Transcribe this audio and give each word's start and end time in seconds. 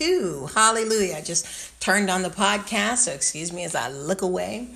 two. 0.00 0.48
Hallelujah. 0.54 1.16
I 1.16 1.20
just 1.20 1.78
turned 1.78 2.08
on 2.08 2.22
the 2.22 2.30
podcast, 2.30 2.98
so 2.98 3.12
excuse 3.12 3.52
me 3.52 3.64
as 3.64 3.74
I 3.74 3.90
look 3.90 4.22
away. 4.22 4.68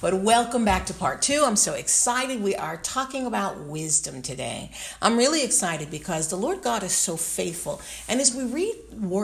But 0.00 0.14
welcome 0.14 0.64
back 0.64 0.86
to 0.86 0.94
part 0.94 1.22
two. 1.22 1.44
I'm 1.44 1.54
so 1.54 1.74
excited. 1.74 2.42
We 2.42 2.56
are 2.56 2.78
talking 2.78 3.24
about 3.24 3.60
wisdom 3.60 4.22
today. 4.22 4.72
I'm 5.00 5.16
really 5.16 5.44
excited 5.44 5.88
because 5.88 6.26
the 6.26 6.36
Lord 6.36 6.62
God 6.62 6.82
is 6.82 6.90
so 6.90 7.16
faithful. 7.16 7.80
And 8.08 8.20
as 8.20 8.34
we 8.34 8.42
read 8.42 8.74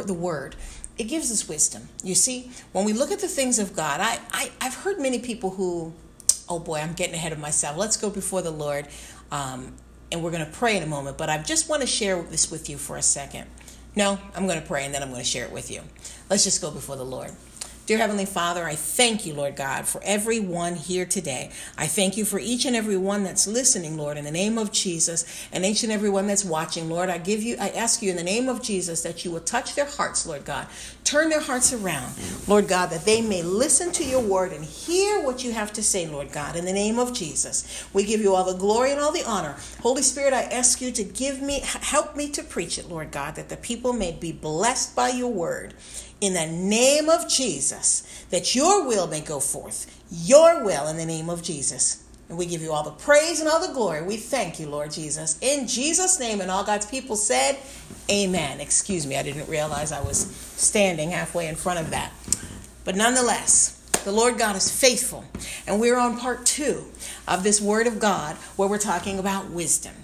the 0.06 0.14
word, 0.14 0.54
it 0.96 1.04
gives 1.04 1.32
us 1.32 1.48
wisdom. 1.48 1.88
You 2.04 2.14
see, 2.14 2.52
when 2.70 2.84
we 2.84 2.92
look 2.92 3.10
at 3.10 3.18
the 3.18 3.26
things 3.26 3.58
of 3.58 3.74
God, 3.74 4.00
I, 4.00 4.20
I, 4.30 4.52
I've 4.60 4.76
heard 4.76 5.00
many 5.00 5.18
people 5.18 5.50
who, 5.50 5.92
oh 6.48 6.60
boy, 6.60 6.76
I'm 6.76 6.92
getting 6.92 7.16
ahead 7.16 7.32
of 7.32 7.40
myself. 7.40 7.76
Let's 7.76 7.96
go 7.96 8.10
before 8.10 8.42
the 8.42 8.52
Lord. 8.52 8.86
Um, 9.32 9.74
and 10.12 10.22
we're 10.22 10.30
going 10.30 10.46
to 10.46 10.52
pray 10.52 10.76
in 10.76 10.84
a 10.84 10.86
moment, 10.86 11.18
but 11.18 11.28
I 11.28 11.38
just 11.38 11.68
want 11.68 11.82
to 11.82 11.88
share 11.88 12.22
this 12.22 12.48
with 12.48 12.70
you 12.70 12.78
for 12.78 12.96
a 12.96 13.02
second. 13.02 13.48
No, 13.98 14.16
I'm 14.36 14.46
going 14.46 14.60
to 14.60 14.64
pray 14.64 14.84
and 14.84 14.94
then 14.94 15.02
I'm 15.02 15.10
going 15.10 15.20
to 15.20 15.28
share 15.28 15.44
it 15.44 15.50
with 15.50 15.72
you. 15.72 15.80
Let's 16.30 16.44
just 16.44 16.62
go 16.62 16.70
before 16.70 16.94
the 16.94 17.04
Lord. 17.04 17.32
Dear 17.88 17.96
Heavenly 17.96 18.26
Father, 18.26 18.66
I 18.66 18.74
thank 18.74 19.24
you, 19.24 19.32
Lord 19.32 19.56
God, 19.56 19.88
for 19.88 20.02
everyone 20.04 20.76
here 20.76 21.06
today. 21.06 21.48
I 21.78 21.86
thank 21.86 22.18
you 22.18 22.26
for 22.26 22.38
each 22.38 22.66
and 22.66 22.76
every 22.76 22.98
one 22.98 23.24
that's 23.24 23.46
listening, 23.46 23.96
Lord, 23.96 24.18
in 24.18 24.26
the 24.26 24.30
name 24.30 24.58
of 24.58 24.70
Jesus, 24.72 25.24
and 25.52 25.64
each 25.64 25.82
and 25.84 25.90
every 25.90 26.10
one 26.10 26.26
that's 26.26 26.44
watching, 26.44 26.90
Lord. 26.90 27.08
I 27.08 27.16
give 27.16 27.42
you, 27.42 27.56
I 27.58 27.70
ask 27.70 28.02
you 28.02 28.10
in 28.10 28.16
the 28.18 28.22
name 28.22 28.46
of 28.46 28.60
Jesus 28.60 29.02
that 29.04 29.24
you 29.24 29.30
will 29.30 29.40
touch 29.40 29.74
their 29.74 29.86
hearts, 29.86 30.26
Lord 30.26 30.44
God. 30.44 30.66
Turn 31.02 31.30
their 31.30 31.40
hearts 31.40 31.72
around, 31.72 32.12
Lord 32.46 32.68
God, 32.68 32.90
that 32.90 33.06
they 33.06 33.22
may 33.22 33.40
listen 33.40 33.90
to 33.92 34.04
your 34.04 34.20
word 34.20 34.52
and 34.52 34.62
hear 34.62 35.24
what 35.24 35.42
you 35.42 35.52
have 35.52 35.72
to 35.72 35.82
say, 35.82 36.06
Lord 36.06 36.30
God, 36.30 36.56
in 36.56 36.66
the 36.66 36.74
name 36.74 36.98
of 36.98 37.14
Jesus. 37.14 37.86
We 37.94 38.04
give 38.04 38.20
you 38.20 38.34
all 38.34 38.44
the 38.44 38.58
glory 38.58 38.90
and 38.90 39.00
all 39.00 39.12
the 39.12 39.24
honor. 39.24 39.56
Holy 39.80 40.02
Spirit, 40.02 40.34
I 40.34 40.42
ask 40.42 40.82
you 40.82 40.92
to 40.92 41.04
give 41.04 41.40
me, 41.40 41.60
help 41.62 42.16
me 42.16 42.28
to 42.32 42.42
preach 42.42 42.76
it, 42.76 42.90
Lord 42.90 43.10
God, 43.12 43.36
that 43.36 43.48
the 43.48 43.56
people 43.56 43.94
may 43.94 44.12
be 44.12 44.30
blessed 44.30 44.94
by 44.94 45.08
your 45.08 45.32
word 45.32 45.72
in 46.20 46.34
the 46.34 46.46
name 46.46 47.08
of 47.08 47.28
Jesus, 47.28 48.24
that 48.30 48.54
your 48.54 48.86
will 48.86 49.06
may 49.06 49.20
go 49.20 49.40
forth. 49.40 49.86
Your 50.10 50.64
will 50.64 50.88
in 50.88 50.96
the 50.96 51.06
name 51.06 51.30
of 51.30 51.42
Jesus. 51.42 52.04
And 52.28 52.36
we 52.36 52.44
give 52.44 52.60
you 52.60 52.72
all 52.72 52.82
the 52.82 52.90
praise 52.90 53.40
and 53.40 53.48
all 53.48 53.66
the 53.66 53.72
glory. 53.72 54.02
We 54.02 54.16
thank 54.16 54.60
you, 54.60 54.68
Lord 54.68 54.90
Jesus. 54.90 55.38
In 55.40 55.66
Jesus' 55.66 56.20
name, 56.20 56.40
and 56.40 56.50
all 56.50 56.64
God's 56.64 56.86
people 56.86 57.16
said, 57.16 57.56
Amen. 58.10 58.60
Excuse 58.60 59.06
me, 59.06 59.16
I 59.16 59.22
didn't 59.22 59.48
realize 59.48 59.92
I 59.92 60.02
was 60.02 60.18
standing 60.56 61.10
halfway 61.10 61.46
in 61.46 61.56
front 61.56 61.78
of 61.80 61.90
that. 61.90 62.12
But 62.84 62.96
nonetheless, 62.96 63.78
the 64.04 64.12
Lord 64.12 64.38
God 64.38 64.56
is 64.56 64.70
faithful. 64.70 65.24
And 65.66 65.80
we're 65.80 65.96
on 65.96 66.18
part 66.18 66.44
two 66.44 66.86
of 67.26 67.42
this 67.42 67.60
Word 67.60 67.86
of 67.86 67.98
God 67.98 68.36
where 68.56 68.68
we're 68.68 68.78
talking 68.78 69.18
about 69.18 69.50
wisdom. 69.50 69.94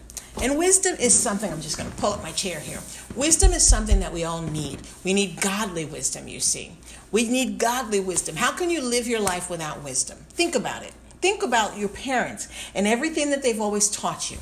And 0.42 0.58
wisdom 0.58 0.96
is 0.98 1.14
something, 1.14 1.50
I'm 1.50 1.60
just 1.60 1.78
going 1.78 1.90
to 1.90 1.96
pull 1.96 2.12
up 2.12 2.22
my 2.22 2.32
chair 2.32 2.60
here. 2.60 2.80
Wisdom 3.14 3.52
is 3.52 3.66
something 3.66 4.00
that 4.00 4.12
we 4.12 4.24
all 4.24 4.42
need. 4.42 4.80
We 5.04 5.14
need 5.14 5.40
godly 5.40 5.84
wisdom, 5.84 6.28
you 6.28 6.40
see. 6.40 6.72
We 7.12 7.28
need 7.28 7.58
godly 7.58 8.00
wisdom. 8.00 8.36
How 8.36 8.52
can 8.52 8.70
you 8.70 8.82
live 8.82 9.06
your 9.06 9.20
life 9.20 9.48
without 9.48 9.82
wisdom? 9.84 10.18
Think 10.30 10.54
about 10.54 10.82
it. 10.82 10.92
Think 11.20 11.42
about 11.42 11.78
your 11.78 11.88
parents 11.88 12.48
and 12.74 12.86
everything 12.86 13.30
that 13.30 13.42
they've 13.42 13.60
always 13.60 13.88
taught 13.88 14.30
you. 14.30 14.38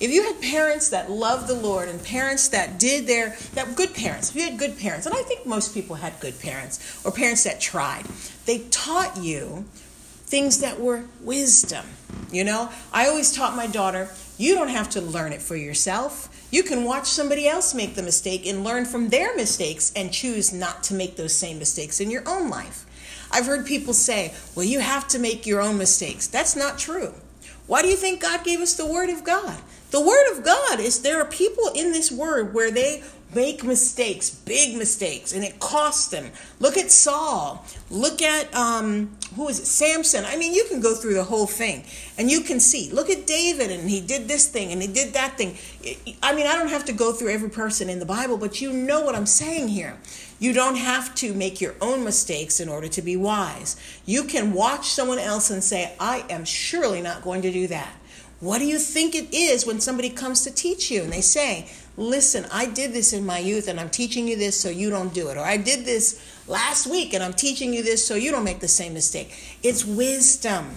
If 0.00 0.10
you 0.10 0.24
had 0.24 0.40
parents 0.40 0.88
that 0.88 1.10
loved 1.10 1.46
the 1.46 1.54
Lord 1.54 1.88
and 1.88 2.02
parents 2.02 2.48
that 2.48 2.78
did 2.78 3.06
their 3.06 3.36
that 3.54 3.76
good 3.76 3.94
parents, 3.94 4.30
if 4.30 4.36
you 4.36 4.42
had 4.42 4.58
good 4.58 4.78
parents, 4.78 5.06
and 5.06 5.14
I 5.14 5.22
think 5.22 5.46
most 5.46 5.74
people 5.74 5.96
had 5.96 6.18
good 6.18 6.40
parents 6.40 7.04
or 7.04 7.12
parents 7.12 7.44
that 7.44 7.60
tried, 7.60 8.06
they 8.46 8.60
taught 8.70 9.16
you 9.18 9.64
things 10.24 10.58
that 10.58 10.80
were 10.80 11.04
wisdom. 11.20 11.86
You 12.32 12.42
know, 12.42 12.70
I 12.92 13.06
always 13.06 13.30
taught 13.30 13.54
my 13.54 13.68
daughter, 13.68 14.08
you 14.36 14.54
don't 14.54 14.68
have 14.68 14.90
to 14.90 15.00
learn 15.00 15.32
it 15.32 15.42
for 15.42 15.56
yourself. 15.56 16.28
You 16.50 16.62
can 16.62 16.84
watch 16.84 17.06
somebody 17.06 17.48
else 17.48 17.74
make 17.74 17.94
the 17.94 18.02
mistake 18.02 18.46
and 18.46 18.64
learn 18.64 18.84
from 18.84 19.08
their 19.08 19.34
mistakes 19.36 19.92
and 19.94 20.12
choose 20.12 20.52
not 20.52 20.82
to 20.84 20.94
make 20.94 21.16
those 21.16 21.34
same 21.34 21.58
mistakes 21.58 22.00
in 22.00 22.10
your 22.10 22.22
own 22.26 22.50
life. 22.50 22.86
I've 23.30 23.46
heard 23.46 23.66
people 23.66 23.94
say, 23.94 24.34
well, 24.54 24.64
you 24.64 24.80
have 24.80 25.08
to 25.08 25.18
make 25.18 25.46
your 25.46 25.60
own 25.60 25.78
mistakes. 25.78 26.26
That's 26.26 26.56
not 26.56 26.78
true. 26.78 27.14
Why 27.66 27.82
do 27.82 27.88
you 27.88 27.96
think 27.96 28.20
God 28.20 28.44
gave 28.44 28.60
us 28.60 28.74
the 28.74 28.86
Word 28.86 29.08
of 29.08 29.24
God? 29.24 29.56
The 29.90 30.00
Word 30.00 30.32
of 30.32 30.44
God 30.44 30.80
is 30.80 31.02
there 31.02 31.20
are 31.20 31.24
people 31.24 31.70
in 31.74 31.92
this 31.92 32.12
Word 32.12 32.52
where 32.52 32.70
they 32.70 33.02
make 33.34 33.64
mistakes, 33.64 34.30
big 34.30 34.76
mistakes, 34.76 35.32
and 35.32 35.44
it 35.44 35.58
costs 35.60 36.08
them. 36.08 36.30
Look 36.60 36.76
at 36.76 36.90
Saul. 36.90 37.64
Look 37.90 38.22
at 38.22 38.54
um, 38.54 39.16
who 39.36 39.48
is 39.48 39.60
it? 39.60 39.66
Samson. 39.66 40.24
I 40.24 40.36
mean, 40.36 40.54
you 40.54 40.64
can 40.68 40.80
go 40.80 40.94
through 40.94 41.14
the 41.14 41.24
whole 41.24 41.46
thing 41.46 41.84
and 42.18 42.30
you 42.30 42.40
can 42.40 42.60
see. 42.60 42.90
Look 42.90 43.10
at 43.10 43.26
David, 43.26 43.70
and 43.70 43.88
he 43.88 44.00
did 44.00 44.28
this 44.28 44.48
thing 44.48 44.72
and 44.72 44.80
he 44.80 44.88
did 44.88 45.14
that 45.14 45.36
thing. 45.36 45.56
I 46.22 46.34
mean, 46.34 46.46
I 46.46 46.54
don't 46.56 46.68
have 46.68 46.84
to 46.86 46.92
go 46.92 47.12
through 47.12 47.30
every 47.30 47.50
person 47.50 47.88
in 47.88 47.98
the 47.98 48.06
Bible, 48.06 48.36
but 48.36 48.60
you 48.60 48.72
know 48.72 49.00
what 49.00 49.14
I'm 49.14 49.26
saying 49.26 49.68
here. 49.68 49.96
You 50.38 50.52
don't 50.52 50.76
have 50.76 51.14
to 51.16 51.32
make 51.32 51.60
your 51.60 51.74
own 51.80 52.04
mistakes 52.04 52.60
in 52.60 52.68
order 52.68 52.88
to 52.88 53.02
be 53.02 53.16
wise. 53.16 53.76
You 54.04 54.24
can 54.24 54.52
watch 54.52 54.88
someone 54.88 55.18
else 55.18 55.50
and 55.50 55.62
say, 55.62 55.94
I 56.00 56.24
am 56.28 56.44
surely 56.44 57.00
not 57.00 57.22
going 57.22 57.42
to 57.42 57.52
do 57.52 57.66
that. 57.68 57.94
What 58.40 58.58
do 58.58 58.66
you 58.66 58.78
think 58.78 59.14
it 59.14 59.32
is 59.32 59.64
when 59.64 59.80
somebody 59.80 60.10
comes 60.10 60.42
to 60.42 60.50
teach 60.50 60.90
you 60.90 61.02
and 61.02 61.12
they 61.12 61.22
say, 61.22 61.70
Listen, 61.96 62.46
I 62.50 62.66
did 62.66 62.92
this 62.92 63.12
in 63.12 63.24
my 63.24 63.38
youth 63.38 63.68
and 63.68 63.78
I'm 63.78 63.90
teaching 63.90 64.26
you 64.26 64.36
this 64.36 64.58
so 64.58 64.68
you 64.68 64.90
don't 64.90 65.14
do 65.14 65.28
it. 65.28 65.36
Or 65.36 65.44
I 65.44 65.56
did 65.56 65.84
this 65.84 66.20
last 66.48 66.86
week 66.86 67.14
and 67.14 67.22
I'm 67.22 67.32
teaching 67.32 67.72
you 67.72 67.82
this 67.82 68.04
so 68.06 68.16
you 68.16 68.32
don't 68.32 68.44
make 68.44 68.60
the 68.60 68.68
same 68.68 68.94
mistake. 68.94 69.58
It's 69.62 69.84
wisdom. 69.84 70.70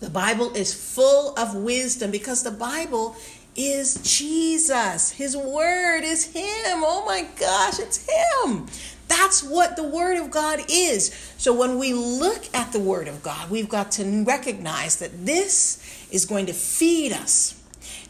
The 0.00 0.10
Bible 0.10 0.54
is 0.54 0.74
full 0.74 1.34
of 1.38 1.54
wisdom 1.54 2.10
because 2.10 2.42
the 2.42 2.50
Bible 2.50 3.16
is 3.56 4.00
Jesus. 4.02 5.10
His 5.12 5.36
word 5.36 6.02
is 6.04 6.24
Him. 6.24 6.82
Oh 6.82 7.04
my 7.06 7.26
gosh, 7.38 7.78
it's 7.78 8.06
Him. 8.08 8.66
That's 9.08 9.42
what 9.42 9.76
the 9.76 9.82
Word 9.82 10.18
of 10.18 10.30
God 10.30 10.60
is. 10.68 11.12
So 11.36 11.52
when 11.52 11.78
we 11.78 11.92
look 11.92 12.44
at 12.54 12.72
the 12.72 12.78
Word 12.78 13.08
of 13.08 13.22
God, 13.22 13.50
we've 13.50 13.68
got 13.68 13.90
to 13.92 14.24
recognize 14.24 14.96
that 15.00 15.26
this 15.26 15.82
is 16.10 16.24
going 16.24 16.46
to 16.46 16.52
feed 16.52 17.12
us. 17.12 17.59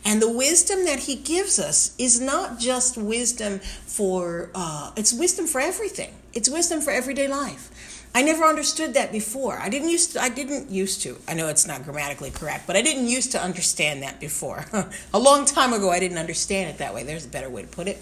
And 0.05 0.23
the 0.23 0.31
wisdom 0.31 0.85
that 0.87 1.01
he 1.01 1.15
gives 1.15 1.59
us 1.59 1.95
is 1.99 2.21
not 2.21 2.59
just 2.59 2.97
wisdom 2.97 3.59
for, 3.59 4.51
uh, 4.55 4.93
it's 4.97 5.13
wisdom 5.13 5.47
for 5.47 5.61
everything. 5.61 6.15
It's 6.33 6.49
wisdom 6.49 6.81
for 6.81 6.91
everyday 6.91 7.29
life. 7.29 7.71
I 8.15 8.23
never 8.23 8.45
understood 8.45 8.95
that 8.95 9.13
before. 9.13 9.59
I 9.59 9.69
didn't 9.69 9.89
used 9.89 10.13
to, 10.13 10.23
I 10.23 10.31
didn't 10.31 10.71
used 10.71 11.03
to. 11.03 11.17
I 11.29 11.35
know 11.35 11.49
it's 11.49 11.67
not 11.67 11.85
grammatically 11.85 12.31
correct, 12.31 12.67
but 12.67 12.77
I 12.77 12.83
didn't 12.83 13.09
used 13.09 13.33
to 13.33 13.43
understand 13.43 14.03
that 14.03 14.19
before. 14.19 14.65
a 15.15 15.19
long 15.19 15.45
time 15.45 15.73
ago 15.73 15.91
I 15.91 16.01
didn't 16.01 16.19
understand 16.19 16.71
it 16.71 16.79
that 16.79 16.93
way. 16.93 17.05
There's 17.05 17.27
a 17.27 17.29
better 17.29 17.49
way 17.49 17.63
to 17.63 17.69
put 17.69 17.87
it. 17.87 17.99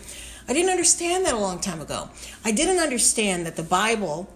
I 0.49 0.55
didn't 0.55 0.71
understand 0.71 1.27
that 1.27 1.35
a 1.35 1.39
long 1.39 1.61
time 1.61 1.81
ago. 1.81 2.09
I 2.43 2.53
didn't 2.53 2.79
understand 2.79 3.45
that 3.45 3.57
the 3.57 3.63
Bible 3.63 4.33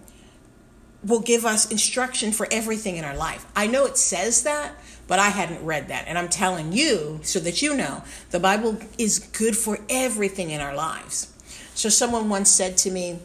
will 1.03 1.21
give 1.21 1.43
us 1.43 1.69
instruction 1.71 2.31
for 2.31 2.47
everything 2.51 2.97
in 2.97 3.03
our 3.03 3.15
life. 3.15 3.45
I 3.55 3.65
know 3.67 3.85
it 3.85 3.97
says 3.97 4.43
that, 4.43 4.75
but 5.13 5.19
I 5.19 5.29
hadn't 5.29 5.63
read 5.63 5.89
that. 5.89 6.05
And 6.07 6.17
I'm 6.17 6.27
telling 6.27 6.73
you 6.73 7.19
so 7.21 7.39
that 7.41 7.61
you 7.61 7.75
know 7.75 8.01
the 8.31 8.39
Bible 8.39 8.79
is 8.97 9.19
good 9.19 9.55
for 9.55 9.77
everything 9.87 10.49
in 10.49 10.59
our 10.59 10.73
lives. 10.73 11.31
So 11.75 11.87
someone 11.87 12.29
once 12.29 12.49
said 12.49 12.77
to 12.77 12.89
me, 12.89 13.19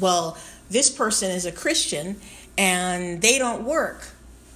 Well, 0.00 0.36
this 0.68 0.90
person 0.90 1.30
is 1.30 1.46
a 1.46 1.52
Christian 1.52 2.16
and 2.58 3.22
they 3.22 3.38
don't 3.38 3.62
work. 3.62 4.08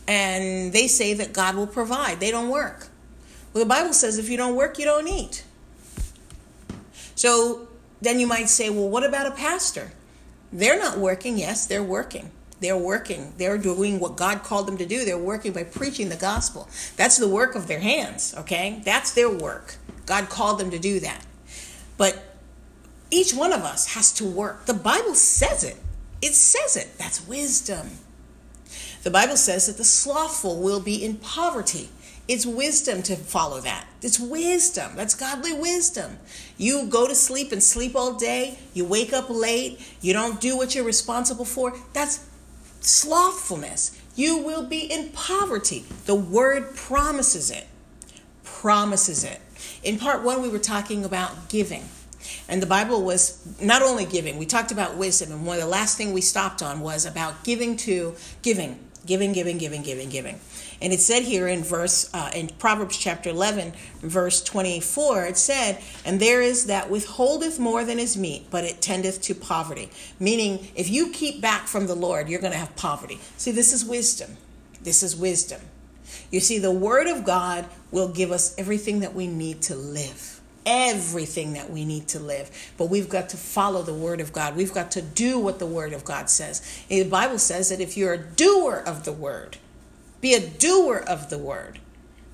And 0.08 0.72
they 0.72 0.88
say 0.88 1.14
that 1.14 1.32
God 1.32 1.54
will 1.54 1.68
provide. 1.68 2.18
They 2.18 2.32
don't 2.32 2.48
work. 2.48 2.88
Well, 3.52 3.62
the 3.62 3.68
Bible 3.68 3.92
says 3.92 4.18
if 4.18 4.28
you 4.28 4.36
don't 4.36 4.56
work, 4.56 4.80
you 4.80 4.84
don't 4.84 5.06
eat. 5.06 5.44
So 7.14 7.68
then 8.02 8.18
you 8.18 8.26
might 8.26 8.48
say, 8.48 8.68
Well, 8.68 8.88
what 8.88 9.04
about 9.04 9.28
a 9.28 9.36
pastor? 9.36 9.92
They're 10.52 10.80
not 10.80 10.98
working. 10.98 11.38
Yes, 11.38 11.66
they're 11.66 11.84
working. 11.84 12.32
They're 12.60 12.76
working. 12.76 13.32
They're 13.36 13.58
doing 13.58 14.00
what 14.00 14.16
God 14.16 14.42
called 14.42 14.66
them 14.66 14.78
to 14.78 14.86
do. 14.86 15.04
They're 15.04 15.16
working 15.16 15.52
by 15.52 15.64
preaching 15.64 16.08
the 16.08 16.16
gospel. 16.16 16.68
That's 16.96 17.16
the 17.16 17.28
work 17.28 17.54
of 17.54 17.68
their 17.68 17.80
hands, 17.80 18.34
okay? 18.38 18.80
That's 18.84 19.12
their 19.12 19.30
work. 19.30 19.76
God 20.06 20.28
called 20.28 20.58
them 20.58 20.70
to 20.70 20.78
do 20.78 21.00
that. 21.00 21.24
But 21.96 22.22
each 23.10 23.32
one 23.32 23.52
of 23.52 23.62
us 23.62 23.94
has 23.94 24.12
to 24.14 24.24
work. 24.24 24.66
The 24.66 24.74
Bible 24.74 25.14
says 25.14 25.64
it. 25.64 25.76
It 26.20 26.34
says 26.34 26.76
it. 26.76 26.98
That's 26.98 27.26
wisdom. 27.26 27.90
The 29.02 29.10
Bible 29.10 29.36
says 29.36 29.66
that 29.66 29.76
the 29.76 29.84
slothful 29.84 30.60
will 30.60 30.80
be 30.80 31.04
in 31.04 31.16
poverty. 31.16 31.90
It's 32.26 32.44
wisdom 32.44 33.02
to 33.04 33.16
follow 33.16 33.60
that. 33.62 33.86
It's 34.02 34.20
wisdom. 34.20 34.92
That's 34.96 35.14
godly 35.14 35.54
wisdom. 35.54 36.18
You 36.58 36.86
go 36.86 37.08
to 37.08 37.14
sleep 37.14 37.52
and 37.52 37.62
sleep 37.62 37.96
all 37.96 38.14
day. 38.14 38.58
You 38.74 38.84
wake 38.84 39.14
up 39.14 39.30
late. 39.30 39.80
You 40.02 40.12
don't 40.12 40.38
do 40.38 40.54
what 40.54 40.74
you're 40.74 40.84
responsible 40.84 41.46
for. 41.46 41.74
That's 41.94 42.27
slothfulness. 42.80 43.98
You 44.14 44.38
will 44.38 44.64
be 44.64 44.80
in 44.80 45.10
poverty. 45.10 45.84
The 46.06 46.14
word 46.14 46.74
promises 46.74 47.50
it. 47.50 47.66
Promises 48.44 49.24
it. 49.24 49.40
In 49.82 49.98
part 49.98 50.22
one, 50.22 50.42
we 50.42 50.48
were 50.48 50.58
talking 50.58 51.04
about 51.04 51.48
giving. 51.48 51.84
And 52.48 52.62
the 52.62 52.66
Bible 52.66 53.04
was 53.04 53.46
not 53.60 53.82
only 53.82 54.04
giving, 54.04 54.38
we 54.38 54.46
talked 54.46 54.72
about 54.72 54.96
wisdom. 54.96 55.32
And 55.32 55.46
one 55.46 55.56
of 55.56 55.62
the 55.62 55.68
last 55.68 55.96
thing 55.96 56.12
we 56.12 56.20
stopped 56.20 56.62
on 56.62 56.80
was 56.80 57.06
about 57.06 57.44
giving 57.44 57.76
to 57.78 58.14
giving 58.42 58.78
Giving, 59.06 59.32
giving, 59.32 59.56
giving, 59.56 59.82
giving, 59.82 60.10
giving. 60.10 60.38
And 60.80 60.92
it 60.92 61.00
said 61.00 61.24
here 61.24 61.48
in 61.48 61.62
verse 61.62 62.08
uh, 62.14 62.30
in 62.34 62.48
Proverbs 62.58 62.96
chapter 62.96 63.30
11, 63.30 63.72
verse 64.00 64.42
24, 64.42 65.26
it 65.26 65.36
said, 65.36 65.82
"And 66.04 66.20
there 66.20 66.40
is 66.40 66.66
that 66.66 66.88
withholdeth 66.88 67.58
more 67.58 67.84
than 67.84 67.98
is 67.98 68.16
meet, 68.16 68.50
but 68.50 68.64
it 68.64 68.80
tendeth 68.80 69.20
to 69.22 69.34
poverty." 69.34 69.90
Meaning, 70.20 70.68
if 70.74 70.88
you 70.88 71.10
keep 71.10 71.40
back 71.40 71.66
from 71.66 71.86
the 71.86 71.96
Lord, 71.96 72.28
you're 72.28 72.40
going 72.40 72.52
to 72.52 72.58
have 72.58 72.76
poverty. 72.76 73.18
See, 73.36 73.50
this 73.50 73.72
is 73.72 73.84
wisdom. 73.84 74.36
This 74.82 75.02
is 75.02 75.16
wisdom. 75.16 75.60
You 76.30 76.40
see, 76.40 76.58
the 76.58 76.70
Word 76.70 77.06
of 77.06 77.24
God 77.24 77.66
will 77.90 78.08
give 78.08 78.30
us 78.30 78.54
everything 78.56 79.00
that 79.00 79.14
we 79.14 79.26
need 79.26 79.62
to 79.62 79.74
live 79.74 80.38
everything 80.68 81.54
that 81.54 81.70
we 81.70 81.86
need 81.86 82.06
to 82.08 82.20
live. 82.20 82.50
But 82.76 82.90
we've 82.90 83.08
got 83.08 83.30
to 83.30 83.38
follow 83.38 83.82
the 83.82 83.94
Word 83.94 84.20
of 84.20 84.34
God. 84.34 84.54
We've 84.54 84.74
got 84.74 84.90
to 84.92 85.02
do 85.02 85.38
what 85.38 85.58
the 85.58 85.66
Word 85.66 85.94
of 85.94 86.04
God 86.04 86.28
says. 86.28 86.84
The 86.88 87.04
Bible 87.04 87.38
says 87.38 87.70
that 87.70 87.80
if 87.80 87.96
you're 87.96 88.12
a 88.12 88.18
doer 88.18 88.82
of 88.86 89.04
the 89.04 89.12
Word, 89.12 89.56
be 90.20 90.34
a 90.34 90.46
doer 90.46 90.96
of 90.96 91.30
the 91.30 91.38
Word, 91.38 91.78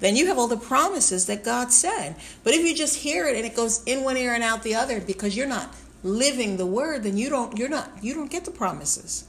then 0.00 0.16
you 0.16 0.26
have 0.26 0.38
all 0.38 0.48
the 0.48 0.56
promises 0.56 1.26
that 1.26 1.44
God 1.44 1.72
said. 1.72 2.16
But 2.42 2.54
if 2.54 2.64
you 2.64 2.74
just 2.74 2.98
hear 2.98 3.26
it 3.26 3.36
and 3.36 3.46
it 3.46 3.56
goes 3.56 3.82
in 3.84 4.04
one 4.04 4.16
ear 4.16 4.34
and 4.34 4.42
out 4.42 4.62
the 4.62 4.74
other 4.74 5.00
because 5.00 5.36
you're 5.36 5.46
not 5.46 5.74
living 6.02 6.56
the 6.56 6.66
Word, 6.66 7.04
then 7.04 7.16
you 7.16 7.30
don't 7.30 7.56
you're 7.56 7.68
not 7.68 7.90
you 8.02 8.14
don't 8.14 8.30
get 8.30 8.44
the 8.44 8.50
promises. 8.50 9.24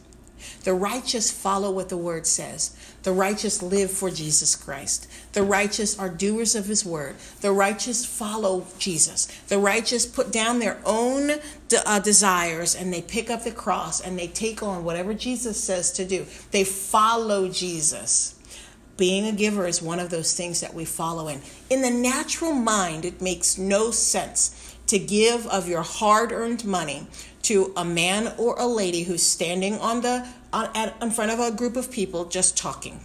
The 0.63 0.74
righteous 0.74 1.31
follow 1.31 1.72
what 1.72 1.90
the 1.90 1.98
word 1.98 2.25
says. 2.25 2.75
The 3.04 3.12
righteous 3.12 3.62
live 3.62 3.92
for 3.92 4.10
Jesus 4.10 4.56
Christ. 4.56 5.07
The 5.34 5.44
righteous 5.44 5.98
are 5.98 6.10
doers 6.10 6.56
of 6.56 6.66
his 6.66 6.86
word. 6.86 7.16
The 7.42 7.52
righteous 7.52 8.06
follow 8.06 8.66
Jesus. 8.78 9.28
The 9.48 9.60
righteous 9.60 10.06
put 10.06 10.31
down 10.31 10.60
their 10.60 10.80
own 10.86 11.40
de- 11.68 11.90
uh, 11.90 12.00
desires 12.00 12.75
and 12.75 12.94
they 12.94 13.02
pick 13.02 13.30
up 13.30 13.44
the 13.44 13.52
cross 13.52 14.02
and 14.02 14.18
they 14.18 14.28
take 14.28 14.63
on 14.63 14.84
whatever 14.84 15.13
Jesus 15.13 15.63
says 15.63 15.92
to 15.94 16.06
do. 16.06 16.25
They 16.52 16.63
follow 16.63 17.50
Jesus. 17.50 18.36
Being 18.97 19.25
a 19.25 19.31
giver 19.31 19.68
is 19.68 19.81
one 19.81 20.00
of 20.00 20.09
those 20.09 20.33
things 20.36 20.62
that 20.62 20.74
we 20.74 20.86
follow 20.86 21.27
in. 21.27 21.42
In 21.69 21.81
the 21.81 21.89
natural 21.89 22.53
mind, 22.53 23.03
it 23.03 23.21
makes 23.21 23.57
no 23.57 23.92
sense 23.92 24.75
to 24.88 25.00
give 25.00 25.45
of 25.47 25.68
your 25.68 25.81
hard 25.81 26.31
earned 26.31 26.63
money 26.63 27.07
to 27.44 27.74
a 27.75 27.83
man 27.83 28.33
or 28.38 28.56
a 28.57 28.65
lady 28.65 29.03
who's 29.03 29.24
standing 29.24 29.77
on 29.80 30.01
the 30.01 30.27
on, 30.53 30.69
at, 30.75 30.95
in 31.01 31.12
front 31.12 31.31
of 31.31 31.39
a 31.39 31.51
group 31.51 31.75
of 31.75 31.92
people 31.92 32.25
just 32.25 32.57
talking. 32.57 33.00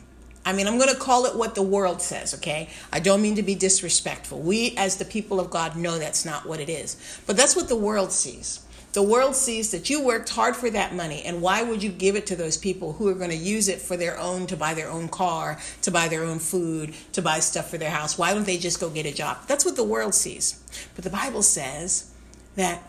I 0.45 0.53
mean, 0.53 0.67
I'm 0.67 0.79
going 0.79 0.89
to 0.89 0.99
call 0.99 1.27
it 1.27 1.37
what 1.37 1.55
the 1.55 1.63
world 1.63 2.01
says, 2.01 2.35
okay? 2.35 2.71
I 2.93 3.01
don't 3.01 3.21
mean 3.21 3.37
to 3.37 3.43
be 3.43 3.55
disrespectful. 3.55 4.41
We, 4.41 4.75
as 4.77 4.97
the 4.97 5.05
people 5.05 5.39
of 5.39 5.51
God, 5.51 5.77
know 5.77 5.99
that's 5.99 6.25
not 6.25 6.47
what 6.47 6.61
it 6.61 6.71
is. 6.71 6.97
But 7.27 7.37
that's 7.37 7.55
what 7.55 7.69
the 7.69 7.77
world 7.77 8.11
sees. 8.11 8.61
The 8.93 9.03
world 9.03 9.37
sees 9.37 9.71
that 9.71 9.89
you 9.89 10.03
worked 10.03 10.31
hard 10.31 10.57
for 10.57 10.69
that 10.71 10.95
money, 10.95 11.23
and 11.23 11.41
why 11.41 11.63
would 11.63 11.83
you 11.83 11.91
give 11.91 12.17
it 12.17 12.27
to 12.27 12.37
those 12.37 12.57
people 12.57 12.95
who 12.95 13.07
are 13.09 13.15
going 13.15 13.31
to 13.31 13.37
use 13.37 13.69
it 13.69 13.81
for 13.81 13.97
their 13.97 14.19
own, 14.19 14.47
to 14.49 14.57
buy 14.57 14.75
their 14.75 14.91
own 14.91 15.09
car, 15.09 15.61
to 15.83 15.91
buy 15.91 16.09
their 16.09 16.25
own 16.25 16.41
food, 16.41 16.95
to 17.13 17.23
buy 17.23 17.39
stuff 17.39 17.71
for 17.71 17.79
their 17.79 17.91
house? 17.91 18.19
Why 18.19 18.35
don't 18.35 18.47
they 18.47 18.59
just 18.59 18.81
go 18.81 18.91
get 18.91 19.07
a 19.07 19.13
job? 19.13 19.39
That's 19.47 19.65
what 19.65 19.77
the 19.77 19.85
world 19.85 20.15
sees. 20.15 20.61
But 20.97 21.05
the 21.05 21.11
Bible 21.11 21.43
says 21.43 22.11
that 22.57 22.83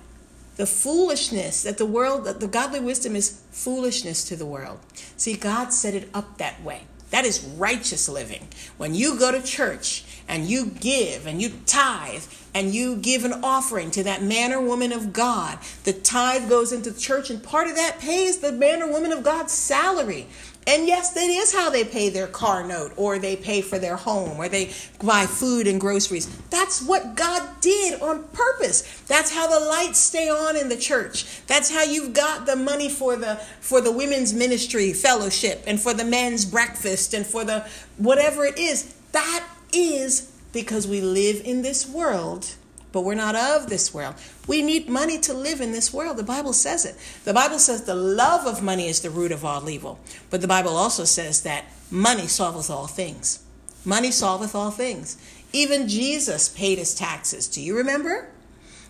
the 0.58 0.66
foolishness 0.66 1.64
that 1.64 1.78
the 1.78 1.86
world, 1.86 2.26
that 2.26 2.40
the 2.40 2.48
godly 2.48 2.80
wisdom 2.80 3.16
is 3.16 3.42
foolishness 3.52 4.24
to 4.26 4.36
the 4.36 4.46
world. 4.46 4.80
See, 5.18 5.36
God 5.36 5.72
set 5.72 5.94
it 5.94 6.10
up 6.14 6.38
that 6.38 6.62
way. 6.64 6.84
That 7.12 7.26
is 7.26 7.44
righteous 7.44 8.08
living. 8.08 8.48
When 8.78 8.96
you 8.96 9.18
go 9.18 9.32
to 9.32 9.42
church 9.42 10.04
and 10.28 10.46
you 10.46 10.66
give 10.68 11.26
and 11.26 11.42
you 11.42 11.52
tithe 11.66 12.24
and 12.54 12.74
you 12.74 12.96
give 12.98 13.24
an 13.24 13.34
offering 13.44 13.92
to 13.92 14.04
that 14.04 14.22
man 14.22 14.52
or 14.52 14.62
woman 14.62 14.92
of 14.92 15.14
God, 15.14 15.60
the 15.84 15.94
tithe 15.94 16.50
goes 16.50 16.72
into 16.72 16.92
the 16.92 17.00
church 17.00 17.30
and 17.30 17.42
part 17.42 17.68
of 17.68 17.76
that 17.76 18.00
pays 18.00 18.40
the 18.40 18.52
man 18.52 18.82
or 18.82 18.92
woman 18.92 19.12
of 19.12 19.24
God's 19.24 19.54
salary. 19.54 20.28
And 20.68 20.86
yes, 20.88 21.14
that 21.14 21.28
is 21.28 21.52
how 21.52 21.72
they 21.72 21.84
pay 21.84 22.10
their 22.10 22.28
car 22.28 22.64
note, 22.64 22.94
or 22.96 23.18
they 23.18 23.36
pay 23.36 23.62
for 23.62 23.80
their 23.80 23.96
home, 23.96 24.38
or 24.38 24.48
they 24.48 24.72
buy 25.04 25.26
food 25.26 25.66
and 25.66 25.82
groceries. 25.82 26.28
That's 26.50 26.84
what 26.84 27.16
God 27.16 27.50
did 27.62 28.00
on 28.00 28.24
purpose. 28.26 28.84
That's 29.08 29.34
how 29.34 29.48
the 29.48 29.66
lights 29.66 29.98
stay 29.98 30.30
on 30.30 30.56
in 30.56 30.70
the 30.70 30.78
church. 30.78 31.46
That's 31.48 31.72
how 31.72 31.82
you've 31.82 32.14
got 32.14 32.46
the 32.46 32.56
money 32.56 32.90
for 32.90 33.16
the 33.16 33.38
for 33.60 33.82
the 33.82 33.92
women's 33.92 34.36
ministry 34.36 34.94
fellowship 34.94 35.64
and 35.66 35.82
for 35.82 35.96
the 35.96 36.06
men's 36.06 36.46
breakfast 36.46 37.16
and 37.16 37.26
for 37.26 37.44
the 37.44 37.68
whatever 37.98 38.46
it 38.46 38.60
is. 38.60 38.94
That 39.14 39.44
is 39.74 40.31
because 40.54 40.88
we 40.88 41.02
live 41.02 41.42
in 41.44 41.62
this 41.62 41.88
world 41.88 42.56
but 42.92 43.02
we're 43.02 43.16
not 43.16 43.36
of 43.36 43.70
this 43.70 43.94
world. 43.94 44.16
We 44.48 44.62
need 44.62 44.90
money 44.90 45.18
to 45.20 45.34
live 45.34 45.62
in 45.62 45.72
this 45.72 45.94
world. 45.94 46.18
The 46.18 46.24
Bible 46.24 46.54
says 46.54 46.86
it. 46.86 46.96
The 47.24 47.34
Bible 47.34 47.60
says 47.60 47.84
the 47.84 47.96
love 47.96 48.46
of 48.46 48.62
money 48.62 48.88
is 48.88 49.00
the 49.00 49.10
root 49.10 49.32
of 49.32 49.46
all 49.46 49.70
evil. 49.70 50.00
But 50.30 50.42
the 50.42 50.48
Bible 50.48 50.76
also 50.76 51.06
says 51.06 51.44
that 51.44 51.66
money 51.90 52.24
solveth 52.24 52.70
all 52.70 52.88
things. 52.88 53.44
Money 53.86 54.10
solveth 54.10 54.54
all 54.54 54.72
things. 54.72 55.18
Even 55.54 55.88
Jesus 55.88 56.50
paid 56.50 56.78
his 56.78 56.94
taxes. 56.94 57.48
Do 57.48 57.62
you 57.62 57.78
remember? 57.78 58.28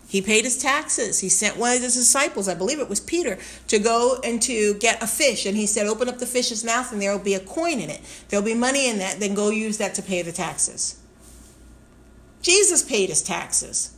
He 0.08 0.22
paid 0.22 0.44
his 0.44 0.58
taxes. 0.58 1.20
He 1.20 1.30
sent 1.30 1.56
one 1.56 1.78
of 1.78 1.82
his 1.82 1.96
disciples, 1.96 2.50
I 2.50 2.54
believe 2.54 2.80
it 2.80 2.90
was 2.90 3.00
Peter, 3.00 3.38
to 3.68 3.80
go 3.80 4.20
and 4.26 4.42
to 4.42 4.74
get 4.74 5.02
a 5.02 5.08
fish. 5.08 5.46
And 5.46 5.56
he 5.56 5.66
said, 5.66 5.88
Open 5.88 6.10
up 6.10 6.18
the 6.18 6.26
fish's 6.26 6.66
mouth 6.66 6.92
and 6.92 7.02
there 7.02 7.12
will 7.12 7.24
be 7.24 7.36
a 7.36 7.40
coin 7.40 7.80
in 7.80 7.90
it. 7.90 8.02
There'll 8.28 8.46
be 8.46 8.54
money 8.54 8.90
in 8.90 8.98
that. 8.98 9.20
Then 9.20 9.36
go 9.36 9.52
use 9.52 9.78
that 9.78 9.96
to 9.96 10.02
pay 10.02 10.22
the 10.22 10.34
taxes. 10.34 11.01
Jesus 12.42 12.82
paid 12.84 13.10
his 13.10 13.22
taxes. 13.22 13.94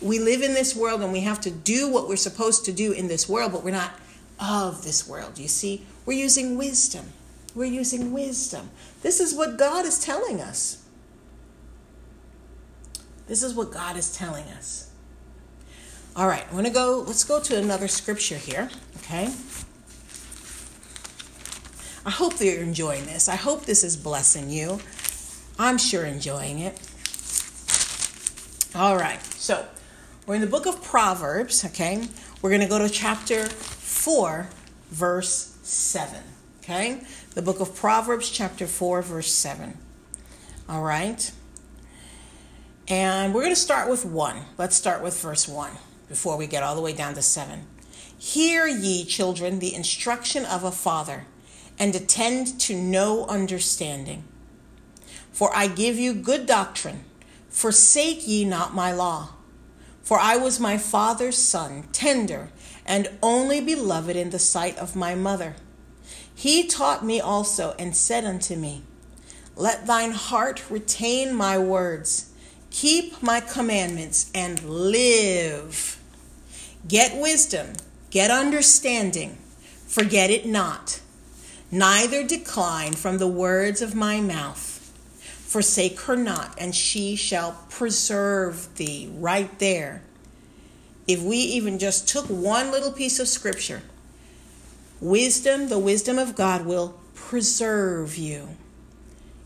We 0.00 0.18
live 0.18 0.42
in 0.42 0.54
this 0.54 0.74
world 0.74 1.00
and 1.02 1.12
we 1.12 1.20
have 1.20 1.40
to 1.42 1.50
do 1.50 1.88
what 1.88 2.08
we're 2.08 2.16
supposed 2.16 2.64
to 2.64 2.72
do 2.72 2.92
in 2.92 3.08
this 3.08 3.28
world, 3.28 3.52
but 3.52 3.62
we're 3.62 3.70
not 3.70 3.92
of 4.40 4.84
this 4.84 5.08
world. 5.08 5.38
You 5.38 5.48
see, 5.48 5.86
we're 6.04 6.18
using 6.18 6.56
wisdom. 6.56 7.06
We're 7.54 7.66
using 7.66 8.12
wisdom. 8.12 8.70
This 9.02 9.20
is 9.20 9.34
what 9.34 9.58
God 9.58 9.84
is 9.84 9.98
telling 9.98 10.40
us. 10.40 10.84
This 13.26 13.42
is 13.42 13.54
what 13.54 13.70
God 13.70 13.96
is 13.96 14.14
telling 14.14 14.44
us. 14.44 14.90
All 16.14 16.26
right, 16.26 16.44
I'm 16.46 16.52
going 16.52 16.64
to 16.64 16.70
go, 16.70 17.04
let's 17.06 17.24
go 17.24 17.40
to 17.40 17.56
another 17.56 17.88
scripture 17.88 18.36
here, 18.36 18.68
okay? 18.98 19.32
I 22.04 22.10
hope 22.10 22.34
that 22.34 22.44
you're 22.44 22.62
enjoying 22.62 23.06
this. 23.06 23.28
I 23.28 23.36
hope 23.36 23.64
this 23.64 23.84
is 23.84 23.96
blessing 23.96 24.50
you. 24.50 24.80
I'm 25.58 25.78
sure 25.78 26.04
enjoying 26.04 26.58
it. 26.58 26.78
All 28.74 28.96
right, 28.96 29.22
so 29.22 29.66
we're 30.26 30.36
in 30.36 30.40
the 30.40 30.46
book 30.46 30.64
of 30.64 30.82
Proverbs, 30.82 31.62
okay? 31.62 32.08
We're 32.40 32.48
going 32.48 32.62
to 32.62 32.66
go 32.66 32.78
to 32.78 32.88
chapter 32.88 33.44
4, 33.44 34.48
verse 34.88 35.58
7, 35.62 36.22
okay? 36.60 37.02
The 37.34 37.42
book 37.42 37.60
of 37.60 37.76
Proverbs, 37.76 38.30
chapter 38.30 38.66
4, 38.66 39.02
verse 39.02 39.30
7. 39.30 39.76
All 40.70 40.80
right? 40.80 41.30
And 42.88 43.34
we're 43.34 43.42
going 43.42 43.54
to 43.54 43.60
start 43.60 43.90
with 43.90 44.06
1. 44.06 44.36
Let's 44.56 44.74
start 44.74 45.02
with 45.02 45.20
verse 45.20 45.46
1 45.46 45.72
before 46.08 46.38
we 46.38 46.46
get 46.46 46.62
all 46.62 46.74
the 46.74 46.80
way 46.80 46.94
down 46.94 47.12
to 47.12 47.22
7. 47.22 47.66
Hear 48.16 48.66
ye, 48.66 49.04
children, 49.04 49.58
the 49.58 49.74
instruction 49.74 50.46
of 50.46 50.64
a 50.64 50.72
father, 50.72 51.26
and 51.78 51.94
attend 51.94 52.58
to 52.60 52.74
know 52.74 53.26
understanding. 53.26 54.24
For 55.30 55.54
I 55.54 55.66
give 55.66 55.98
you 55.98 56.14
good 56.14 56.46
doctrine. 56.46 57.04
Forsake 57.52 58.26
ye 58.26 58.44
not 58.44 58.74
my 58.74 58.92
law. 58.92 59.30
For 60.02 60.18
I 60.18 60.36
was 60.36 60.58
my 60.58 60.78
father's 60.78 61.38
son, 61.38 61.84
tender 61.92 62.48
and 62.84 63.08
only 63.22 63.60
beloved 63.60 64.16
in 64.16 64.30
the 64.30 64.38
sight 64.38 64.76
of 64.78 64.96
my 64.96 65.14
mother. 65.14 65.54
He 66.34 66.66
taught 66.66 67.04
me 67.04 67.20
also 67.20 67.74
and 67.78 67.94
said 67.96 68.24
unto 68.24 68.56
me, 68.56 68.82
Let 69.54 69.86
thine 69.86 70.12
heart 70.12 70.70
retain 70.70 71.34
my 71.34 71.58
words, 71.58 72.32
keep 72.70 73.22
my 73.22 73.40
commandments, 73.40 74.30
and 74.34 74.62
live. 74.64 76.00
Get 76.88 77.20
wisdom, 77.20 77.74
get 78.10 78.30
understanding, 78.30 79.38
forget 79.86 80.30
it 80.30 80.46
not, 80.46 81.00
neither 81.70 82.26
decline 82.26 82.94
from 82.94 83.18
the 83.18 83.28
words 83.28 83.80
of 83.80 83.94
my 83.94 84.20
mouth. 84.20 84.71
Forsake 85.52 86.00
her 86.00 86.16
not, 86.16 86.54
and 86.56 86.74
she 86.74 87.14
shall 87.14 87.62
preserve 87.68 88.74
thee. 88.76 89.12
Right 89.14 89.58
there. 89.58 90.02
If 91.06 91.20
we 91.20 91.36
even 91.36 91.78
just 91.78 92.08
took 92.08 92.24
one 92.24 92.70
little 92.70 92.90
piece 92.90 93.18
of 93.20 93.28
scripture, 93.28 93.82
wisdom, 94.98 95.68
the 95.68 95.78
wisdom 95.78 96.18
of 96.18 96.34
God 96.36 96.64
will 96.64 96.98
preserve 97.14 98.16
you. 98.16 98.48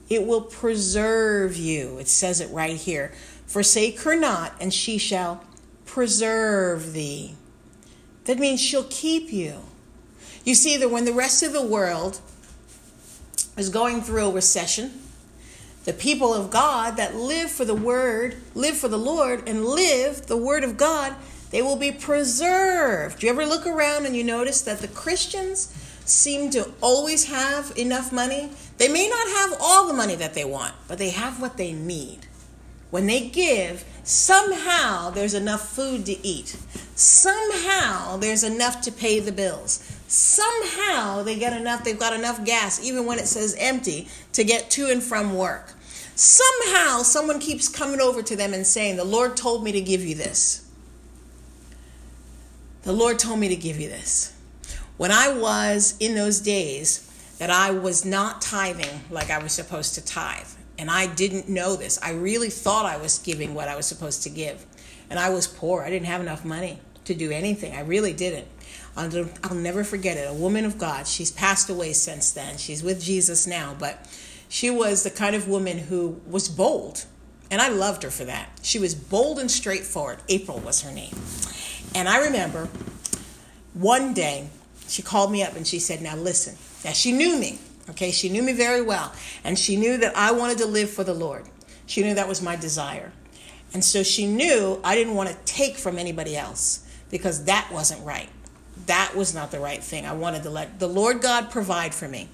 It 0.08 0.24
will 0.24 0.42
preserve 0.42 1.56
you. 1.56 1.98
It 1.98 2.06
says 2.06 2.40
it 2.40 2.52
right 2.52 2.76
here. 2.76 3.12
Forsake 3.48 3.98
her 4.02 4.14
not, 4.14 4.52
and 4.60 4.72
she 4.72 4.98
shall 4.98 5.42
preserve 5.86 6.92
thee. 6.92 7.34
That 8.26 8.38
means 8.38 8.60
she'll 8.60 8.86
keep 8.90 9.32
you. 9.32 9.56
You 10.44 10.54
see 10.54 10.76
that 10.76 10.92
when 10.92 11.04
the 11.04 11.12
rest 11.12 11.42
of 11.42 11.52
the 11.52 11.66
world 11.66 12.20
is 13.56 13.70
going 13.70 14.02
through 14.02 14.26
a 14.26 14.32
recession, 14.32 15.00
the 15.86 15.94
people 15.94 16.34
of 16.34 16.50
God 16.50 16.98
that 16.98 17.14
live 17.14 17.50
for 17.50 17.64
the 17.64 17.74
word, 17.74 18.36
live 18.54 18.76
for 18.76 18.88
the 18.88 18.98
Lord, 18.98 19.48
and 19.48 19.64
live 19.64 20.26
the 20.26 20.36
word 20.36 20.62
of 20.62 20.76
God, 20.76 21.14
they 21.50 21.62
will 21.62 21.76
be 21.76 21.92
preserved. 21.92 23.20
Do 23.20 23.26
you 23.26 23.32
ever 23.32 23.46
look 23.46 23.66
around 23.66 24.04
and 24.04 24.14
you 24.14 24.24
notice 24.24 24.60
that 24.62 24.80
the 24.80 24.88
Christians 24.88 25.72
seem 26.06 26.50
to 26.50 26.70
always 26.80 27.26
have 27.26 27.72
enough 27.76 28.12
money. 28.12 28.50
They 28.78 28.88
may 28.88 29.08
not 29.08 29.28
have 29.28 29.58
all 29.60 29.86
the 29.86 29.94
money 29.94 30.14
that 30.16 30.34
they 30.34 30.44
want, 30.44 30.74
but 30.88 30.98
they 30.98 31.10
have 31.10 31.40
what 31.40 31.56
they 31.56 31.72
need. 31.72 32.26
When 32.90 33.06
they 33.06 33.28
give, 33.28 33.84
somehow 34.04 35.10
there's 35.10 35.34
enough 35.34 35.68
food 35.68 36.06
to 36.06 36.26
eat. 36.26 36.56
Somehow 36.94 38.16
there's 38.16 38.44
enough 38.44 38.80
to 38.82 38.92
pay 38.92 39.18
the 39.18 39.32
bills. 39.32 39.92
Somehow 40.06 41.22
they 41.24 41.36
get 41.36 41.52
enough, 41.52 41.82
they've 41.82 41.98
got 41.98 42.12
enough 42.12 42.44
gas, 42.44 42.82
even 42.82 43.04
when 43.04 43.18
it 43.18 43.26
says 43.26 43.56
empty, 43.58 44.08
to 44.32 44.44
get 44.44 44.70
to 44.70 44.88
and 44.88 45.02
from 45.02 45.34
work. 45.34 45.72
Somehow 46.16 47.02
someone 47.02 47.38
keeps 47.38 47.68
coming 47.68 48.00
over 48.00 48.22
to 48.22 48.34
them 48.34 48.54
and 48.54 48.66
saying, 48.66 48.96
The 48.96 49.04
Lord 49.04 49.36
told 49.36 49.62
me 49.62 49.70
to 49.72 49.82
give 49.82 50.02
you 50.02 50.14
this. 50.14 50.66
The 52.84 52.92
Lord 52.92 53.18
told 53.18 53.38
me 53.38 53.48
to 53.48 53.56
give 53.56 53.78
you 53.78 53.90
this. 53.90 54.34
When 54.96 55.12
I 55.12 55.34
was 55.34 55.94
in 56.00 56.14
those 56.14 56.40
days 56.40 57.02
that 57.38 57.50
I 57.50 57.70
was 57.70 58.06
not 58.06 58.40
tithing 58.40 59.02
like 59.10 59.30
I 59.30 59.42
was 59.42 59.52
supposed 59.52 59.94
to 59.96 60.04
tithe, 60.04 60.48
and 60.78 60.90
I 60.90 61.06
didn't 61.06 61.50
know 61.50 61.76
this, 61.76 61.98
I 62.02 62.12
really 62.12 62.48
thought 62.48 62.86
I 62.86 62.96
was 62.96 63.18
giving 63.18 63.52
what 63.54 63.68
I 63.68 63.76
was 63.76 63.84
supposed 63.84 64.22
to 64.22 64.30
give. 64.30 64.64
And 65.10 65.18
I 65.18 65.28
was 65.28 65.46
poor, 65.46 65.82
I 65.82 65.90
didn't 65.90 66.06
have 66.06 66.22
enough 66.22 66.46
money 66.46 66.80
to 67.04 67.14
do 67.14 67.30
anything. 67.30 67.74
I 67.74 67.80
really 67.80 68.14
didn't. 68.14 68.48
I'll, 68.96 69.28
I'll 69.44 69.54
never 69.54 69.84
forget 69.84 70.16
it. 70.16 70.30
A 70.30 70.32
woman 70.32 70.64
of 70.64 70.78
God. 70.78 71.06
She's 71.06 71.30
passed 71.30 71.68
away 71.68 71.92
since 71.92 72.32
then. 72.32 72.56
She's 72.56 72.82
with 72.82 73.02
Jesus 73.02 73.46
now, 73.46 73.76
but 73.78 73.98
she 74.56 74.70
was 74.70 75.02
the 75.02 75.10
kind 75.10 75.36
of 75.36 75.46
woman 75.46 75.76
who 75.76 76.18
was 76.26 76.48
bold. 76.48 77.04
And 77.50 77.60
I 77.60 77.68
loved 77.68 78.02
her 78.04 78.10
for 78.10 78.24
that. 78.24 78.48
She 78.62 78.78
was 78.78 78.94
bold 78.94 79.38
and 79.38 79.50
straightforward. 79.50 80.20
April 80.30 80.60
was 80.60 80.80
her 80.80 80.90
name. 80.90 81.14
And 81.94 82.08
I 82.08 82.24
remember 82.24 82.70
one 83.74 84.14
day 84.14 84.48
she 84.88 85.02
called 85.02 85.30
me 85.30 85.42
up 85.42 85.56
and 85.56 85.66
she 85.66 85.78
said, 85.78 86.00
Now 86.00 86.16
listen. 86.16 86.56
Now 86.86 86.92
she 86.92 87.12
knew 87.12 87.38
me, 87.38 87.58
okay? 87.90 88.10
She 88.10 88.30
knew 88.30 88.42
me 88.42 88.54
very 88.54 88.80
well. 88.80 89.12
And 89.44 89.58
she 89.58 89.76
knew 89.76 89.98
that 89.98 90.16
I 90.16 90.32
wanted 90.32 90.56
to 90.58 90.66
live 90.66 90.88
for 90.88 91.04
the 91.04 91.12
Lord. 91.12 91.44
She 91.84 92.02
knew 92.02 92.14
that 92.14 92.26
was 92.26 92.40
my 92.40 92.56
desire. 92.56 93.12
And 93.74 93.84
so 93.84 94.02
she 94.02 94.26
knew 94.26 94.80
I 94.82 94.94
didn't 94.94 95.16
want 95.16 95.28
to 95.28 95.36
take 95.44 95.76
from 95.76 95.98
anybody 95.98 96.34
else 96.34 96.82
because 97.10 97.44
that 97.44 97.68
wasn't 97.70 98.02
right. 98.06 98.30
That 98.86 99.14
was 99.14 99.34
not 99.34 99.50
the 99.50 99.60
right 99.60 99.84
thing. 99.84 100.06
I 100.06 100.14
wanted 100.14 100.44
to 100.44 100.50
let 100.50 100.78
the 100.78 100.88
Lord 100.88 101.20
God 101.20 101.50
provide 101.50 101.94
for 101.94 102.08
me. 102.08 102.30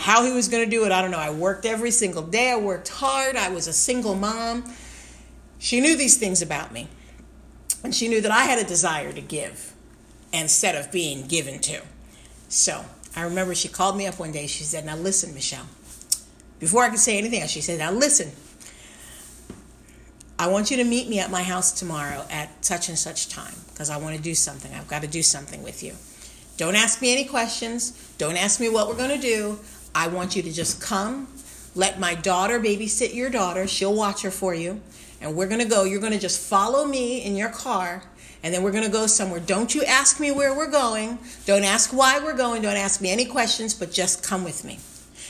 How 0.00 0.24
he 0.24 0.32
was 0.32 0.48
going 0.48 0.64
to 0.64 0.70
do 0.70 0.84
it, 0.86 0.92
I 0.92 1.02
don't 1.02 1.10
know. 1.10 1.18
I 1.18 1.30
worked 1.30 1.66
every 1.66 1.90
single 1.90 2.22
day. 2.22 2.50
I 2.50 2.56
worked 2.56 2.88
hard. 2.88 3.36
I 3.36 3.50
was 3.50 3.66
a 3.66 3.72
single 3.72 4.14
mom. 4.14 4.64
She 5.58 5.80
knew 5.80 5.94
these 5.94 6.16
things 6.16 6.40
about 6.40 6.72
me. 6.72 6.88
And 7.84 7.94
she 7.94 8.08
knew 8.08 8.22
that 8.22 8.30
I 8.30 8.44
had 8.44 8.58
a 8.58 8.66
desire 8.66 9.12
to 9.12 9.20
give 9.20 9.74
instead 10.32 10.74
of 10.74 10.90
being 10.90 11.26
given 11.26 11.60
to. 11.60 11.82
So 12.48 12.84
I 13.14 13.22
remember 13.22 13.54
she 13.54 13.68
called 13.68 13.96
me 13.98 14.06
up 14.06 14.18
one 14.18 14.32
day. 14.32 14.46
She 14.46 14.64
said, 14.64 14.86
Now 14.86 14.96
listen, 14.96 15.34
Michelle. 15.34 15.66
Before 16.58 16.82
I 16.82 16.88
could 16.88 16.98
say 16.98 17.18
anything 17.18 17.46
she 17.46 17.60
said, 17.60 17.78
Now 17.78 17.92
listen. 17.92 18.32
I 20.38 20.46
want 20.46 20.70
you 20.70 20.78
to 20.78 20.84
meet 20.84 21.10
me 21.10 21.20
at 21.20 21.30
my 21.30 21.42
house 21.42 21.72
tomorrow 21.72 22.24
at 22.30 22.64
such 22.64 22.88
and 22.88 22.98
such 22.98 23.28
time 23.28 23.52
because 23.68 23.90
I 23.90 23.98
want 23.98 24.16
to 24.16 24.22
do 24.22 24.34
something. 24.34 24.72
I've 24.72 24.88
got 24.88 25.02
to 25.02 25.08
do 25.08 25.22
something 25.22 25.62
with 25.62 25.82
you. 25.82 25.92
Don't 26.56 26.76
ask 26.76 27.02
me 27.02 27.12
any 27.12 27.24
questions. 27.26 27.90
Don't 28.16 28.38
ask 28.38 28.60
me 28.60 28.70
what 28.70 28.88
we're 28.88 28.96
going 28.96 29.10
to 29.10 29.20
do. 29.20 29.58
I 29.94 30.08
want 30.08 30.36
you 30.36 30.42
to 30.42 30.52
just 30.52 30.80
come. 30.80 31.28
Let 31.74 32.00
my 32.00 32.14
daughter 32.14 32.58
babysit 32.58 33.14
your 33.14 33.30
daughter. 33.30 33.66
She'll 33.66 33.94
watch 33.94 34.22
her 34.22 34.30
for 34.30 34.54
you 34.54 34.80
and 35.20 35.36
we're 35.36 35.48
going 35.48 35.60
to 35.60 35.68
go. 35.68 35.84
You're 35.84 36.00
going 36.00 36.12
to 36.12 36.18
just 36.18 36.40
follow 36.48 36.84
me 36.84 37.22
in 37.22 37.36
your 37.36 37.50
car, 37.50 38.02
and 38.42 38.54
then 38.54 38.62
we're 38.62 38.72
going 38.72 38.84
to 38.84 38.90
go 38.90 39.06
somewhere. 39.06 39.40
Don't 39.40 39.74
you 39.74 39.84
ask 39.84 40.18
me 40.18 40.30
where 40.30 40.54
we're 40.54 40.70
going. 40.70 41.18
Don't 41.44 41.64
ask 41.64 41.90
why 41.90 42.18
we're 42.18 42.36
going. 42.36 42.62
Don't 42.62 42.76
ask 42.76 43.00
me 43.00 43.10
any 43.10 43.26
questions, 43.26 43.74
but 43.74 43.92
just 43.92 44.22
come 44.22 44.44
with 44.44 44.64
me. 44.64 44.78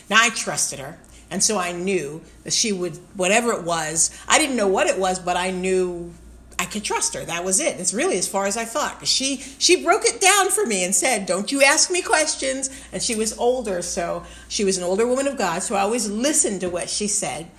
Now, 0.09 0.19
I 0.21 0.31
trusted 0.31 0.79
her. 0.79 0.99
And 1.33 1.43
so 1.43 1.59
I 1.59 1.71
knew 1.71 2.21
that 2.43 2.53
she 2.53 2.73
would, 2.73 2.97
whatever 3.15 3.53
it 3.53 3.63
was, 3.63 4.11
I 4.29 4.39
didn't 4.39 4.57
know 4.57 4.67
what 4.67 4.89
it 4.89 4.99
was, 4.99 5.21
but 5.21 5.37
I 5.37 5.53
knew 5.53 6.13
I 6.61 6.67
could 6.67 6.85
trust 6.85 7.15
her. 7.15 7.25
That 7.25 7.43
was 7.43 7.59
it. 7.59 7.81
It's 7.81 7.95
really 7.95 8.19
as 8.19 8.29
far 8.29 8.45
as 8.45 8.59
I 8.59 8.67
thought. 8.67 9.07
She 9.07 9.39
she 9.59 9.83
broke 9.83 10.05
it 10.05 10.21
down 10.21 10.51
for 10.51 10.67
me 10.67 10.85
and 10.85 10.95
said, 10.95 11.25
"Don't 11.25 11.51
you 11.51 11.63
ask 11.63 11.91
me 11.91 12.03
questions." 12.03 12.69
And 12.93 13.03
she 13.03 13.15
was 13.17 13.37
older, 13.39 13.81
so 13.81 14.25
she 14.49 14.65
was 14.65 14.77
an 14.77 14.85
older 14.85 15.07
woman 15.07 15.27
of 15.27 15.39
God, 15.39 15.63
so 15.63 15.75
I 15.75 15.81
always 15.81 16.07
listened 16.11 16.61
to 16.61 16.69
what 16.69 16.91
she 16.91 17.09
said 17.09 17.51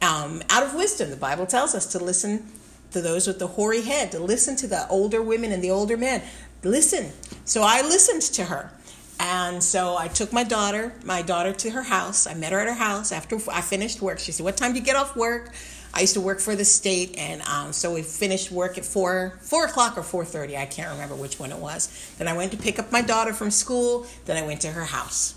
um, 0.00 0.42
out 0.48 0.62
of 0.62 0.74
wisdom. 0.74 1.10
The 1.10 1.16
Bible 1.16 1.44
tells 1.44 1.74
us 1.74 1.84
to 1.92 1.98
listen 1.98 2.50
to 2.92 3.02
those 3.02 3.26
with 3.26 3.38
the 3.38 3.46
hoary 3.46 3.82
head, 3.82 4.10
to 4.12 4.20
listen 4.20 4.56
to 4.56 4.66
the 4.66 4.88
older 4.88 5.20
women 5.20 5.52
and 5.52 5.62
the 5.62 5.70
older 5.70 5.98
men. 5.98 6.22
Listen. 6.62 7.12
So 7.44 7.60
I 7.62 7.82
listened 7.82 8.22
to 8.36 8.44
her. 8.44 8.72
And 9.18 9.62
so 9.62 9.96
I 9.98 10.08
took 10.08 10.32
my 10.32 10.44
daughter, 10.44 10.94
my 11.04 11.20
daughter 11.22 11.52
to 11.52 11.70
her 11.70 11.82
house. 11.82 12.26
I 12.26 12.34
met 12.34 12.52
her 12.52 12.60
at 12.60 12.68
her 12.68 12.74
house 12.74 13.12
after 13.12 13.38
I 13.50 13.60
finished 13.60 14.00
work. 14.00 14.18
She 14.18 14.32
said, 14.32 14.44
"What 14.44 14.56
time 14.56 14.72
do 14.72 14.78
you 14.78 14.84
get 14.84 14.96
off 14.96 15.14
work?" 15.14 15.52
I 15.96 16.00
used 16.00 16.12
to 16.12 16.20
work 16.20 16.40
for 16.40 16.54
the 16.54 16.64
state, 16.66 17.16
and 17.16 17.40
um, 17.48 17.72
so 17.72 17.94
we 17.94 18.02
finished 18.02 18.50
work 18.52 18.76
at 18.76 18.84
four 18.84 19.38
four 19.40 19.64
o'clock 19.64 19.96
or 19.96 20.02
four 20.02 20.26
thirty. 20.26 20.54
I 20.54 20.66
can't 20.66 20.90
remember 20.90 21.14
which 21.14 21.40
one 21.40 21.50
it 21.50 21.56
was. 21.56 21.88
Then 22.18 22.28
I 22.28 22.36
went 22.36 22.52
to 22.52 22.58
pick 22.58 22.78
up 22.78 22.92
my 22.92 23.00
daughter 23.00 23.32
from 23.32 23.50
school. 23.50 24.06
Then 24.26 24.36
I 24.36 24.46
went 24.46 24.60
to 24.60 24.68
her 24.68 24.84
house, 24.84 25.34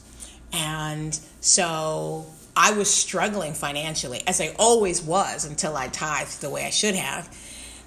and 0.52 1.18
so 1.40 2.26
I 2.58 2.74
was 2.74 2.94
struggling 2.94 3.54
financially, 3.54 4.22
as 4.28 4.42
I 4.42 4.54
always 4.60 5.02
was 5.02 5.46
until 5.46 5.78
I 5.78 5.88
tithed 5.88 6.42
the 6.42 6.50
way 6.50 6.66
I 6.66 6.72
should 6.72 6.96
have, 6.96 7.34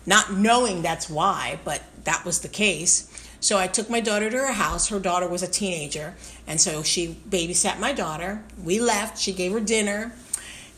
not 0.07 0.33
knowing 0.33 0.81
that's 0.81 1.11
why, 1.11 1.61
but 1.67 1.83
that 2.05 2.25
was 2.25 2.41
the 2.41 2.49
case. 2.49 3.07
So 3.41 3.59
I 3.59 3.67
took 3.67 3.91
my 3.91 4.01
daughter 4.01 4.31
to 4.31 4.39
her 4.39 4.53
house. 4.53 4.89
Her 4.89 4.99
daughter 4.99 5.29
was 5.29 5.43
a 5.43 5.49
teenager, 5.49 6.15
and 6.47 6.59
so 6.59 6.83
she 6.83 7.19
babysat 7.29 7.79
my 7.79 7.93
daughter. 7.93 8.43
We 8.65 8.81
left. 8.81 9.19
She 9.19 9.35
gave 9.35 9.53
her 9.53 9.61
dinner, 9.61 10.15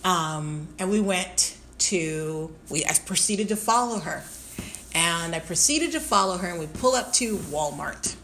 um, 0.03 0.67
and 0.81 0.91
we 0.91 0.99
went 0.99 1.57
to. 1.79 2.55
We 2.71 2.85
I 2.85 2.95
proceeded 3.05 3.49
to 3.49 3.57
follow 3.57 4.01
her, 4.01 4.25
and 4.95 5.35
I 5.35 5.41
proceeded 5.41 5.93
to 5.93 6.01
follow 6.01 6.39
her, 6.39 6.49
and 6.49 6.59
we 6.59 6.67
pull 6.67 6.95
up 6.95 7.13
to 7.15 7.37
Walmart. 7.37 8.17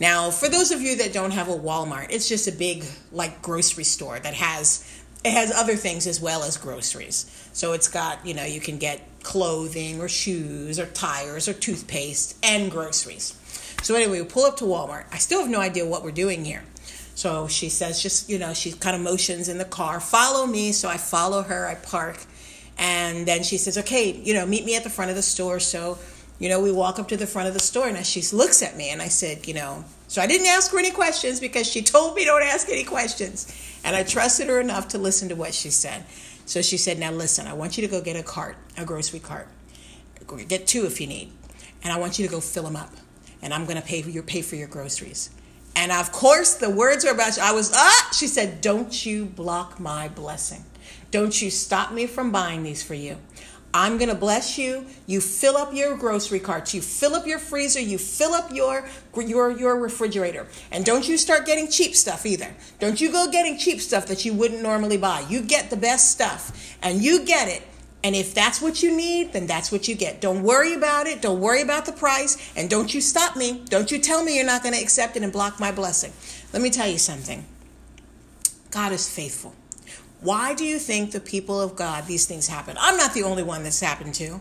Now, 0.00 0.30
for 0.30 0.48
those 0.48 0.70
of 0.70 0.80
you 0.80 0.96
that 0.98 1.12
don't 1.12 1.32
have 1.32 1.48
a 1.48 1.56
Walmart, 1.56 2.08
it's 2.10 2.28
just 2.28 2.46
a 2.46 2.52
big 2.52 2.84
like 3.10 3.42
grocery 3.42 3.84
store 3.84 4.18
that 4.18 4.34
has 4.34 4.84
it 5.24 5.32
has 5.32 5.50
other 5.50 5.74
things 5.74 6.06
as 6.06 6.20
well 6.20 6.44
as 6.44 6.56
groceries. 6.56 7.48
So 7.52 7.72
it's 7.72 7.88
got, 7.88 8.24
you 8.24 8.34
know, 8.34 8.44
you 8.44 8.60
can 8.60 8.78
get 8.78 9.02
clothing 9.22 10.00
or 10.00 10.08
shoes 10.08 10.78
or 10.78 10.86
tires 10.86 11.48
or 11.48 11.52
toothpaste 11.52 12.36
and 12.44 12.70
groceries. 12.70 13.34
So 13.82 13.94
anyway, 13.94 14.20
we 14.20 14.26
pull 14.26 14.44
up 14.44 14.56
to 14.58 14.64
Walmart. 14.64 15.06
I 15.12 15.18
still 15.18 15.40
have 15.40 15.50
no 15.50 15.60
idea 15.60 15.86
what 15.86 16.04
we're 16.04 16.12
doing 16.12 16.44
here. 16.44 16.62
So 17.14 17.48
she 17.48 17.68
says, 17.68 18.00
just, 18.00 18.30
you 18.30 18.38
know, 18.38 18.54
she 18.54 18.70
kind 18.70 18.94
of 18.94 19.02
motions 19.02 19.48
in 19.48 19.58
the 19.58 19.64
car, 19.64 19.98
follow 19.98 20.46
me. 20.46 20.70
So 20.70 20.88
I 20.88 20.98
follow 20.98 21.42
her, 21.42 21.66
I 21.66 21.74
park. 21.74 22.24
And 22.78 23.26
then 23.26 23.42
she 23.42 23.58
says, 23.58 23.76
okay, 23.78 24.12
you 24.12 24.34
know, 24.34 24.46
meet 24.46 24.64
me 24.64 24.76
at 24.76 24.84
the 24.84 24.90
front 24.90 25.10
of 25.10 25.16
the 25.16 25.22
store. 25.22 25.58
So, 25.58 25.98
you 26.38 26.48
know, 26.48 26.60
we 26.60 26.70
walk 26.70 26.98
up 26.98 27.08
to 27.08 27.16
the 27.16 27.26
front 27.26 27.48
of 27.48 27.54
the 27.54 27.60
store 27.60 27.88
and 27.88 28.06
she 28.06 28.22
looks 28.34 28.62
at 28.62 28.76
me 28.76 28.90
and 28.90 29.02
I 29.02 29.08
said, 29.08 29.48
you 29.48 29.54
know, 29.54 29.84
so 30.06 30.22
I 30.22 30.26
didn't 30.26 30.46
ask 30.46 30.70
her 30.72 30.78
any 30.78 30.90
questions 30.90 31.40
because 31.40 31.66
she 31.70 31.82
told 31.82 32.14
me 32.14 32.24
don't 32.24 32.42
ask 32.42 32.68
any 32.68 32.84
questions. 32.84 33.52
And 33.84 33.94
I 33.94 34.04
trusted 34.04 34.48
her 34.48 34.60
enough 34.60 34.88
to 34.88 34.98
listen 34.98 35.28
to 35.28 35.36
what 35.36 35.52
she 35.52 35.70
said. 35.70 36.06
So 36.46 36.62
she 36.62 36.78
said, 36.78 36.98
Now 36.98 37.12
listen, 37.12 37.46
I 37.46 37.52
want 37.52 37.76
you 37.76 37.86
to 37.86 37.90
go 37.90 38.00
get 38.00 38.16
a 38.16 38.22
cart, 38.22 38.56
a 38.78 38.84
grocery 38.84 39.20
cart. 39.20 39.48
Get 40.48 40.66
two 40.66 40.86
if 40.86 41.00
you 41.00 41.06
need. 41.06 41.32
And 41.82 41.92
I 41.92 41.98
want 41.98 42.18
you 42.18 42.26
to 42.26 42.30
go 42.30 42.40
fill 42.40 42.64
them 42.64 42.76
up. 42.76 42.92
And 43.42 43.52
I'm 43.52 43.66
going 43.66 43.76
to 43.76 43.86
pay 43.86 44.02
for 44.02 44.10
your 44.10 44.22
pay 44.22 44.40
for 44.40 44.56
your 44.56 44.66
groceries. 44.66 45.30
And 45.76 45.92
of 45.92 46.10
course, 46.10 46.54
the 46.54 46.70
words 46.70 47.04
were 47.04 47.12
about, 47.12 47.38
I 47.38 47.52
was, 47.52 47.72
ah, 47.74 48.10
she 48.16 48.26
said, 48.26 48.62
Don't 48.62 49.04
you 49.04 49.26
block 49.26 49.78
my 49.78 50.08
blessing. 50.08 50.64
Don't 51.10 51.40
you 51.40 51.50
stop 51.50 51.92
me 51.92 52.06
from 52.06 52.30
buying 52.30 52.62
these 52.62 52.82
for 52.82 52.94
you. 52.94 53.16
I'm 53.72 53.98
going 53.98 54.08
to 54.08 54.14
bless 54.14 54.56
you. 54.56 54.86
You 55.06 55.20
fill 55.20 55.56
up 55.56 55.74
your 55.74 55.96
grocery 55.96 56.40
carts, 56.40 56.72
you 56.72 56.80
fill 56.80 57.14
up 57.14 57.26
your 57.26 57.38
freezer, 57.38 57.80
you 57.80 57.98
fill 57.98 58.32
up 58.32 58.52
your 58.52 58.88
your 59.14 59.50
your 59.50 59.78
refrigerator. 59.78 60.46
And 60.72 60.84
don't 60.84 61.06
you 61.06 61.18
start 61.18 61.44
getting 61.44 61.68
cheap 61.68 61.94
stuff 61.94 62.24
either. 62.24 62.54
Don't 62.78 63.00
you 63.00 63.12
go 63.12 63.30
getting 63.30 63.58
cheap 63.58 63.80
stuff 63.80 64.06
that 64.06 64.24
you 64.24 64.32
wouldn't 64.32 64.62
normally 64.62 64.96
buy. 64.96 65.20
You 65.28 65.42
get 65.42 65.70
the 65.70 65.76
best 65.76 66.10
stuff 66.10 66.76
and 66.82 67.02
you 67.02 67.24
get 67.24 67.48
it. 67.48 67.62
And 68.04 68.14
if 68.14 68.32
that's 68.32 68.62
what 68.62 68.82
you 68.82 68.96
need, 68.96 69.32
then 69.32 69.46
that's 69.46 69.72
what 69.72 69.88
you 69.88 69.96
get. 69.96 70.20
Don't 70.20 70.44
worry 70.44 70.72
about 70.72 71.06
it. 71.06 71.20
Don't 71.20 71.40
worry 71.40 71.62
about 71.62 71.84
the 71.84 71.92
price. 71.92 72.52
And 72.56 72.70
don't 72.70 72.94
you 72.94 73.00
stop 73.00 73.36
me. 73.36 73.64
Don't 73.68 73.90
you 73.90 73.98
tell 73.98 74.24
me 74.24 74.36
you're 74.36 74.46
not 74.46 74.62
going 74.62 74.74
to 74.74 74.80
accept 74.80 75.16
it 75.16 75.24
and 75.24 75.32
block 75.32 75.58
my 75.58 75.72
blessing. 75.72 76.12
Let 76.52 76.62
me 76.62 76.70
tell 76.70 76.88
you 76.88 76.98
something 76.98 77.44
God 78.70 78.92
is 78.92 79.08
faithful. 79.08 79.54
Why 80.20 80.54
do 80.54 80.64
you 80.64 80.78
think 80.78 81.12
the 81.12 81.20
people 81.20 81.60
of 81.60 81.76
God, 81.76 82.06
these 82.06 82.26
things 82.26 82.48
happen? 82.48 82.76
I'm 82.80 82.96
not 82.96 83.14
the 83.14 83.22
only 83.22 83.42
one 83.42 83.62
that's 83.62 83.80
happened 83.80 84.14
to. 84.14 84.40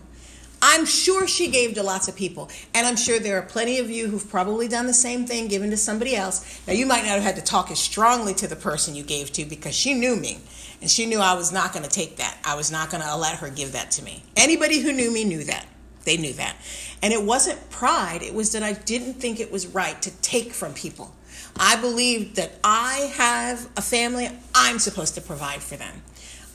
I'm 0.59 0.85
sure 0.85 1.27
she 1.27 1.49
gave 1.51 1.75
to 1.75 1.83
lots 1.83 2.07
of 2.07 2.15
people. 2.15 2.49
And 2.73 2.87
I'm 2.87 2.95
sure 2.95 3.19
there 3.19 3.37
are 3.37 3.43
plenty 3.43 3.77
of 3.77 3.91
you 3.91 4.07
who've 4.07 4.27
probably 4.27 4.67
done 4.67 4.87
the 4.87 4.93
same 4.93 5.27
thing, 5.27 5.47
given 5.47 5.69
to 5.69 5.77
somebody 5.77 6.15
else. 6.15 6.61
Now, 6.67 6.73
you 6.73 6.87
might 6.87 7.03
not 7.03 7.11
have 7.11 7.23
had 7.23 7.35
to 7.35 7.43
talk 7.43 7.69
as 7.69 7.79
strongly 7.79 8.33
to 8.35 8.47
the 8.47 8.55
person 8.55 8.95
you 8.95 9.03
gave 9.03 9.31
to 9.33 9.45
because 9.45 9.75
she 9.75 9.93
knew 9.93 10.15
me. 10.15 10.39
And 10.81 10.89
she 10.89 11.05
knew 11.05 11.19
I 11.19 11.35
was 11.35 11.51
not 11.51 11.73
going 11.73 11.83
to 11.83 11.89
take 11.89 12.17
that. 12.17 12.37
I 12.43 12.55
was 12.55 12.71
not 12.71 12.89
going 12.89 13.03
to 13.03 13.15
let 13.15 13.37
her 13.37 13.49
give 13.49 13.73
that 13.73 13.91
to 13.91 14.03
me. 14.03 14.23
Anybody 14.35 14.79
who 14.79 14.91
knew 14.91 15.11
me 15.11 15.25
knew 15.25 15.43
that. 15.43 15.65
They 16.05 16.17
knew 16.17 16.33
that. 16.33 16.55
And 17.03 17.13
it 17.13 17.21
wasn't 17.21 17.69
pride, 17.69 18.23
it 18.23 18.33
was 18.33 18.53
that 18.53 18.63
I 18.63 18.73
didn't 18.73 19.15
think 19.15 19.39
it 19.39 19.51
was 19.51 19.67
right 19.67 20.01
to 20.01 20.11
take 20.21 20.53
from 20.53 20.73
people. 20.73 21.13
I 21.59 21.75
believed 21.79 22.35
that 22.35 22.53
I 22.63 23.11
have 23.15 23.69
a 23.75 23.81
family, 23.81 24.29
I'm 24.53 24.79
supposed 24.79 25.15
to 25.15 25.21
provide 25.21 25.61
for 25.61 25.75
them. 25.75 26.03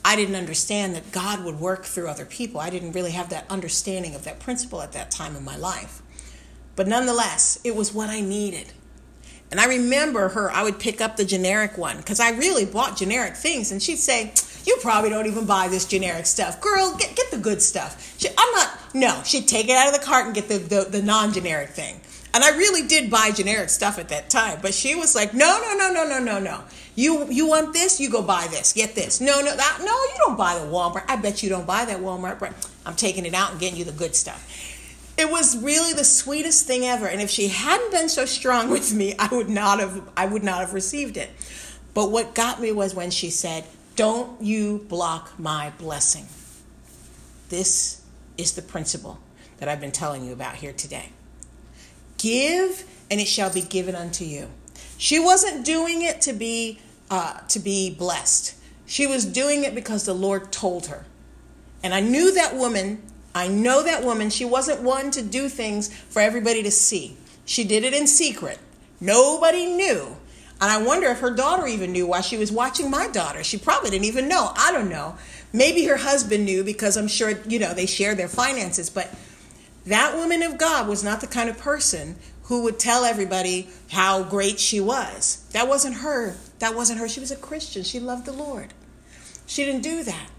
I 0.05 0.15
didn't 0.15 0.35
understand 0.35 0.95
that 0.95 1.11
God 1.11 1.43
would 1.45 1.59
work 1.59 1.85
through 1.85 2.09
other 2.09 2.25
people. 2.25 2.59
I 2.59 2.69
didn't 2.69 2.91
really 2.91 3.11
have 3.11 3.29
that 3.29 3.45
understanding 3.49 4.15
of 4.15 4.25
that 4.25 4.39
principle 4.39 4.81
at 4.81 4.91
that 4.93 5.11
time 5.11 5.35
in 5.35 5.45
my 5.45 5.55
life. 5.55 6.01
But 6.75 6.87
nonetheless, 6.87 7.59
it 7.63 7.75
was 7.75 7.93
what 7.93 8.09
I 8.09 8.19
needed. 8.19 8.73
And 9.51 9.59
I 9.59 9.67
remember 9.67 10.29
her, 10.29 10.49
I 10.51 10.63
would 10.63 10.79
pick 10.79 10.99
up 10.99 11.15
the 11.15 11.23
generic 11.23 11.77
one 11.77 11.97
because 11.97 12.19
I 12.19 12.31
really 12.31 12.65
bought 12.65 12.97
generic 12.97 13.35
things. 13.35 13.71
And 13.71 13.81
she'd 13.81 13.99
say, 13.99 14.33
You 14.65 14.77
probably 14.81 15.11
don't 15.11 15.27
even 15.27 15.45
buy 15.45 15.67
this 15.67 15.85
generic 15.85 16.25
stuff. 16.25 16.59
Girl, 16.59 16.95
get, 16.97 17.15
get 17.15 17.29
the 17.29 17.37
good 17.37 17.61
stuff. 17.61 18.19
She, 18.19 18.29
I'm 18.35 18.55
not, 18.55 18.79
no, 18.95 19.21
she'd 19.23 19.47
take 19.47 19.69
it 19.69 19.77
out 19.77 19.93
of 19.93 19.99
the 19.99 20.03
cart 20.05 20.25
and 20.25 20.33
get 20.33 20.47
the, 20.47 20.57
the, 20.57 20.87
the 20.89 21.01
non 21.03 21.33
generic 21.33 21.69
thing. 21.69 22.01
And 22.33 22.43
I 22.43 22.57
really 22.57 22.87
did 22.87 23.11
buy 23.11 23.31
generic 23.31 23.69
stuff 23.69 23.99
at 23.99 24.09
that 24.09 24.29
time. 24.29 24.59
But 24.61 24.73
she 24.73 24.95
was 24.95 25.13
like, 25.15 25.33
No, 25.33 25.59
no, 25.61 25.77
no, 25.77 25.93
no, 25.93 26.07
no, 26.07 26.19
no, 26.19 26.39
no. 26.39 26.63
You 26.95 27.29
you 27.29 27.47
want 27.47 27.73
this? 27.73 27.99
You 27.99 28.09
go 28.09 28.21
buy 28.21 28.47
this. 28.49 28.73
Get 28.73 28.95
this. 28.95 29.21
No, 29.21 29.41
no, 29.41 29.55
that, 29.55 29.77
no. 29.79 29.85
You 29.85 30.15
don't 30.17 30.37
buy 30.37 30.55
the 30.55 30.65
Walmart. 30.65 31.05
I 31.07 31.15
bet 31.15 31.43
you 31.43 31.49
don't 31.49 31.67
buy 31.67 31.85
that 31.85 31.99
Walmart 31.99 32.39
brand. 32.39 32.55
I'm 32.85 32.95
taking 32.95 33.25
it 33.25 33.33
out 33.33 33.51
and 33.51 33.59
getting 33.59 33.77
you 33.77 33.85
the 33.85 33.91
good 33.91 34.15
stuff 34.15 34.71
it 35.17 35.29
was 35.29 35.57
really 35.61 35.93
the 35.93 36.03
sweetest 36.03 36.65
thing 36.65 36.83
ever 36.85 37.07
and 37.07 37.21
if 37.21 37.29
she 37.29 37.47
hadn't 37.47 37.91
been 37.91 38.09
so 38.09 38.25
strong 38.25 38.69
with 38.69 38.93
me 38.93 39.15
i 39.19 39.27
would 39.33 39.49
not 39.49 39.79
have 39.79 40.01
i 40.17 40.25
would 40.25 40.43
not 40.43 40.59
have 40.59 40.73
received 40.73 41.17
it 41.17 41.29
but 41.93 42.11
what 42.11 42.33
got 42.33 42.59
me 42.59 42.71
was 42.71 42.95
when 42.95 43.11
she 43.11 43.29
said 43.29 43.63
don't 43.95 44.41
you 44.41 44.85
block 44.89 45.37
my 45.39 45.71
blessing 45.77 46.25
this 47.49 48.01
is 48.37 48.53
the 48.53 48.61
principle 48.61 49.19
that 49.57 49.69
i've 49.69 49.81
been 49.81 49.91
telling 49.91 50.25
you 50.25 50.33
about 50.33 50.55
here 50.55 50.73
today 50.73 51.09
give 52.23 52.85
and 53.11 53.19
it 53.19 53.27
shall 53.27 53.53
be 53.53 53.61
given 53.61 53.95
unto 53.95 54.23
you 54.23 54.47
she 54.97 55.19
wasn't 55.19 55.65
doing 55.65 56.01
it 56.01 56.21
to 56.21 56.33
be 56.33 56.79
uh, 57.11 57.39
to 57.47 57.59
be 57.59 57.93
blessed 57.93 58.55
she 58.85 59.05
was 59.05 59.25
doing 59.25 59.63
it 59.63 59.75
because 59.75 60.05
the 60.05 60.13
lord 60.13 60.51
told 60.51 60.87
her 60.87 61.05
and 61.83 61.93
i 61.93 61.99
knew 61.99 62.33
that 62.33 62.55
woman 62.55 63.01
I 63.35 63.47
know 63.47 63.83
that 63.83 64.03
woman. 64.03 64.29
She 64.29 64.45
wasn't 64.45 64.81
one 64.81 65.11
to 65.11 65.21
do 65.21 65.49
things 65.49 65.93
for 65.93 66.21
everybody 66.21 66.63
to 66.63 66.71
see. 66.71 67.17
She 67.45 67.63
did 67.63 67.83
it 67.83 67.93
in 67.93 68.07
secret. 68.07 68.59
Nobody 68.99 69.65
knew. 69.65 70.17
And 70.61 70.71
I 70.71 70.81
wonder 70.81 71.07
if 71.07 71.19
her 71.19 71.31
daughter 71.31 71.67
even 71.67 71.91
knew 71.91 72.07
why 72.07 72.21
she 72.21 72.37
was 72.37 72.51
watching 72.51 72.89
my 72.89 73.07
daughter. 73.07 73.43
She 73.43 73.57
probably 73.57 73.89
didn't 73.89 74.05
even 74.05 74.27
know. 74.27 74.51
I 74.55 74.71
don't 74.71 74.89
know. 74.89 75.17
Maybe 75.51 75.85
her 75.85 75.97
husband 75.97 76.45
knew 76.45 76.63
because 76.63 76.95
I'm 76.95 77.07
sure, 77.07 77.31
you 77.47 77.59
know, 77.59 77.73
they 77.73 77.85
share 77.85 78.15
their 78.15 78.29
finances. 78.29 78.89
But 78.89 79.13
that 79.85 80.15
woman 80.15 80.41
of 80.43 80.57
God 80.57 80.87
was 80.87 81.03
not 81.03 81.21
the 81.21 81.27
kind 81.27 81.49
of 81.49 81.57
person 81.57 82.15
who 82.43 82.63
would 82.63 82.79
tell 82.79 83.03
everybody 83.03 83.69
how 83.91 84.23
great 84.23 84.59
she 84.59 84.79
was. 84.79 85.45
That 85.51 85.67
wasn't 85.67 85.95
her. 85.95 86.35
That 86.59 86.75
wasn't 86.75 86.99
her. 86.99 87.07
She 87.07 87.19
was 87.19 87.31
a 87.31 87.35
Christian. 87.35 87.83
She 87.83 87.99
loved 87.99 88.25
the 88.25 88.33
Lord. 88.33 88.73
She 89.45 89.65
didn't 89.65 89.81
do 89.81 90.03
that. 90.03 90.29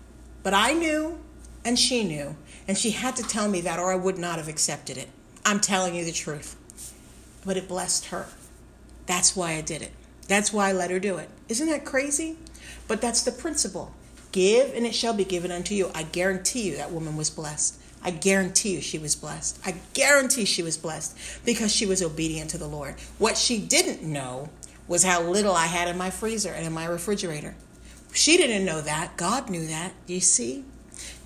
But 0.42 0.54
I 0.54 0.72
knew 0.72 1.18
and 1.64 1.78
she 1.78 2.04
knew. 2.04 2.36
And 2.66 2.78
she 2.78 2.90
had 2.92 3.16
to 3.16 3.22
tell 3.22 3.48
me 3.48 3.60
that, 3.62 3.78
or 3.78 3.92
I 3.92 3.96
would 3.96 4.18
not 4.18 4.38
have 4.38 4.48
accepted 4.48 4.96
it. 4.96 5.08
I'm 5.44 5.60
telling 5.60 5.94
you 5.94 6.04
the 6.04 6.12
truth. 6.12 6.56
But 7.44 7.56
it 7.56 7.68
blessed 7.68 8.06
her. 8.06 8.26
That's 9.06 9.36
why 9.36 9.52
I 9.52 9.60
did 9.60 9.82
it. 9.82 9.92
That's 10.28 10.52
why 10.52 10.70
I 10.70 10.72
let 10.72 10.90
her 10.90 10.98
do 10.98 11.18
it. 11.18 11.28
Isn't 11.48 11.68
that 11.68 11.84
crazy? 11.84 12.38
But 12.88 13.02
that's 13.02 13.22
the 13.22 13.32
principle. 13.32 13.92
Give 14.32 14.74
and 14.74 14.86
it 14.86 14.94
shall 14.94 15.12
be 15.12 15.24
given 15.24 15.52
unto 15.52 15.74
you. 15.74 15.90
I 15.94 16.04
guarantee 16.04 16.62
you 16.62 16.76
that 16.76 16.90
woman 16.90 17.16
was 17.16 17.28
blessed. 17.28 17.78
I 18.04 18.11
guarantee 18.11 18.75
you 18.75 18.80
she 18.82 18.99
was 18.99 19.16
blessed. 19.16 19.58
I 19.64 19.76
guarantee 19.94 20.44
she 20.44 20.62
was 20.62 20.76
blessed 20.76 21.16
because 21.44 21.75
she 21.75 21.87
was 21.87 22.02
obedient 22.02 22.50
to 22.50 22.58
the 22.58 22.68
Lord. 22.68 22.96
What 23.18 23.38
she 23.38 23.58
didn't 23.58 24.02
know 24.02 24.50
was 24.87 25.02
how 25.02 25.23
little 25.23 25.54
I 25.54 25.66
had 25.66 25.88
in 25.88 25.96
my 25.96 26.11
freezer 26.11 26.50
and 26.50 26.66
in 26.66 26.73
my 26.73 26.84
refrigerator. 26.84 27.54
She 28.12 28.37
didn't 28.37 28.66
know 28.66 28.82
that. 28.82 29.16
God 29.16 29.49
knew 29.49 29.66
that. 29.66 29.92
Do 30.06 30.14
you 30.14 30.20
see? 30.20 30.64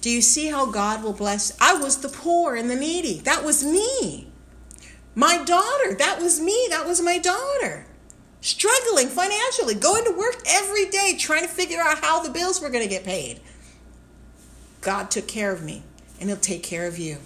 Do 0.01 0.09
you 0.09 0.23
see 0.23 0.47
how 0.47 0.67
God 0.67 1.03
will 1.03 1.13
bless? 1.13 1.57
I 1.61 1.75
was 1.75 1.99
the 1.99 2.09
poor 2.09 2.55
and 2.55 2.71
the 2.71 2.77
needy. 2.77 3.19
That 3.21 3.45
was 3.45 3.65
me. 3.65 4.29
My 5.15 5.43
daughter, 5.45 5.95
that 5.95 6.21
was 6.23 6.41
me. 6.41 6.69
That 6.71 6.87
was 6.87 7.01
my 7.01 7.19
daughter. 7.19 7.87
Struggling 8.41 9.09
financially, 9.09 9.75
going 9.75 10.05
to 10.05 10.13
work 10.13 10.37
every 10.47 10.87
day, 10.87 11.17
trying 11.19 11.43
to 11.43 11.49
figure 11.49 11.81
out 11.81 11.99
how 11.99 12.23
the 12.23 12.31
bills 12.31 12.61
were 12.61 12.71
going 12.71 12.85
to 12.85 12.89
get 12.89 13.05
paid. 13.05 13.41
God 14.81 15.11
took 15.11 15.27
care 15.27 15.51
of 15.51 15.63
me, 15.63 15.83
and 16.21 16.29
He'll 16.29 16.39
take 16.39 16.63
care 16.63 16.87
of 16.87 16.99
you. 16.99 17.19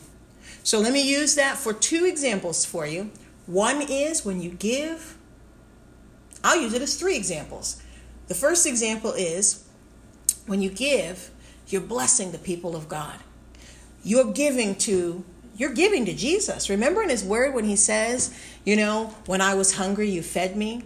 So 0.63 0.79
let 0.79 0.93
me 0.93 1.03
use 1.03 1.35
that 1.35 1.57
for 1.57 1.73
two 1.73 2.05
examples 2.05 2.65
for 2.65 2.87
you. 2.87 3.11
One 3.47 3.83
is 3.83 4.25
when 4.25 4.41
you 4.41 4.51
give, 4.51 5.17
I'll 6.45 6.61
use 6.61 6.73
it 6.75 6.83
as 6.83 6.97
three 6.97 7.17
examples. 7.17 7.83
The 8.29 8.35
first 8.35 8.67
example 8.67 9.13
is 9.13 9.65
when 10.47 10.63
you 10.63 10.71
give, 10.71 11.31
you're 11.69 11.81
blessing 11.81 12.33
the 12.33 12.39
people 12.39 12.77
of 12.77 12.89
God. 12.89 13.19
You're 14.05 14.33
giving 14.33 14.75
to 14.77 15.25
you're 15.55 15.75
giving 15.75 16.07
to 16.07 16.15
Jesus. 16.15 16.71
Remember 16.71 17.03
in 17.03 17.11
his 17.11 17.23
word 17.23 17.55
when 17.55 17.65
he 17.65 17.77
says, 17.77 18.35
you 18.65 18.75
know, 18.75 19.15
when 19.27 19.43
I 19.43 19.53
was 19.53 19.75
hungry, 19.75 20.09
you 20.09 20.23
fed 20.23 20.57
me. 20.57 20.83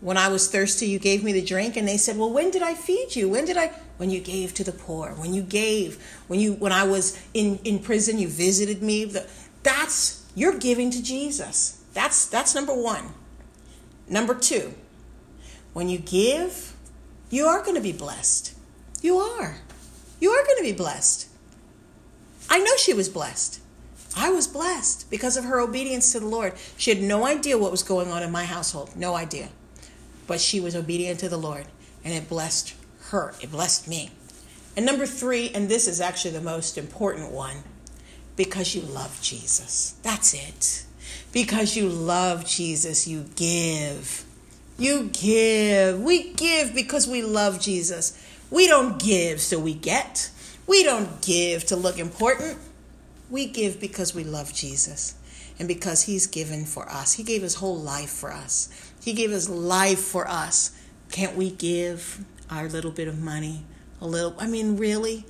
When 0.00 0.16
I 0.16 0.28
was 0.28 0.48
thirsty, 0.48 0.86
you 0.86 0.98
gave 0.98 1.24
me 1.24 1.32
the 1.32 1.44
drink. 1.44 1.76
And 1.76 1.86
they 1.88 1.96
said, 1.96 2.16
Well, 2.16 2.32
when 2.32 2.50
did 2.50 2.62
I 2.62 2.74
feed 2.74 3.16
you? 3.16 3.28
When 3.28 3.44
did 3.44 3.56
I 3.56 3.72
when 3.96 4.10
you 4.10 4.20
gave 4.20 4.54
to 4.54 4.64
the 4.64 4.72
poor, 4.72 5.10
when 5.10 5.34
you 5.34 5.42
gave, 5.42 6.02
when 6.28 6.38
you 6.38 6.54
when 6.54 6.72
I 6.72 6.84
was 6.84 7.20
in, 7.34 7.58
in 7.64 7.80
prison, 7.80 8.18
you 8.18 8.28
visited 8.28 8.82
me. 8.82 9.12
That's 9.62 10.24
you're 10.34 10.56
giving 10.58 10.90
to 10.90 11.02
Jesus. 11.02 11.82
That's 11.94 12.26
that's 12.26 12.54
number 12.54 12.74
one. 12.74 13.12
Number 14.08 14.34
two, 14.34 14.74
when 15.72 15.88
you 15.88 15.98
give, 15.98 16.74
you 17.28 17.46
are 17.46 17.62
going 17.62 17.74
to 17.74 17.82
be 17.82 17.92
blessed. 17.92 18.54
You 19.02 19.18
are. 19.18 19.56
You 20.20 20.30
are 20.30 20.44
going 20.44 20.58
to 20.58 20.62
be 20.62 20.72
blessed. 20.72 21.28
I 22.48 22.58
know 22.58 22.76
she 22.76 22.94
was 22.94 23.08
blessed. 23.08 23.60
I 24.16 24.30
was 24.30 24.46
blessed 24.46 25.10
because 25.10 25.36
of 25.36 25.44
her 25.44 25.60
obedience 25.60 26.12
to 26.12 26.20
the 26.20 26.26
Lord. 26.26 26.54
She 26.76 26.90
had 26.90 27.02
no 27.02 27.26
idea 27.26 27.58
what 27.58 27.70
was 27.70 27.82
going 27.82 28.10
on 28.10 28.22
in 28.22 28.32
my 28.32 28.44
household, 28.44 28.96
no 28.96 29.14
idea. 29.14 29.50
But 30.28 30.40
she 30.40 30.60
was 30.60 30.76
obedient 30.76 31.18
to 31.20 31.28
the 31.28 31.36
Lord, 31.36 31.66
and 32.04 32.14
it 32.14 32.28
blessed 32.28 32.74
her, 33.08 33.34
it 33.42 33.50
blessed 33.50 33.88
me. 33.88 34.10
And 34.76 34.86
number 34.86 35.06
three, 35.06 35.50
and 35.50 35.68
this 35.68 35.88
is 35.88 36.00
actually 36.00 36.30
the 36.30 36.40
most 36.40 36.78
important 36.78 37.32
one, 37.32 37.64
because 38.36 38.76
you 38.76 38.82
love 38.82 39.18
Jesus. 39.20 39.96
That's 40.04 40.34
it. 40.34 40.84
Because 41.32 41.76
you 41.76 41.88
love 41.88 42.46
Jesus, 42.46 43.08
you 43.08 43.24
give. 43.34 44.24
You 44.78 45.10
give. 45.12 46.00
We 46.00 46.32
give 46.34 46.74
because 46.74 47.08
we 47.08 47.22
love 47.22 47.60
Jesus. 47.60 48.16
We 48.50 48.68
don't 48.68 49.02
give 49.02 49.40
so 49.40 49.58
we 49.58 49.74
get. 49.74 50.30
We 50.66 50.84
don't 50.84 51.20
give 51.20 51.64
to 51.66 51.76
look 51.76 51.98
important. 51.98 52.58
We 53.30 53.46
give 53.46 53.80
because 53.80 54.14
we 54.14 54.24
love 54.24 54.54
Jesus 54.54 55.14
and 55.58 55.66
because 55.66 56.02
He's 56.02 56.26
given 56.26 56.64
for 56.64 56.88
us. 56.88 57.14
He 57.14 57.24
gave 57.24 57.42
His 57.42 57.56
whole 57.56 57.78
life 57.78 58.10
for 58.10 58.32
us. 58.32 58.68
He 59.08 59.14
gave 59.14 59.30
His 59.30 59.48
life 59.48 60.00
for 60.00 60.28
us. 60.28 60.78
Can't 61.10 61.34
we 61.34 61.50
give 61.50 62.26
our 62.50 62.68
little 62.68 62.90
bit 62.90 63.08
of 63.08 63.18
money? 63.18 63.64
A 64.02 64.06
little, 64.06 64.34
I 64.38 64.46
mean, 64.46 64.76
really? 64.76 65.24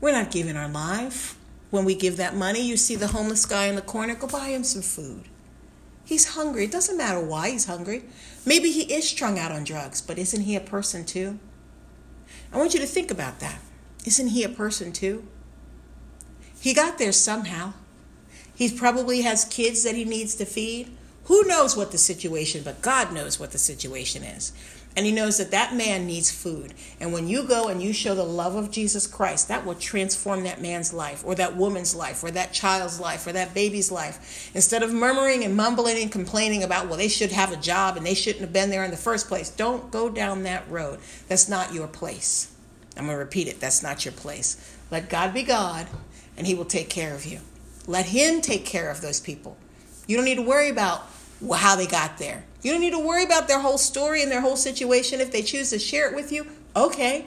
We're 0.00 0.12
not 0.12 0.30
giving 0.30 0.56
our 0.56 0.68
life. 0.68 1.36
When 1.70 1.84
we 1.84 1.96
give 1.96 2.16
that 2.18 2.36
money, 2.36 2.60
you 2.60 2.76
see 2.76 2.94
the 2.94 3.08
homeless 3.08 3.44
guy 3.44 3.66
in 3.66 3.74
the 3.74 3.82
corner, 3.82 4.14
go 4.14 4.28
buy 4.28 4.50
him 4.50 4.62
some 4.62 4.82
food. 4.82 5.24
He's 6.04 6.36
hungry. 6.36 6.66
It 6.66 6.70
doesn't 6.70 6.96
matter 6.96 7.18
why 7.18 7.50
he's 7.50 7.64
hungry. 7.64 8.04
Maybe 8.46 8.70
he 8.70 8.82
is 8.82 9.08
strung 9.08 9.36
out 9.36 9.50
on 9.50 9.64
drugs, 9.64 10.00
but 10.00 10.16
isn't 10.16 10.42
he 10.42 10.54
a 10.54 10.60
person 10.60 11.04
too? 11.04 11.40
I 12.52 12.58
want 12.58 12.72
you 12.72 12.78
to 12.78 12.86
think 12.86 13.10
about 13.10 13.40
that. 13.40 13.58
Isn't 14.06 14.28
he 14.28 14.44
a 14.44 14.48
person 14.48 14.92
too? 14.92 15.26
He 16.60 16.72
got 16.72 16.98
there 16.98 17.10
somehow. 17.10 17.72
He 18.54 18.70
probably 18.70 19.22
has 19.22 19.44
kids 19.44 19.82
that 19.82 19.96
he 19.96 20.04
needs 20.04 20.36
to 20.36 20.44
feed. 20.44 20.96
Who 21.24 21.44
knows 21.44 21.76
what 21.76 21.90
the 21.90 21.98
situation, 21.98 22.62
but 22.64 22.82
God 22.82 23.12
knows 23.12 23.40
what 23.40 23.52
the 23.52 23.58
situation 23.58 24.22
is. 24.22 24.52
And 24.96 25.06
he 25.06 25.12
knows 25.12 25.38
that 25.38 25.50
that 25.50 25.74
man 25.74 26.06
needs 26.06 26.30
food. 26.30 26.72
And 27.00 27.12
when 27.12 27.26
you 27.26 27.42
go 27.42 27.66
and 27.66 27.82
you 27.82 27.92
show 27.92 28.14
the 28.14 28.22
love 28.22 28.54
of 28.54 28.70
Jesus 28.70 29.08
Christ, 29.08 29.48
that 29.48 29.66
will 29.66 29.74
transform 29.74 30.44
that 30.44 30.62
man's 30.62 30.92
life, 30.92 31.24
or 31.26 31.34
that 31.34 31.56
woman's 31.56 31.96
life, 31.96 32.22
or 32.22 32.30
that 32.30 32.52
child's 32.52 33.00
life, 33.00 33.26
or 33.26 33.32
that 33.32 33.54
baby's 33.54 33.90
life. 33.90 34.50
Instead 34.54 34.84
of 34.84 34.92
murmuring 34.92 35.42
and 35.44 35.56
mumbling 35.56 36.00
and 36.00 36.12
complaining 36.12 36.62
about, 36.62 36.86
well, 36.86 36.98
they 36.98 37.08
should 37.08 37.32
have 37.32 37.52
a 37.52 37.56
job 37.56 37.96
and 37.96 38.06
they 38.06 38.14
shouldn't 38.14 38.42
have 38.42 38.52
been 38.52 38.70
there 38.70 38.84
in 38.84 38.92
the 38.92 38.96
first 38.96 39.26
place, 39.26 39.50
don't 39.50 39.90
go 39.90 40.08
down 40.08 40.44
that 40.44 40.70
road. 40.70 41.00
That's 41.26 41.48
not 41.48 41.74
your 41.74 41.88
place. 41.88 42.52
I'm 42.96 43.06
going 43.06 43.16
to 43.16 43.18
repeat 43.18 43.48
it. 43.48 43.58
That's 43.58 43.82
not 43.82 44.04
your 44.04 44.12
place. 44.12 44.76
Let 44.92 45.08
God 45.08 45.34
be 45.34 45.42
God, 45.42 45.88
and 46.36 46.46
He 46.46 46.54
will 46.54 46.64
take 46.64 46.88
care 46.88 47.14
of 47.14 47.24
you. 47.24 47.40
Let 47.88 48.06
Him 48.06 48.40
take 48.40 48.64
care 48.64 48.90
of 48.90 49.00
those 49.00 49.18
people. 49.18 49.56
You 50.06 50.16
don't 50.16 50.24
need 50.24 50.36
to 50.36 50.42
worry 50.42 50.68
about 50.68 51.04
how 51.52 51.76
they 51.76 51.86
got 51.86 52.18
there. 52.18 52.44
You 52.62 52.72
don't 52.72 52.80
need 52.80 52.92
to 52.92 52.98
worry 52.98 53.24
about 53.24 53.46
their 53.46 53.60
whole 53.60 53.78
story 53.78 54.22
and 54.22 54.32
their 54.32 54.40
whole 54.40 54.56
situation. 54.56 55.20
If 55.20 55.30
they 55.30 55.42
choose 55.42 55.70
to 55.70 55.78
share 55.78 56.08
it 56.08 56.16
with 56.16 56.32
you, 56.32 56.46
okay. 56.74 57.26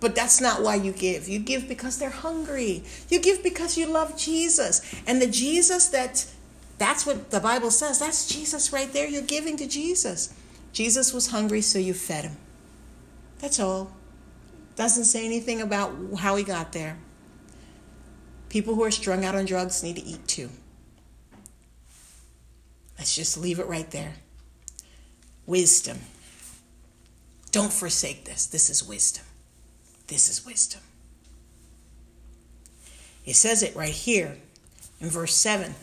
But 0.00 0.14
that's 0.14 0.40
not 0.40 0.62
why 0.62 0.74
you 0.74 0.92
give. 0.92 1.28
You 1.28 1.38
give 1.38 1.66
because 1.66 1.98
they're 1.98 2.10
hungry. 2.10 2.82
You 3.08 3.20
give 3.20 3.42
because 3.42 3.78
you 3.78 3.86
love 3.86 4.18
Jesus. 4.18 4.82
And 5.06 5.22
the 5.22 5.26
Jesus 5.26 5.86
that 5.88 6.26
That's 6.76 7.06
what 7.06 7.30
the 7.30 7.40
Bible 7.40 7.70
says. 7.70 8.00
That's 8.00 8.26
Jesus 8.28 8.72
right 8.72 8.92
there. 8.92 9.08
You're 9.08 9.22
giving 9.22 9.56
to 9.58 9.66
Jesus. 9.66 10.34
Jesus 10.72 11.12
was 11.14 11.28
hungry, 11.28 11.60
so 11.60 11.78
you 11.78 11.94
fed 11.94 12.24
him. 12.24 12.36
That's 13.38 13.60
all. 13.60 13.92
Doesn't 14.76 15.04
say 15.04 15.24
anything 15.24 15.60
about 15.60 15.92
how 16.18 16.34
he 16.36 16.42
got 16.42 16.72
there. 16.72 16.96
People 18.48 18.74
who 18.74 18.82
are 18.82 18.90
strung 18.90 19.24
out 19.24 19.34
on 19.34 19.44
drugs 19.44 19.82
need 19.82 19.96
to 19.96 20.04
eat 20.04 20.26
too. 20.26 20.50
Let's 22.98 23.14
just 23.14 23.36
leave 23.36 23.58
it 23.58 23.66
right 23.66 23.90
there. 23.90 24.14
Wisdom. 25.46 25.98
Don't 27.50 27.72
forsake 27.72 28.24
this. 28.24 28.46
This 28.46 28.70
is 28.70 28.82
wisdom. 28.82 29.24
This 30.06 30.28
is 30.28 30.44
wisdom. 30.44 30.80
It 33.24 33.36
says 33.36 33.62
it 33.62 33.74
right 33.74 33.88
here 33.92 34.36
in 35.00 35.08
verse 35.08 35.34
7. 35.34 35.74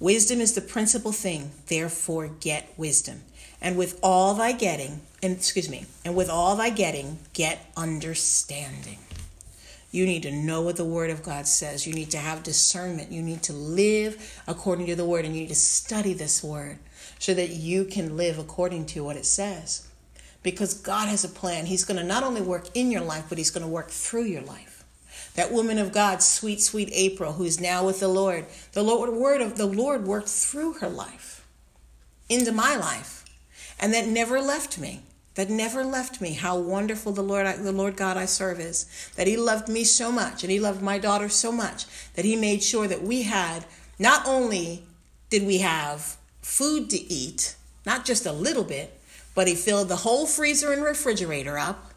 Wisdom 0.00 0.40
is 0.40 0.54
the 0.54 0.60
principal 0.60 1.12
thing, 1.12 1.52
therefore 1.66 2.28
get 2.28 2.72
wisdom. 2.76 3.22
And 3.60 3.76
with 3.76 4.00
all 4.02 4.34
thy 4.34 4.52
getting, 4.52 5.02
and 5.22 5.36
excuse 5.36 5.68
me, 5.68 5.86
and 6.04 6.16
with 6.16 6.28
all 6.28 6.56
thy 6.56 6.70
getting, 6.70 7.18
get 7.32 7.70
understanding. 7.76 8.98
You 9.92 10.06
need 10.06 10.22
to 10.22 10.32
know 10.32 10.62
what 10.62 10.76
the 10.76 10.86
Word 10.86 11.10
of 11.10 11.22
God 11.22 11.46
says. 11.46 11.86
You 11.86 11.92
need 11.92 12.10
to 12.12 12.18
have 12.18 12.42
discernment. 12.42 13.12
You 13.12 13.22
need 13.22 13.42
to 13.44 13.52
live 13.52 14.40
according 14.48 14.86
to 14.86 14.96
the 14.96 15.04
Word, 15.04 15.26
and 15.26 15.34
you 15.36 15.42
need 15.42 15.48
to 15.50 15.54
study 15.54 16.14
this 16.14 16.42
Word 16.42 16.78
so 17.18 17.34
that 17.34 17.50
you 17.50 17.84
can 17.84 18.16
live 18.16 18.38
according 18.38 18.86
to 18.86 19.04
what 19.04 19.16
it 19.16 19.26
says. 19.26 19.86
Because 20.42 20.72
God 20.72 21.08
has 21.08 21.24
a 21.24 21.28
plan. 21.28 21.66
He's 21.66 21.84
going 21.84 21.98
to 21.98 22.04
not 22.04 22.24
only 22.24 22.40
work 22.40 22.68
in 22.74 22.90
your 22.90 23.02
life, 23.02 23.26
but 23.28 23.36
He's 23.36 23.50
going 23.50 23.64
to 23.64 23.70
work 23.70 23.90
through 23.90 24.24
your 24.24 24.40
life. 24.40 24.82
That 25.34 25.52
woman 25.52 25.78
of 25.78 25.92
God, 25.92 26.22
sweet, 26.22 26.62
sweet 26.62 26.88
April, 26.92 27.34
who's 27.34 27.60
now 27.60 27.84
with 27.84 28.00
the 28.00 28.08
Lord, 28.08 28.46
the 28.72 28.82
Lord, 28.82 29.10
word 29.12 29.42
of 29.42 29.58
the 29.58 29.66
Lord 29.66 30.06
worked 30.06 30.28
through 30.28 30.74
her 30.74 30.88
life 30.88 31.46
into 32.28 32.50
my 32.50 32.76
life, 32.76 33.24
and 33.78 33.92
that 33.92 34.06
never 34.06 34.40
left 34.40 34.78
me 34.78 35.02
that 35.34 35.50
never 35.50 35.84
left 35.84 36.20
me. 36.20 36.34
How 36.34 36.58
wonderful 36.58 37.12
the 37.12 37.22
Lord, 37.22 37.46
the 37.58 37.72
Lord 37.72 37.96
God 37.96 38.16
I 38.16 38.26
serve 38.26 38.60
is. 38.60 38.86
That 39.16 39.26
He 39.26 39.36
loved 39.36 39.68
me 39.68 39.84
so 39.84 40.12
much, 40.12 40.42
and 40.42 40.52
He 40.52 40.60
loved 40.60 40.82
my 40.82 40.98
daughter 40.98 41.28
so 41.28 41.50
much 41.52 41.86
that 42.14 42.24
He 42.24 42.36
made 42.36 42.62
sure 42.62 42.86
that 42.86 43.02
we 43.02 43.22
had 43.22 43.64
not 43.98 44.26
only 44.26 44.84
did 45.30 45.46
we 45.46 45.58
have 45.58 46.16
food 46.42 46.90
to 46.90 47.12
eat, 47.12 47.56
not 47.86 48.04
just 48.04 48.26
a 48.26 48.32
little 48.32 48.64
bit, 48.64 48.98
but 49.34 49.48
He 49.48 49.54
filled 49.54 49.88
the 49.88 49.96
whole 49.96 50.26
freezer 50.26 50.72
and 50.72 50.84
refrigerator 50.84 51.58
up. 51.58 51.92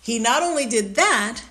He 0.00 0.18
not 0.18 0.42
only 0.42 0.66
did 0.66 0.96
that, 0.96 1.42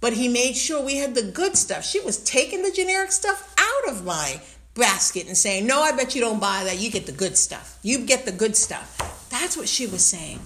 but 0.00 0.14
He 0.14 0.28
made 0.28 0.56
sure 0.56 0.82
we 0.82 0.96
had 0.96 1.14
the 1.14 1.22
good 1.22 1.56
stuff. 1.56 1.84
She 1.84 2.00
was 2.00 2.22
taking 2.24 2.62
the 2.62 2.72
generic 2.72 3.12
stuff 3.12 3.54
out 3.58 3.92
of 3.92 4.04
my 4.04 4.40
basket 4.74 5.26
and 5.26 5.36
saying, 5.36 5.66
No, 5.66 5.82
I 5.82 5.92
bet 5.92 6.14
you 6.14 6.20
don't 6.20 6.40
buy 6.40 6.64
that. 6.64 6.78
You 6.78 6.90
get 6.90 7.06
the 7.06 7.12
good 7.12 7.36
stuff. 7.36 7.78
You 7.82 8.06
get 8.06 8.24
the 8.24 8.32
good 8.32 8.56
stuff. 8.56 9.28
That's 9.30 9.56
what 9.56 9.68
she 9.68 9.86
was 9.86 10.04
saying. 10.04 10.40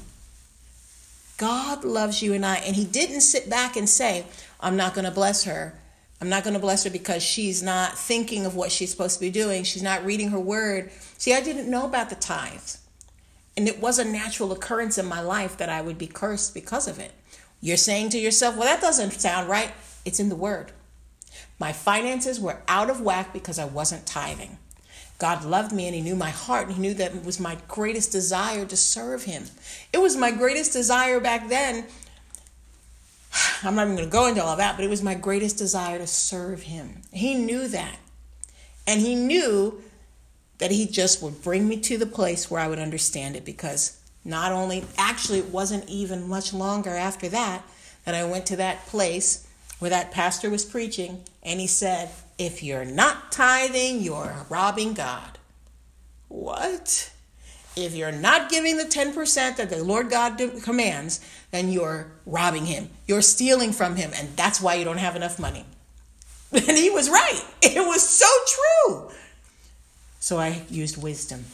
God 1.37 1.85
loves 1.85 2.22
you 2.22 2.33
and 2.33 2.44
I. 2.44 2.57
And 2.57 2.77
He 2.77 2.85
didn't 2.85 3.20
sit 3.20 3.49
back 3.49 3.77
and 3.77 3.88
say, 3.88 4.27
I'm 4.61 4.77
not 4.77 4.94
going 4.94 5.05
to 5.05 5.11
bless 5.11 5.44
her. 5.44 5.79
I'm 6.20 6.29
not 6.29 6.44
going 6.44 6.55
to 6.55 6.61
bless 6.61 6.85
her 6.85 6.90
because 6.90 7.22
she's 7.22 7.62
not 7.62 7.99
thinking 7.99 8.46
of 8.46 8.57
what 8.57 8.72
she's 8.72 8.90
supposed 8.90 9.16
to 9.16 9.20
be 9.20 9.31
doing. 9.31 9.64
She's 9.64 9.83
not 9.83 10.05
reading 10.05 10.31
her 10.31 10.40
word. 10.40 10.90
See, 11.18 11.35
I 11.35 11.42
didn't 11.42 11.70
know 11.70 11.85
about 11.85 12.09
the 12.09 12.16
tithes. 12.16 12.79
And 13.57 13.68
it 13.68 13.81
was 13.81 13.99
a 13.99 14.05
natural 14.05 14.53
occurrence 14.53 14.99
in 14.99 15.07
my 15.07 15.20
life 15.20 15.57
that 15.59 15.68
I 15.68 15.83
would 15.83 15.99
be 15.99 16.07
cursed 16.07 16.55
because 16.55 16.88
of 16.88 16.99
it. 16.99 17.12
You're 17.61 17.77
saying 17.77 18.11
to 18.11 18.18
yourself, 18.18 18.57
well, 18.57 18.64
that 18.64 18.81
doesn't 18.81 19.12
sound 19.12 19.49
right. 19.49 19.72
It's 20.05 20.20
in 20.20 20.29
the 20.29 20.37
word. 20.37 20.72
My 21.59 21.72
finances 21.72 22.38
were 22.38 22.61
out 22.68 22.90
of 22.90 23.01
whack 23.01 23.33
because 23.33 23.59
I 23.59 23.64
wasn't 23.64 24.07
tithing. 24.07 24.59
God 25.18 25.44
loved 25.44 25.72
me 25.72 25.87
and 25.87 25.94
He 25.94 26.02
knew 26.02 26.16
my 26.16 26.31
heart 26.31 26.66
and 26.66 26.76
He 26.76 26.83
knew 26.83 26.94
that 26.94 27.14
it 27.14 27.24
was 27.24 27.40
my 27.40 27.57
greatest 27.68 28.12
desire 28.12 28.64
to 28.66 28.76
serve 28.76 29.24
Him. 29.24 29.44
It 29.92 29.98
was 29.98 30.16
my 30.16 30.31
greatest 30.31 30.72
desire 30.72 31.20
back 31.20 31.48
then. 31.48 31.87
I'm 33.62 33.74
not 33.74 33.85
even 33.85 33.96
going 33.96 34.09
to 34.09 34.12
go 34.12 34.26
into 34.26 34.42
all 34.42 34.57
that, 34.57 34.76
but 34.76 34.85
it 34.85 34.90
was 34.90 35.02
my 35.02 35.14
greatest 35.14 35.57
desire 35.57 35.98
to 35.98 36.07
serve 36.07 36.62
Him. 36.62 37.02
He 37.12 37.35
knew 37.35 37.68
that. 37.68 37.98
And 38.87 39.00
He 39.00 39.14
knew 39.14 39.83
that 40.59 40.70
He 40.70 40.87
just 40.87 41.22
would 41.22 41.42
bring 41.42 41.66
me 41.66 41.81
to 41.81 41.96
the 41.96 42.07
place 42.07 42.50
where 42.50 42.61
I 42.61 42.68
would 42.68 42.79
understand 42.79 43.37
it 43.37 43.44
because 43.44 44.00
not 44.24 44.52
only, 44.52 44.85
actually, 44.98 45.38
it 45.38 45.50
wasn't 45.50 45.88
even 45.88 46.29
much 46.29 46.52
longer 46.52 46.90
after 46.90 47.29
that 47.29 47.62
that 48.05 48.14
I 48.14 48.24
went 48.24 48.46
to 48.46 48.57
that 48.57 48.87
place 48.87 49.46
where 49.79 49.90
that 49.90 50.11
pastor 50.11 50.50
was 50.50 50.64
preaching 50.64 51.22
and 51.42 51.61
he 51.61 51.66
said, 51.66 52.11
if 52.38 52.62
you're 52.62 52.85
not 52.85 53.33
tithing, 53.33 54.01
you're 54.03 54.46
robbing 54.49 54.94
God. 54.94 55.38
What? 56.29 57.12
If 57.77 57.94
you're 57.94 58.12
not 58.12 58.51
giving 58.51 58.79
the 58.79 58.85
10% 58.85 59.57
that 59.57 59.70
the 59.70 59.85
Lord 59.85 60.11
God 60.11 60.40
commands, 60.62 61.20
then 61.51 61.70
you're 61.70 62.12
robbing 62.25 62.66
Him. 62.66 62.90
You're 63.07 63.22
stealing 63.22 63.72
from 63.72 63.96
Him, 63.96 64.12
and 64.14 64.35
that's 64.37 64.61
why 64.61 64.75
you 64.75 64.85
don't 64.85 64.99
have 64.99 65.16
enough 65.16 65.38
money. 65.38 65.64
And 66.53 66.79
he 66.79 66.90
was 66.90 67.11
right. 67.11 67.42
It 67.61 67.85
was 67.85 68.09
so 68.09 68.27
true. 68.46 69.11
So 70.20 70.38
I 70.38 70.62
used 70.70 71.01
wisdom 71.03 71.44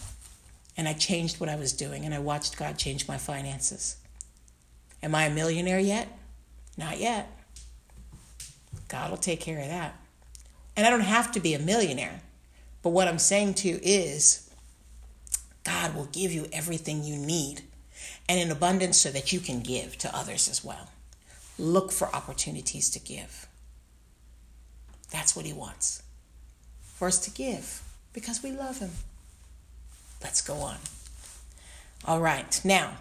and 0.77 0.87
I 0.87 0.93
changed 0.93 1.41
what 1.41 1.49
I 1.49 1.57
was 1.57 1.73
doing 1.73 2.05
and 2.05 2.15
I 2.15 2.19
watched 2.19 2.57
God 2.57 2.79
change 2.79 3.09
my 3.09 3.19
finances. 3.19 3.97
Am 5.03 5.15
I 5.15 5.25
a 5.25 5.31
millionaire 5.31 5.81
yet? 5.81 6.09
Not 6.77 7.01
yet. 7.01 7.31
God 8.89 9.11
will 9.11 9.19
take 9.19 9.41
care 9.41 9.59
of 9.59 9.69
that. 9.69 9.97
And 10.83 10.89
I 10.89 10.91
don't 10.91 11.07
have 11.07 11.31
to 11.31 11.39
be 11.39 11.55
a 11.55 11.61
millionaire. 11.61 12.23
But 12.83 12.91
what 12.91 13.07
I'm 13.07 13.21
saying 13.21 13.55
to 13.55 13.69
you 13.69 13.79
is 13.85 14.51
God 15.63 15.95
will 15.95 16.07
give 16.07 16.33
you 16.33 16.49
everything 16.53 17.05
you 17.05 17.17
need 17.17 17.63
and 18.29 18.41
in 18.41 18.51
abundance 18.51 18.99
so 18.99 19.09
that 19.13 19.33
you 19.33 19.39
can 19.39 19.61
give 19.61 19.97
to 19.99 20.13
others 20.13 20.49
as 20.49 20.65
well. 20.65 20.91
Look 21.57 21.93
for 21.93 22.13
opportunities 22.13 22.91
to 22.91 22.99
give. 22.99 23.47
That's 25.13 25.37
what 25.37 25.47
He 25.47 25.53
wants 25.53 26.03
for 26.97 27.07
us 27.07 27.21
to 27.27 27.31
give 27.31 27.85
because 28.13 28.43
we 28.43 28.51
love 28.51 28.81
Him. 28.81 28.91
Let's 30.21 30.43
go 30.43 30.55
on. 30.55 30.79
All 32.07 32.21
right, 32.21 32.61
now, 32.65 32.95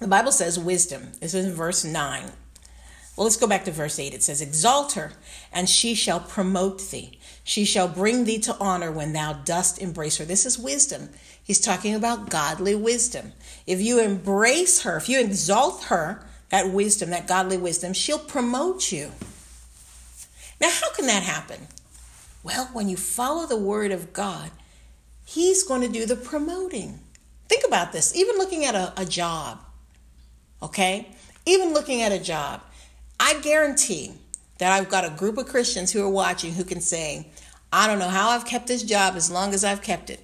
the 0.00 0.08
Bible 0.08 0.32
says 0.32 0.58
wisdom. 0.58 1.12
This 1.20 1.34
is 1.34 1.46
in 1.46 1.52
verse 1.52 1.84
9. 1.84 2.32
Well, 3.18 3.24
let's 3.24 3.36
go 3.36 3.48
back 3.48 3.64
to 3.64 3.72
verse 3.72 3.98
8. 3.98 4.14
It 4.14 4.22
says, 4.22 4.40
Exalt 4.40 4.92
her, 4.92 5.10
and 5.52 5.68
she 5.68 5.96
shall 5.96 6.20
promote 6.20 6.80
thee. 6.92 7.18
She 7.42 7.64
shall 7.64 7.88
bring 7.88 8.22
thee 8.22 8.38
to 8.38 8.56
honor 8.60 8.92
when 8.92 9.12
thou 9.12 9.32
dost 9.32 9.82
embrace 9.82 10.18
her. 10.18 10.24
This 10.24 10.46
is 10.46 10.56
wisdom. 10.56 11.08
He's 11.42 11.58
talking 11.58 11.96
about 11.96 12.30
godly 12.30 12.76
wisdom. 12.76 13.32
If 13.66 13.80
you 13.80 13.98
embrace 13.98 14.82
her, 14.82 14.96
if 14.96 15.08
you 15.08 15.18
exalt 15.18 15.86
her, 15.86 16.24
that 16.50 16.70
wisdom, 16.70 17.10
that 17.10 17.26
godly 17.26 17.56
wisdom, 17.56 17.92
she'll 17.92 18.20
promote 18.20 18.92
you. 18.92 19.10
Now, 20.60 20.70
how 20.70 20.92
can 20.92 21.08
that 21.08 21.24
happen? 21.24 21.66
Well, 22.44 22.70
when 22.72 22.88
you 22.88 22.96
follow 22.96 23.46
the 23.46 23.58
word 23.58 23.90
of 23.90 24.12
God, 24.12 24.52
He's 25.24 25.64
going 25.64 25.82
to 25.82 25.88
do 25.88 26.06
the 26.06 26.14
promoting. 26.14 27.00
Think 27.48 27.66
about 27.66 27.90
this, 27.90 28.14
even 28.14 28.38
looking 28.38 28.64
at 28.64 28.76
a, 28.76 28.92
a 28.96 29.04
job, 29.04 29.58
okay? 30.62 31.08
Even 31.46 31.72
looking 31.72 32.02
at 32.02 32.12
a 32.12 32.20
job. 32.20 32.62
I 33.20 33.40
guarantee 33.40 34.12
that 34.58 34.72
I've 34.72 34.88
got 34.88 35.04
a 35.04 35.16
group 35.16 35.38
of 35.38 35.46
Christians 35.46 35.92
who 35.92 36.04
are 36.04 36.10
watching 36.10 36.54
who 36.54 36.64
can 36.64 36.80
say, 36.80 37.26
I 37.72 37.86
don't 37.86 37.98
know 37.98 38.08
how 38.08 38.30
I've 38.30 38.46
kept 38.46 38.66
this 38.66 38.82
job 38.82 39.14
as 39.16 39.30
long 39.30 39.54
as 39.54 39.64
I've 39.64 39.82
kept 39.82 40.10
it. 40.10 40.20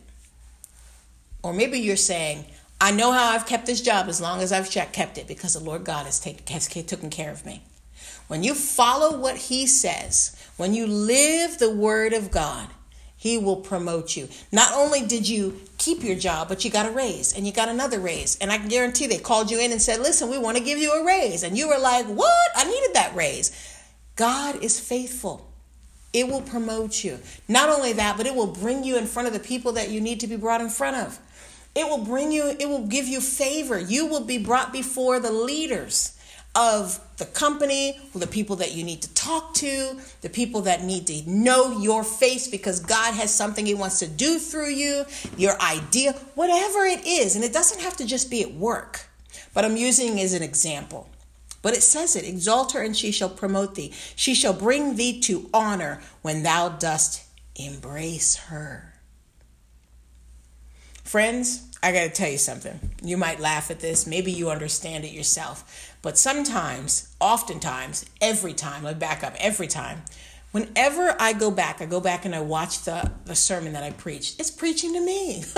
Or 1.43 1.53
maybe 1.53 1.79
you're 1.79 1.97
saying, 1.97 2.47
I 2.81 2.91
know 2.91 3.13
how 3.13 3.31
I've 3.31 3.47
kept 3.47 3.67
this 3.67 3.81
job 3.81 4.09
as 4.09 4.21
long 4.21 4.41
as 4.41 4.53
I've 4.53 4.71
kept 4.71 5.19
it 5.19 5.29
because 5.29 5.55
the 5.55 5.61
Lord 5.61 5.85
God 5.85 6.07
has, 6.07 6.21
take, 6.21 6.49
has 6.49 6.67
taken 6.67 7.11
care 7.11 7.31
of 7.31 7.45
me. 7.45 7.63
When 8.27 8.43
you 8.43 8.55
follow 8.55 9.19
what 9.19 9.37
He 9.37 9.67
says, 9.67 10.35
when 10.57 10.75
you 10.75 10.87
live 10.87 11.59
the 11.59 11.71
Word 11.71 12.13
of 12.13 12.31
God, 12.31 12.69
he 13.25 13.39
will 13.39 13.57
promote 13.57 14.19
you. 14.19 14.29
Not 14.53 14.75
only 14.75 15.01
did 15.01 15.27
you 15.27 15.59
keep 15.79 16.03
your 16.05 16.15
job, 16.15 16.47
but 16.47 16.63
you 16.63 16.71
got 16.71 16.85
a 16.85 16.91
raise 16.91 17.33
and 17.33 17.47
you 17.47 17.55
got 17.55 17.71
another 17.71 17.99
raise. 17.99 18.37
And 18.37 18.53
I 18.53 18.59
can 18.59 18.69
guarantee 18.69 19.07
they 19.07 19.17
called 19.17 19.51
you 19.51 19.59
in 19.59 19.73
and 19.73 19.81
said, 19.81 20.01
Listen, 20.01 20.29
we 20.29 20.37
want 20.37 20.59
to 20.59 20.63
give 20.63 20.79
you 20.79 20.93
a 20.93 21.07
raise. 21.07 21.43
And 21.43 21.57
you 21.57 21.67
were 21.67 21.79
like, 21.79 22.05
What? 22.05 22.51
I 22.55 22.65
needed 22.65 22.91
that 22.93 23.15
raise. 23.17 23.51
God 24.17 24.63
is 24.63 24.79
faithful. 24.79 25.51
It 26.13 26.29
will 26.29 26.43
promote 26.43 27.03
you. 27.03 27.19
Not 27.49 27.71
only 27.71 27.95
that, 27.95 28.19
but 28.19 28.27
it 28.27 28.35
will 28.35 28.53
bring 28.53 28.85
you 28.85 28.99
in 28.99 29.07
front 29.07 29.27
of 29.27 29.33
the 29.33 29.41
people 29.41 29.73
that 29.73 29.89
you 29.89 30.03
need 30.03 30.21
to 30.21 30.27
be 30.27 30.37
brought 30.37 30.61
in 30.61 30.69
front 30.69 30.97
of. 30.99 31.19
It 31.75 31.89
will 31.89 32.05
bring 32.05 32.31
you, 32.31 32.55
it 32.61 32.69
will 32.69 32.87
give 32.87 33.09
you 33.09 33.23
favor. 33.23 33.79
You 33.79 34.05
will 34.05 34.27
be 34.27 34.37
brought 34.37 34.71
before 34.71 35.19
the 35.19 35.33
leaders 35.33 36.14
of 36.55 37.01
the 37.17 37.25
company, 37.25 37.99
the 38.15 38.27
people 38.27 38.57
that 38.57 38.73
you 38.73 38.85
need 38.85 39.03
to 39.03 39.13
talk 39.15 39.55
to, 39.55 39.99
the 40.21 40.29
people 40.29 40.63
that 40.63 40.83
need 40.85 41.07
to 41.09 41.29
know 41.29 41.81
your 41.81 42.05
face 42.05 42.49
because 42.49 42.81
God 42.81 43.15
has 43.15 43.33
something 43.33 43.67
He 43.67 43.75
wants 43.75 43.99
to 44.01 44.07
do 44.07 44.39
through 44.39 44.71
you, 44.71 45.05
your 45.37 45.61
idea, 45.61 46.13
whatever 46.35 46.85
it 46.85 47.05
is. 47.07 47.35
And 47.35 47.45
it 47.45 47.53
doesn't 47.53 47.81
have 47.81 47.97
to 47.97 48.07
just 48.07 48.31
be 48.31 48.43
at 48.43 48.55
work, 48.55 49.07
but 49.53 49.65
I'm 49.65 49.77
using 49.77 50.21
as 50.21 50.33
an 50.33 50.43
example. 50.43 51.09
But 51.63 51.75
it 51.75 51.83
says 51.83 52.15
it 52.15 52.27
exalt 52.27 52.73
her 52.73 52.83
and 52.83 52.97
she 52.97 53.11
shall 53.11 53.31
promote 53.31 53.75
thee. 53.75 53.93
She 54.15 54.35
shall 54.35 54.53
bring 54.53 54.97
thee 54.97 55.19
to 55.23 55.49
honor 55.55 56.03
when 56.21 56.43
thou 56.43 56.69
dost 56.69 57.25
embrace 57.57 58.37
her. 58.37 58.93
Friends, 61.05 61.69
I 61.83 61.93
got 61.93 62.05
to 62.05 62.11
tell 62.11 62.31
you 62.31 62.39
something. 62.39 62.79
You 63.03 63.17
might 63.17 63.41
laugh 63.41 63.71
at 63.71 63.81
this, 63.81 64.07
maybe 64.07 64.33
you 64.33 64.51
understand 64.51 65.05
it 65.05 65.13
yourself, 65.13 65.94
but 66.05 66.19
sometimes, 66.19 67.17
oftentimes, 67.19 68.05
every 68.21 68.53
time, 68.53 68.85
me 68.85 68.99
back 68.99 69.25
up, 69.25 69.35
every 69.39 69.67
time, 69.67 70.03
whenever 70.53 71.17
I 71.19 71.33
go 71.33 71.51
back, 71.51 71.81
I 71.81 71.87
go 71.87 71.99
back 71.99 72.27
and 72.27 72.35
I 72.35 72.41
watch 72.41 72.83
the, 72.83 73.11
the 73.25 73.35
sermon 73.35 73.73
that 73.73 73.83
I 73.83 73.91
preached, 73.91 74.39
it's 74.39 74.51
preaching 74.51 74.93
to 74.93 75.01
me. 75.01 75.45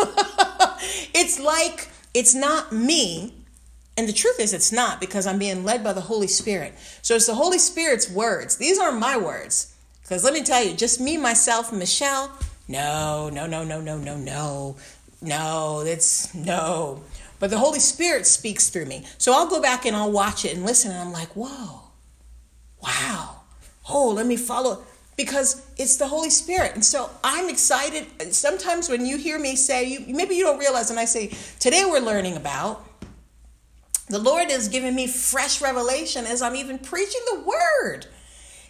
it's 1.12 1.40
like 1.40 1.88
it's 2.14 2.32
not 2.32 2.70
me. 2.70 3.34
And 3.96 4.08
the 4.08 4.12
truth 4.12 4.38
is, 4.38 4.54
it's 4.54 4.70
not 4.70 5.00
because 5.00 5.26
I'm 5.26 5.40
being 5.40 5.64
led 5.64 5.82
by 5.82 5.92
the 5.92 6.02
Holy 6.02 6.28
Spirit. 6.28 6.74
So 7.02 7.16
it's 7.16 7.26
the 7.26 7.34
Holy 7.34 7.58
Spirit's 7.58 8.08
words. 8.08 8.56
These 8.56 8.78
aren't 8.78 9.00
my 9.00 9.16
words. 9.16 9.74
Because 10.02 10.22
let 10.22 10.32
me 10.32 10.44
tell 10.44 10.62
you, 10.62 10.76
just 10.76 11.00
me, 11.00 11.16
myself, 11.16 11.72
Michelle, 11.72 12.30
no, 12.68 13.30
no, 13.30 13.48
no, 13.48 13.64
no, 13.64 13.80
no, 13.80 13.98
no, 13.98 14.16
no. 14.16 14.76
No, 15.20 15.82
that's 15.82 16.32
no. 16.34 17.02
But 17.38 17.50
the 17.50 17.58
Holy 17.58 17.80
Spirit 17.80 18.26
speaks 18.26 18.68
through 18.68 18.86
me. 18.86 19.04
So 19.18 19.32
I'll 19.32 19.48
go 19.48 19.60
back 19.60 19.84
and 19.84 19.94
I'll 19.94 20.12
watch 20.12 20.44
it 20.44 20.54
and 20.54 20.64
listen, 20.64 20.90
and 20.90 21.00
I'm 21.00 21.12
like, 21.12 21.28
whoa, 21.36 21.82
wow. 22.82 23.40
Oh, 23.88 24.10
let 24.10 24.26
me 24.26 24.36
follow 24.36 24.82
because 25.16 25.66
it's 25.76 25.96
the 25.96 26.06
Holy 26.06 26.30
Spirit. 26.30 26.72
And 26.74 26.84
so 26.84 27.10
I'm 27.24 27.48
excited. 27.48 28.06
And 28.20 28.34
Sometimes 28.34 28.88
when 28.88 29.06
you 29.06 29.16
hear 29.16 29.38
me 29.38 29.56
say, 29.56 29.84
you, 29.84 30.14
maybe 30.14 30.34
you 30.34 30.44
don't 30.44 30.58
realize, 30.58 30.90
and 30.90 30.98
I 30.98 31.04
say, 31.04 31.32
today 31.58 31.84
we're 31.84 32.00
learning 32.00 32.36
about, 32.36 32.84
the 34.08 34.18
Lord 34.18 34.50
is 34.50 34.68
giving 34.68 34.94
me 34.94 35.06
fresh 35.06 35.60
revelation 35.60 36.26
as 36.26 36.42
I'm 36.42 36.54
even 36.54 36.78
preaching 36.78 37.22
the 37.32 37.40
word. 37.40 38.06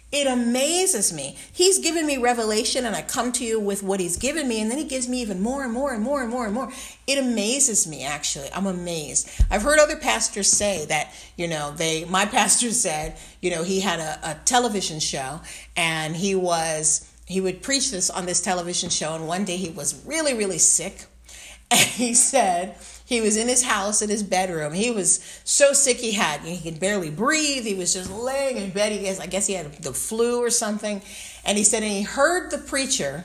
It 0.09 0.25
amazes 0.25 1.11
me. 1.11 1.37
He's 1.51 1.79
given 1.79 2.05
me 2.05 2.17
revelation, 2.17 2.85
and 2.85 2.95
I 2.95 3.01
come 3.01 3.33
to 3.33 3.43
you 3.43 3.59
with 3.59 3.83
what 3.83 3.99
He's 3.99 4.15
given 4.15 4.47
me, 4.47 4.61
and 4.61 4.71
then 4.71 4.77
He 4.77 4.85
gives 4.85 5.09
me 5.09 5.21
even 5.21 5.41
more 5.41 5.65
and 5.65 5.73
more 5.73 5.93
and 5.93 6.01
more 6.01 6.21
and 6.21 6.29
more 6.29 6.45
and 6.45 6.53
more. 6.53 6.71
It 7.05 7.17
amazes 7.17 7.85
me, 7.85 8.05
actually. 8.05 8.49
I'm 8.53 8.67
amazed. 8.67 9.29
I've 9.51 9.63
heard 9.63 9.79
other 9.79 9.97
pastors 9.97 10.49
say 10.49 10.85
that, 10.85 11.13
you 11.35 11.49
know, 11.49 11.71
they, 11.71 12.05
my 12.05 12.25
pastor 12.37 12.71
said, 12.71 13.17
you 13.41 13.51
know, 13.51 13.63
he 13.63 13.81
had 13.81 13.99
a, 13.99 14.31
a 14.31 14.39
television 14.45 15.01
show, 15.01 15.41
and 15.75 16.15
he 16.15 16.35
was, 16.35 17.11
he 17.25 17.41
would 17.41 17.61
preach 17.61 17.91
this 17.91 18.09
on 18.09 18.25
this 18.25 18.39
television 18.39 18.89
show, 18.89 19.13
and 19.13 19.27
one 19.27 19.43
day 19.43 19.57
he 19.57 19.71
was 19.71 20.05
really, 20.05 20.33
really 20.33 20.57
sick, 20.57 21.05
and 21.71 21.81
he 21.81 22.13
said, 22.13 22.77
he 23.07 23.21
was 23.21 23.37
in 23.37 23.47
his 23.47 23.63
house 23.63 24.01
in 24.01 24.09
his 24.09 24.21
bedroom. 24.21 24.73
He 24.73 24.91
was 24.91 25.41
so 25.45 25.71
sick 25.71 25.95
he 25.95 26.11
had 26.11 26.41
he 26.41 26.59
could 26.59 26.77
barely 26.77 27.09
breathe. 27.09 27.63
He 27.63 27.73
was 27.73 27.93
just 27.93 28.11
laying 28.11 28.57
in 28.57 28.71
bed. 28.71 28.91
He 28.91 28.99
guess 28.99 29.17
I 29.17 29.27
guess 29.27 29.47
he 29.47 29.53
had 29.53 29.71
the 29.75 29.93
flu 29.93 30.43
or 30.43 30.49
something. 30.49 31.01
And 31.45 31.57
he 31.57 31.63
said, 31.63 31.83
and 31.83 31.91
he 31.93 32.01
heard 32.01 32.51
the 32.51 32.57
preacher, 32.57 33.23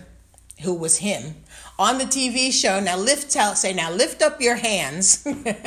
who 0.63 0.73
was 0.73 0.99
him, 0.99 1.35
on 1.81 1.99
the 1.99 2.05
TV 2.05 2.53
show. 2.53 2.79
Now 2.79 2.97
lift 2.97 3.35
out, 3.35 3.59
say 3.59 3.73
now 3.73 3.91
lift 3.91 4.23
up 4.23 4.41
your 4.41 4.55
hands 4.55 5.27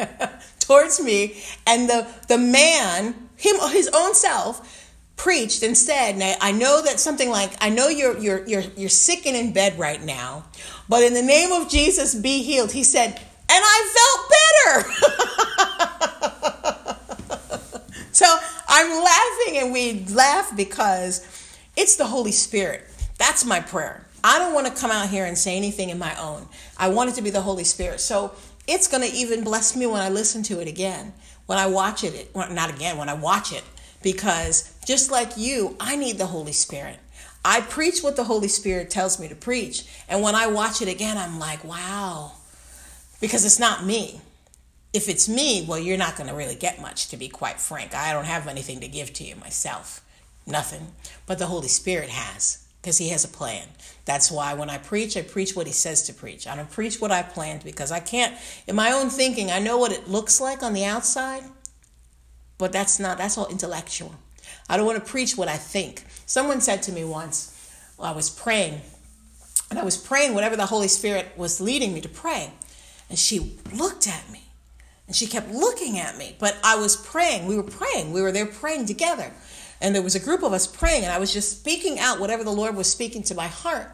towards 0.61 1.01
me. 1.01 1.35
And 1.67 1.89
the 1.89 2.07
the 2.29 2.37
man, 2.37 3.29
him 3.35 3.57
his 3.69 3.89
own 3.93 4.15
self, 4.15 4.93
preached 5.17 5.61
and 5.61 5.77
said, 5.77 6.17
now 6.17 6.35
I 6.39 6.53
know 6.53 6.81
that 6.81 7.01
something 7.01 7.29
like 7.29 7.51
I 7.59 7.69
know 7.69 7.89
you're 7.89 8.17
you're 8.17 8.47
you're 8.47 8.63
you're 8.77 8.87
sick 8.87 9.25
and 9.25 9.35
in 9.35 9.51
bed 9.51 9.77
right 9.77 10.01
now, 10.01 10.45
but 10.87 11.03
in 11.03 11.13
the 11.13 11.21
name 11.21 11.51
of 11.51 11.69
Jesus 11.69 12.15
be 12.15 12.43
healed. 12.43 12.71
He 12.71 12.85
said, 12.85 13.19
and 13.49 13.63
I 13.63 13.77
felt 13.95 14.29
better. 14.35 14.83
so 18.11 18.25
I'm 18.67 19.03
laughing, 19.03 19.57
and 19.57 19.73
we 19.73 20.05
laugh 20.13 20.55
because 20.55 21.25
it's 21.75 21.95
the 21.95 22.05
Holy 22.05 22.31
Spirit. 22.31 22.85
That's 23.17 23.45
my 23.45 23.59
prayer. 23.59 24.05
I 24.23 24.39
don't 24.39 24.53
want 24.53 24.67
to 24.67 24.73
come 24.73 24.89
out 24.89 25.09
here 25.09 25.25
and 25.25 25.37
say 25.37 25.55
anything 25.55 25.89
in 25.89 25.99
my 25.99 26.19
own. 26.19 26.47
I 26.77 26.89
want 26.89 27.11
it 27.11 27.15
to 27.15 27.21
be 27.21 27.29
the 27.29 27.41
Holy 27.41 27.63
Spirit. 27.63 27.99
So 27.99 28.33
it's 28.67 28.87
going 28.87 29.07
to 29.07 29.15
even 29.15 29.43
bless 29.43 29.75
me 29.75 29.85
when 29.85 30.01
I 30.01 30.09
listen 30.09 30.41
to 30.43 30.59
it 30.59 30.67
again, 30.67 31.13
when 31.45 31.57
I 31.57 31.67
watch 31.67 32.03
it, 32.03 32.31
well, 32.33 32.51
not 32.51 32.73
again, 32.73 32.97
when 32.97 33.07
I 33.07 33.13
watch 33.13 33.53
it, 33.53 33.63
because 34.01 34.75
just 34.85 35.11
like 35.11 35.37
you, 35.37 35.75
I 35.79 35.95
need 35.95 36.17
the 36.17 36.25
Holy 36.25 36.53
Spirit. 36.53 36.97
I 37.43 37.61
preach 37.61 38.01
what 38.01 38.15
the 38.15 38.23
Holy 38.23 38.47
Spirit 38.47 38.89
tells 38.89 39.19
me 39.19 39.27
to 39.27 39.35
preach. 39.35 39.85
And 40.09 40.23
when 40.23 40.33
I 40.33 40.47
watch 40.47 40.81
it 40.81 40.87
again, 40.87 41.17
I'm 41.17 41.37
like, 41.37 41.63
wow, 41.63 42.31
because 43.19 43.45
it's 43.45 43.59
not 43.59 43.85
me. 43.85 44.21
If 44.93 45.09
it's 45.09 45.27
me, 45.27 45.65
well, 45.67 45.79
you're 45.79 45.97
not 45.97 46.15
going 46.15 46.29
to 46.29 46.35
really 46.35 46.55
get 46.55 46.81
much, 46.81 47.09
to 47.09 47.17
be 47.17 47.27
quite 47.27 47.59
frank. 47.59 47.93
I 47.93 48.13
don't 48.13 48.25
have 48.25 48.47
anything 48.47 48.79
to 48.79 48.87
give 48.87 49.11
to 49.13 49.23
you 49.25 49.35
myself, 49.35 50.01
nothing. 50.47 50.93
But 51.25 51.37
the 51.37 51.47
Holy 51.47 51.67
Spirit 51.67 52.09
has, 52.09 52.65
because 52.81 52.97
He 52.97 53.09
has 53.09 53.25
a 53.25 53.27
plan. 53.27 53.67
That's 54.05 54.31
why 54.31 54.53
when 54.53 54.69
I 54.69 54.77
preach, 54.77 55.17
I 55.17 55.21
preach 55.21 55.55
what 55.55 55.67
He 55.67 55.73
says 55.73 56.03
to 56.03 56.13
preach. 56.13 56.47
I 56.47 56.55
don't 56.55 56.71
preach 56.71 57.01
what 57.01 57.11
I 57.11 57.23
planned 57.23 57.63
because 57.65 57.91
I 57.91 57.99
can't, 57.99 58.37
in 58.67 58.75
my 58.75 58.91
own 58.91 59.09
thinking, 59.09 59.51
I 59.51 59.59
know 59.59 59.77
what 59.77 59.91
it 59.91 60.07
looks 60.07 60.39
like 60.39 60.63
on 60.63 60.73
the 60.73 60.85
outside, 60.85 61.43
but 62.57 62.71
that's 62.71 62.97
not, 62.99 63.17
that's 63.17 63.37
all 63.37 63.47
intellectual. 63.47 64.15
I 64.69 64.77
don't 64.77 64.85
want 64.85 65.03
to 65.03 65.11
preach 65.11 65.35
what 65.35 65.49
I 65.49 65.57
think. 65.57 66.03
Someone 66.25 66.61
said 66.61 66.81
to 66.83 66.91
me 66.91 67.03
once, 67.03 67.51
well, 67.97 68.11
I 68.11 68.15
was 68.15 68.29
praying, 68.29 68.81
and 69.69 69.77
I 69.77 69.83
was 69.83 69.97
praying 69.97 70.33
whatever 70.33 70.55
the 70.55 70.65
Holy 70.65 70.87
Spirit 70.87 71.33
was 71.35 71.59
leading 71.59 71.93
me 71.93 72.01
to 72.01 72.09
pray. 72.09 72.51
And 73.09 73.17
she 73.19 73.57
looked 73.73 74.07
at 74.07 74.29
me 74.31 74.45
and 75.07 75.15
she 75.15 75.27
kept 75.27 75.51
looking 75.51 75.99
at 75.99 76.17
me. 76.17 76.35
But 76.39 76.57
I 76.63 76.75
was 76.75 76.95
praying. 76.95 77.45
We 77.45 77.55
were 77.55 77.63
praying. 77.63 78.11
We 78.11 78.21
were 78.21 78.31
there 78.31 78.45
praying 78.45 78.87
together. 78.87 79.31
And 79.81 79.93
there 79.93 80.01
was 80.01 80.15
a 80.15 80.19
group 80.19 80.41
of 80.41 80.53
us 80.53 80.65
praying, 80.65 81.03
and 81.03 81.11
I 81.11 81.19
was 81.19 81.33
just 81.33 81.59
speaking 81.59 81.99
out 81.99 82.19
whatever 82.19 82.43
the 82.43 82.51
Lord 82.51 82.75
was 82.75 82.89
speaking 82.89 83.23
to 83.23 83.35
my 83.35 83.47
heart. 83.47 83.91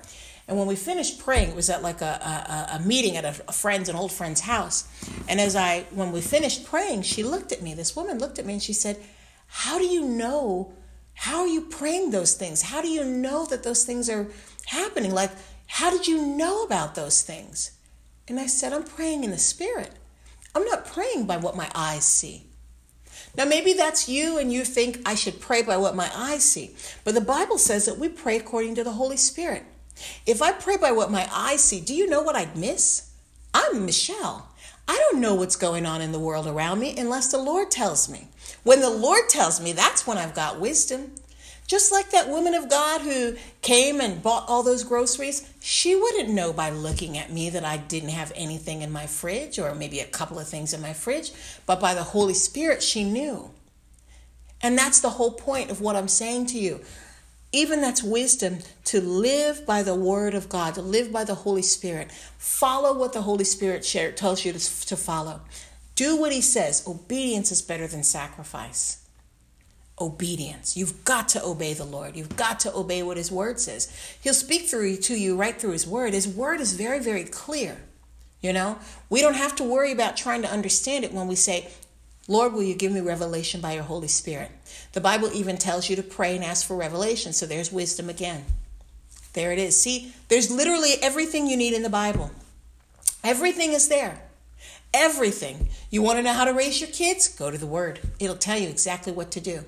And 0.47 0.57
when 0.57 0.67
we 0.67 0.75
finished 0.75 1.19
praying, 1.19 1.49
it 1.49 1.55
was 1.55 1.69
at 1.69 1.81
like 1.81 2.01
a, 2.01 2.69
a, 2.71 2.75
a 2.75 2.79
meeting 2.79 3.17
at 3.17 3.25
a, 3.25 3.35
a 3.47 3.51
friend's, 3.51 3.89
an 3.89 3.95
old 3.95 4.11
friend's 4.11 4.41
house. 4.41 4.87
And 5.27 5.39
as 5.39 5.55
I, 5.55 5.85
when 5.91 6.11
we 6.11 6.21
finished 6.21 6.65
praying, 6.65 7.03
she 7.03 7.23
looked 7.23 7.51
at 7.51 7.61
me. 7.61 7.73
This 7.73 7.95
woman 7.95 8.19
looked 8.19 8.37
at 8.37 8.45
me 8.45 8.53
and 8.53 8.61
she 8.61 8.73
said, 8.73 8.97
How 9.47 9.77
do 9.77 9.85
you 9.85 10.05
know? 10.05 10.73
How 11.13 11.41
are 11.41 11.47
you 11.47 11.61
praying 11.61 12.11
those 12.11 12.33
things? 12.33 12.63
How 12.63 12.81
do 12.81 12.87
you 12.87 13.03
know 13.03 13.45
that 13.45 13.63
those 13.63 13.83
things 13.83 14.09
are 14.09 14.27
happening? 14.65 15.11
Like, 15.11 15.31
how 15.67 15.89
did 15.89 16.07
you 16.07 16.25
know 16.25 16.63
about 16.63 16.95
those 16.95 17.21
things? 17.21 17.71
And 18.31 18.39
I 18.39 18.47
said, 18.47 18.71
I'm 18.71 18.85
praying 18.85 19.25
in 19.25 19.31
the 19.31 19.37
Spirit. 19.37 19.91
I'm 20.55 20.63
not 20.63 20.85
praying 20.85 21.25
by 21.25 21.35
what 21.35 21.57
my 21.57 21.69
eyes 21.75 22.05
see. 22.05 22.45
Now, 23.35 23.43
maybe 23.43 23.73
that's 23.73 24.07
you 24.07 24.37
and 24.37 24.53
you 24.53 24.63
think 24.63 25.01
I 25.05 25.15
should 25.15 25.41
pray 25.41 25.63
by 25.63 25.75
what 25.75 25.97
my 25.97 26.09
eyes 26.15 26.45
see. 26.45 26.73
But 27.03 27.13
the 27.13 27.19
Bible 27.19 27.57
says 27.57 27.85
that 27.87 27.97
we 27.97 28.07
pray 28.07 28.37
according 28.37 28.75
to 28.75 28.85
the 28.85 28.93
Holy 28.93 29.17
Spirit. 29.17 29.65
If 30.25 30.41
I 30.41 30.53
pray 30.53 30.77
by 30.77 30.93
what 30.93 31.11
my 31.11 31.27
eyes 31.29 31.61
see, 31.61 31.81
do 31.81 31.93
you 31.93 32.07
know 32.07 32.21
what 32.21 32.37
I'd 32.37 32.55
miss? 32.55 33.11
I'm 33.53 33.85
Michelle. 33.85 34.47
I 34.87 34.95
don't 34.95 35.19
know 35.19 35.35
what's 35.35 35.57
going 35.57 35.85
on 35.85 35.99
in 35.99 36.13
the 36.13 36.17
world 36.17 36.47
around 36.47 36.79
me 36.79 36.97
unless 36.97 37.29
the 37.29 37.37
Lord 37.37 37.69
tells 37.69 38.07
me. 38.07 38.29
When 38.63 38.79
the 38.79 38.89
Lord 38.89 39.27
tells 39.27 39.59
me, 39.59 39.73
that's 39.73 40.07
when 40.07 40.17
I've 40.17 40.33
got 40.33 40.57
wisdom. 40.57 41.11
Just 41.67 41.91
like 41.91 42.11
that 42.11 42.27
woman 42.27 42.53
of 42.53 42.69
God 42.69 43.01
who 43.01 43.35
came 43.61 44.01
and 44.01 44.21
bought 44.21 44.49
all 44.49 44.61
those 44.61 44.83
groceries, 44.83 45.49
she 45.61 45.95
wouldn't 45.95 46.29
know 46.29 46.51
by 46.51 46.69
looking 46.69 47.17
at 47.17 47.31
me 47.31 47.49
that 47.49 47.63
I 47.63 47.77
didn't 47.77 48.09
have 48.09 48.33
anything 48.35 48.81
in 48.81 48.91
my 48.91 49.05
fridge 49.07 49.57
or 49.57 49.73
maybe 49.73 50.01
a 50.01 50.05
couple 50.05 50.37
of 50.37 50.49
things 50.49 50.73
in 50.73 50.81
my 50.81 50.91
fridge, 50.91 51.31
but 51.65 51.79
by 51.79 51.93
the 51.93 52.03
Holy 52.03 52.33
Spirit, 52.33 52.83
she 52.83 53.05
knew. 53.05 53.51
And 54.61 54.77
that's 54.77 54.99
the 54.99 55.11
whole 55.11 55.31
point 55.31 55.71
of 55.71 55.81
what 55.81 55.95
I'm 55.95 56.07
saying 56.07 56.47
to 56.47 56.59
you. 56.59 56.81
Even 57.53 57.81
that's 57.81 58.03
wisdom 58.03 58.59
to 58.85 59.01
live 59.01 59.65
by 59.65 59.83
the 59.83 59.95
Word 59.95 60.33
of 60.33 60.47
God, 60.49 60.75
to 60.75 60.81
live 60.81 61.11
by 61.11 61.23
the 61.23 61.35
Holy 61.35 61.61
Spirit. 61.61 62.11
Follow 62.37 62.97
what 62.97 63.13
the 63.13 63.23
Holy 63.23 63.43
Spirit 63.43 63.83
tells 64.15 64.45
you 64.45 64.53
to, 64.53 64.97
follow. 64.97 65.41
Do 65.95 66.15
what 66.15 66.31
He 66.31 66.41
says. 66.41 66.87
Obedience 66.87 67.51
is 67.51 67.61
better 67.61 67.87
than 67.87 68.03
sacrifice 68.03 69.00
obedience. 70.01 70.75
You've 70.75 71.05
got 71.05 71.29
to 71.29 71.45
obey 71.45 71.73
the 71.73 71.85
Lord. 71.85 72.15
You've 72.15 72.35
got 72.35 72.59
to 72.61 72.75
obey 72.75 73.03
what 73.03 73.17
His 73.17 73.31
Word 73.31 73.59
says. 73.59 73.89
He'll 74.21 74.33
speak 74.33 74.67
through 74.67 74.97
to 74.97 75.15
you 75.15 75.37
right 75.37 75.59
through 75.59 75.71
His 75.71 75.87
Word. 75.87 76.13
His 76.13 76.27
Word 76.27 76.59
is 76.59 76.73
very, 76.73 76.99
very 76.99 77.23
clear. 77.23 77.77
You 78.41 78.53
know, 78.53 78.79
we 79.09 79.21
don't 79.21 79.35
have 79.35 79.55
to 79.57 79.63
worry 79.63 79.91
about 79.91 80.17
trying 80.17 80.41
to 80.41 80.51
understand 80.51 81.05
it 81.05 81.13
when 81.13 81.27
we 81.27 81.35
say, 81.35 81.69
Lord, 82.27 82.53
will 82.53 82.63
you 82.63 82.75
give 82.75 82.91
me 82.91 82.99
revelation 82.99 83.61
by 83.61 83.73
your 83.73 83.83
Holy 83.83 84.07
Spirit? 84.07 84.51
The 84.93 85.01
Bible 85.01 85.29
even 85.33 85.57
tells 85.57 85.89
you 85.89 85.95
to 85.95 86.03
pray 86.03 86.35
and 86.35 86.43
ask 86.43 86.65
for 86.65 86.75
revelation. 86.75 87.33
So 87.33 87.45
there's 87.45 87.71
wisdom 87.71 88.09
again. 88.09 88.45
There 89.33 89.51
it 89.51 89.59
is. 89.59 89.79
See, 89.79 90.13
there's 90.27 90.51
literally 90.51 90.93
everything 91.01 91.47
you 91.47 91.55
need 91.55 91.73
in 91.73 91.83
the 91.83 91.89
Bible. 91.89 92.31
Everything 93.23 93.73
is 93.73 93.87
there. 93.87 94.21
Everything. 94.93 95.69
You 95.89 96.01
want 96.01 96.17
to 96.17 96.23
know 96.23 96.33
how 96.33 96.45
to 96.45 96.53
raise 96.53 96.81
your 96.81 96.89
kids? 96.89 97.27
Go 97.27 97.51
to 97.51 97.57
the 97.57 97.67
Word. 97.67 97.99
It'll 98.19 98.35
tell 98.35 98.57
you 98.57 98.69
exactly 98.69 99.13
what 99.13 99.31
to 99.31 99.39
do. 99.39 99.63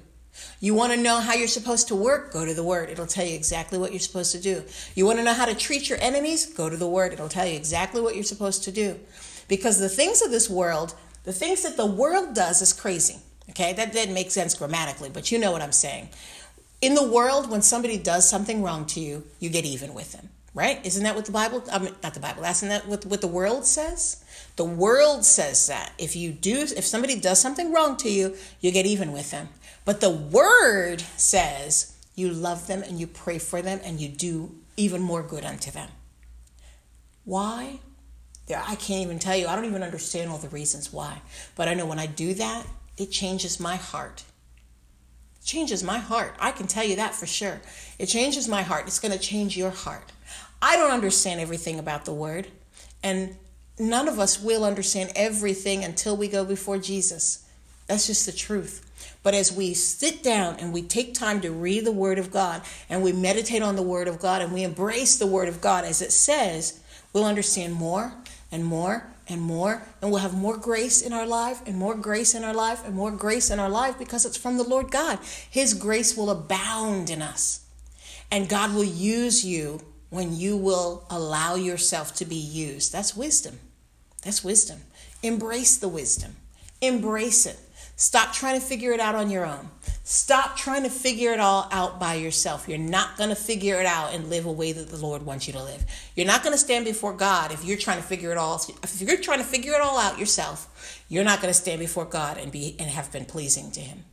You 0.60 0.74
want 0.74 0.94
to 0.94 0.98
know 0.98 1.20
how 1.20 1.34
you're 1.34 1.48
supposed 1.48 1.88
to 1.90 1.96
work? 1.96 2.32
Go 2.32 2.46
to 2.46 2.54
the 2.54 2.64
Word. 2.64 2.90
It'll 2.90 3.06
tell 3.08 3.26
you 3.26 3.36
exactly 3.36 3.78
what 3.78 3.92
you're 3.92 4.00
supposed 4.00 4.32
to 4.32 4.40
do. 4.40 4.64
You 4.96 5.06
want 5.06 5.20
to 5.20 5.24
know 5.24 5.34
how 5.34 5.46
to 5.46 5.56
treat 5.56 5.90
your 5.90 6.00
enemies? 6.02 6.46
Go 6.46 6.70
to 6.70 6.78
the 6.78 6.88
Word. 6.88 7.14
It'll 7.14 7.30
tell 7.30 7.46
you 7.46 7.56
exactly 7.56 8.02
what 8.02 8.16
you're 8.16 8.24
supposed 8.24 8.64
to 8.64 8.72
do. 8.72 9.00
Because 9.48 9.80
the 9.80 9.90
things 9.90 10.22
of 10.22 10.32
this 10.32 10.50
world, 10.50 10.96
the 11.24 11.34
things 11.34 11.64
that 11.64 11.78
the 11.78 11.86
world 11.86 12.34
does 12.34 12.62
is 12.62 12.74
crazy. 12.74 13.18
Okay, 13.50 13.74
that 13.74 13.92
didn't 13.92 14.14
make 14.14 14.32
sense 14.32 14.56
grammatically, 14.56 15.10
but 15.10 15.32
you 15.32 15.38
know 15.38 15.52
what 15.52 15.62
I'm 15.62 15.74
saying. 15.74 16.10
In 16.82 16.96
the 16.96 17.08
world, 17.08 17.50
when 17.50 17.62
somebody 17.62 17.98
does 17.98 18.28
something 18.28 18.64
wrong 18.64 18.86
to 18.88 19.00
you, 19.00 19.26
you 19.40 19.50
get 19.50 19.66
even 19.66 19.94
with 19.94 20.14
them. 20.14 20.30
Right? 20.56 20.86
Isn't 20.86 21.04
that 21.04 21.16
what 21.16 21.26
the 21.26 21.32
Bible, 21.32 21.64
I 21.72 21.80
mean, 21.80 21.96
not 22.04 22.14
the 22.14 22.20
Bible, 22.20 22.44
that's 22.44 22.62
not 22.62 22.88
what, 22.88 23.06
what 23.06 23.22
the 23.22 23.28
world 23.28 23.66
says? 23.66 24.24
The 24.56 24.64
world 24.64 25.26
says 25.26 25.66
that 25.68 25.94
if 25.98 26.16
you 26.16 26.32
do, 26.32 26.68
if 26.78 26.86
somebody 26.86 27.20
does 27.20 27.42
something 27.42 27.74
wrong 27.74 27.98
to 27.98 28.10
you, 28.10 28.36
you 28.62 28.72
get 28.72 28.86
even 28.86 29.12
with 29.12 29.32
them. 29.32 29.50
But 29.86 30.02
the 30.02 30.10
word 30.10 31.02
says 31.18 31.98
you 32.16 32.30
love 32.30 32.68
them 32.68 32.84
and 32.84 33.00
you 33.00 33.08
pray 33.08 33.38
for 33.38 33.62
them 33.62 33.80
and 33.84 34.00
you 34.00 34.08
do 34.08 34.56
even 34.78 35.02
more 35.02 35.24
good 35.24 35.44
unto 35.46 35.72
them. 35.72 35.90
Why? 37.26 37.80
I 38.50 38.76
can't 38.76 39.04
even 39.04 39.20
tell 39.20 39.36
you. 39.36 39.48
I 39.48 39.56
don't 39.56 39.66
even 39.66 39.84
understand 39.84 40.30
all 40.30 40.38
the 40.38 40.50
reasons 40.50 40.92
why. 40.92 41.22
But 41.56 41.68
I 41.68 41.74
know 41.74 41.86
when 41.86 42.00
I 42.00 42.06
do 42.06 42.34
that, 42.34 42.66
it 42.98 43.12
changes 43.12 43.60
my 43.60 43.76
heart. 43.78 44.24
It 45.42 45.46
changes 45.46 45.84
my 45.84 45.98
heart. 45.98 46.36
I 46.40 46.52
can 46.52 46.68
tell 46.68 46.84
you 46.84 46.98
that 46.98 47.16
for 47.16 47.26
sure. 47.26 47.62
It 47.98 48.08
changes 48.08 48.48
my 48.48 48.62
heart. 48.62 48.88
It's 48.88 49.00
going 49.00 49.14
to 49.14 49.20
change 49.20 49.58
your 49.58 49.72
heart. 49.72 50.12
I 50.62 50.76
don't 50.76 50.92
understand 50.92 51.40
everything 51.42 51.80
about 51.80 52.06
the 52.06 52.14
word, 52.14 52.48
and 53.02 53.36
none 53.78 54.08
of 54.08 54.20
us 54.20 54.42
will 54.42 54.64
understand 54.64 55.12
everything 55.16 55.84
until 55.84 56.16
we 56.16 56.28
go 56.28 56.46
before 56.46 56.78
Jesus. 56.78 57.46
That's 57.88 58.08
just 58.08 58.26
the 58.26 58.32
truth. 58.32 58.83
But 59.24 59.34
as 59.34 59.52
we 59.52 59.74
sit 59.74 60.22
down 60.22 60.58
and 60.60 60.74
we 60.74 60.82
take 60.82 61.14
time 61.14 61.40
to 61.42 61.52
read 61.52 61.86
the 61.86 61.92
Word 61.92 62.20
of 62.20 62.30
God 62.30 62.62
and 62.90 63.02
we 63.02 63.14
meditate 63.14 63.64
on 63.64 63.76
the 63.78 63.82
Word 63.82 64.08
of 64.08 64.20
God 64.20 64.42
and 64.42 64.54
we 64.54 64.64
embrace 64.64 65.18
the 65.18 65.28
Word 65.28 65.48
of 65.48 65.62
God 65.62 65.86
as 65.86 66.02
it 66.02 66.12
says, 66.12 66.82
we'll 67.14 67.26
understand 67.26 67.74
more 67.74 68.14
and 68.52 68.66
more 68.66 69.08
and 69.30 69.42
more, 69.42 69.82
and 70.02 70.12
we'll 70.12 70.20
have 70.20 70.34
more 70.34 70.58
grace 70.58 71.02
in 71.02 71.14
our 71.14 71.26
life 71.26 71.62
and 71.66 71.78
more 71.78 71.96
grace 71.96 72.36
in 72.36 72.44
our 72.44 72.54
life 72.54 72.86
and 72.86 72.94
more 72.94 73.12
grace 73.12 73.50
in 73.50 73.58
our 73.58 73.70
life 73.70 73.98
because 73.98 74.26
it's 74.26 74.38
from 74.38 74.58
the 74.58 74.64
Lord 74.64 74.92
God. 74.92 75.18
His 75.50 75.74
grace 75.74 76.18
will 76.18 76.30
abound 76.30 77.10
in 77.10 77.22
us, 77.22 77.66
and 78.30 78.50
God 78.50 78.76
will 78.76 78.84
use 78.84 79.46
you 79.46 79.82
when 80.10 80.36
you 80.36 80.58
will 80.58 81.06
allow 81.10 81.56
yourself 81.56 82.14
to 82.16 82.26
be 82.26 82.36
used. 82.36 82.92
That's 82.92 83.16
wisdom. 83.16 83.60
That's 84.24 84.44
wisdom. 84.44 84.82
Embrace 85.22 85.78
the 85.78 85.88
wisdom, 85.88 86.36
embrace 86.82 87.46
it. 87.46 87.58
Stop 87.96 88.34
trying 88.34 88.60
to 88.60 88.66
figure 88.66 88.92
it 88.92 89.00
out 89.00 89.16
on 89.16 89.30
your 89.30 89.46
own. 89.46 89.70
Stop 90.04 90.58
trying 90.58 90.84
to 90.84 90.90
figure 90.90 91.32
it 91.32 91.40
all 91.40 91.68
out 91.72 92.00
by 92.00 92.16
yourself. 92.16 92.68
You're 92.68 92.78
not 92.78 93.18
going 93.18 93.30
to 93.30 93.36
figure 93.36 93.80
it 93.80 93.86
out 93.86 94.14
and 94.14 94.30
live 94.30 94.46
a 94.46 94.52
way 94.52 94.72
that 94.72 94.90
the 94.90 94.98
Lord 94.98 95.26
wants 95.26 95.48
you 95.48 95.54
to 95.54 95.64
live. 95.64 95.86
You're 96.16 96.28
not 96.28 96.44
going 96.44 96.54
to 96.54 96.60
stand 96.60 96.86
before 96.86 97.14
God 97.14 97.52
if 97.52 97.64
you're 97.64 97.78
trying 97.78 98.02
to 98.02 98.04
figure 98.04 98.32
it 98.32 98.38
all 98.38 98.62
if 98.84 99.02
you're 99.02 99.18
trying 99.18 99.40
to 99.40 99.46
figure 99.46 99.74
it 99.74 99.82
all 99.82 100.00
out 100.00 100.20
yourself. 100.20 101.04
You're 101.08 101.24
not 101.24 101.42
going 101.42 101.54
to 101.54 101.60
stand 101.60 101.80
before 101.80 102.06
God 102.06 102.38
and 102.38 102.52
be 102.52 102.76
and 102.80 102.90
have 102.90 103.12
been 103.12 103.26
pleasing 103.26 103.72
to 103.72 103.80
him. 103.80 104.06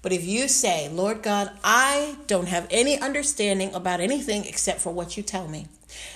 But 0.00 0.12
if 0.12 0.24
you 0.24 0.46
say, 0.46 0.88
Lord 0.88 1.22
God, 1.22 1.50
I 1.64 2.16
don't 2.28 2.46
have 2.46 2.68
any 2.70 2.98
understanding 3.00 3.74
about 3.74 4.00
anything 4.00 4.44
except 4.44 4.80
for 4.80 4.92
what 4.92 5.16
you 5.16 5.24
tell 5.24 5.48
me. 5.48 5.66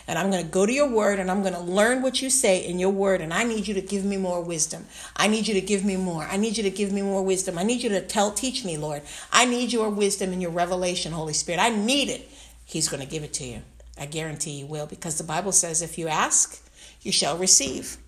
And 0.06 0.18
I'm 0.18 0.30
going 0.30 0.44
to 0.44 0.50
go 0.50 0.66
to 0.66 0.72
your 0.72 0.88
word 0.88 1.18
and 1.18 1.30
I'm 1.30 1.42
going 1.42 1.54
to 1.54 1.60
learn 1.60 2.02
what 2.02 2.20
you 2.20 2.30
say 2.30 2.64
in 2.64 2.78
your 2.78 2.90
word. 2.90 3.20
And 3.20 3.32
I 3.32 3.44
need 3.44 3.68
you 3.68 3.74
to 3.74 3.80
give 3.80 4.04
me 4.04 4.16
more 4.16 4.42
wisdom. 4.42 4.86
I 5.16 5.28
need 5.28 5.48
you 5.48 5.54
to 5.54 5.60
give 5.60 5.84
me 5.84 5.96
more. 5.96 6.24
I 6.24 6.36
need 6.36 6.56
you 6.56 6.62
to 6.62 6.70
give 6.70 6.92
me 6.92 7.02
more 7.02 7.22
wisdom. 7.22 7.58
I 7.58 7.62
need 7.62 7.82
you 7.82 7.88
to 7.90 8.00
tell, 8.00 8.32
teach 8.32 8.64
me, 8.64 8.76
Lord. 8.76 9.02
I 9.32 9.44
need 9.44 9.72
your 9.72 9.90
wisdom 9.90 10.32
and 10.32 10.42
your 10.42 10.50
revelation, 10.50 11.12
Holy 11.12 11.34
Spirit. 11.34 11.60
I 11.60 11.70
need 11.70 12.08
it. 12.08 12.28
He's 12.64 12.88
going 12.88 13.02
to 13.02 13.08
give 13.08 13.22
it 13.22 13.32
to 13.34 13.44
you. 13.44 13.62
I 13.98 14.06
guarantee 14.06 14.52
you 14.52 14.66
will 14.66 14.86
because 14.86 15.18
the 15.18 15.24
Bible 15.24 15.52
says 15.52 15.82
if 15.82 15.98
you 15.98 16.08
ask, 16.08 16.62
you 17.02 17.12
shall 17.12 17.36
receive. 17.36 17.98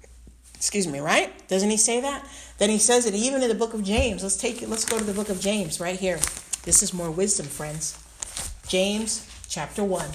Excuse 0.55 0.87
me, 0.87 0.99
right? 0.99 1.47
Doesn't 1.49 1.69
he 1.69 1.77
say 1.77 2.01
that? 2.01 2.27
Then 2.59 2.71
he 2.71 2.79
says 2.79 3.07
it 3.07 3.15
even 3.15 3.43
in 3.43 3.49
the 3.49 3.55
book 3.55 3.75
of 3.75 3.85
James. 3.85 4.23
Let's 4.23 4.37
take 4.37 4.63
it. 4.63 4.69
Let's 4.69 4.85
go 4.85 4.99
to 4.99 5.05
the 5.05 5.13
book 5.13 5.29
of 5.29 5.41
James 5.41 5.81
right 5.81 5.99
here. 5.99 6.19
This 6.63 6.83
is 6.83 6.95
more 6.95 7.11
wisdom, 7.11 7.47
friends. 7.47 7.99
James 8.67 9.29
chapter 9.49 9.85
1. 9.85 10.07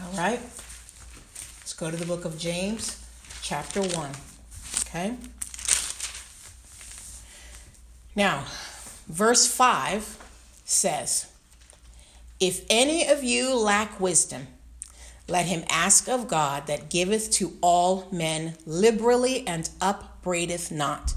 All 0.00 0.12
right. 0.16 0.40
Let's 0.40 1.74
go 1.74 1.90
to 1.90 1.96
the 1.96 2.06
book 2.06 2.24
of 2.24 2.38
James 2.38 3.04
chapter 3.42 3.82
1. 3.82 4.10
Okay. 4.86 5.14
Now, 8.14 8.44
verse 9.08 9.46
5 9.46 10.18
says, 10.64 11.26
If 12.40 12.64
any 12.70 13.06
of 13.06 13.22
you 13.22 13.54
lack 13.54 14.00
wisdom, 14.00 14.48
let 15.28 15.46
him 15.46 15.64
ask 15.68 16.08
of 16.08 16.28
God 16.28 16.66
that 16.66 16.90
giveth 16.90 17.30
to 17.32 17.56
all 17.60 18.08
men 18.10 18.56
liberally 18.66 19.46
and 19.46 19.68
upbraideth 19.80 20.70
not, 20.70 21.14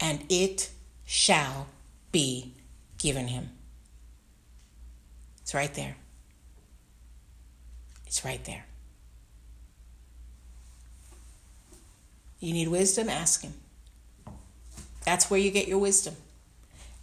and 0.00 0.24
it 0.28 0.70
shall 1.04 1.68
be 2.12 2.54
given 2.98 3.28
him. 3.28 3.50
It's 5.42 5.54
right 5.54 5.72
there. 5.74 5.96
It's 8.14 8.24
right 8.24 8.44
there. 8.44 8.64
You 12.38 12.52
need 12.52 12.68
wisdom? 12.68 13.08
Ask 13.08 13.42
him. 13.42 13.54
That's 15.04 15.28
where 15.28 15.40
you 15.40 15.50
get 15.50 15.66
your 15.66 15.80
wisdom. 15.80 16.14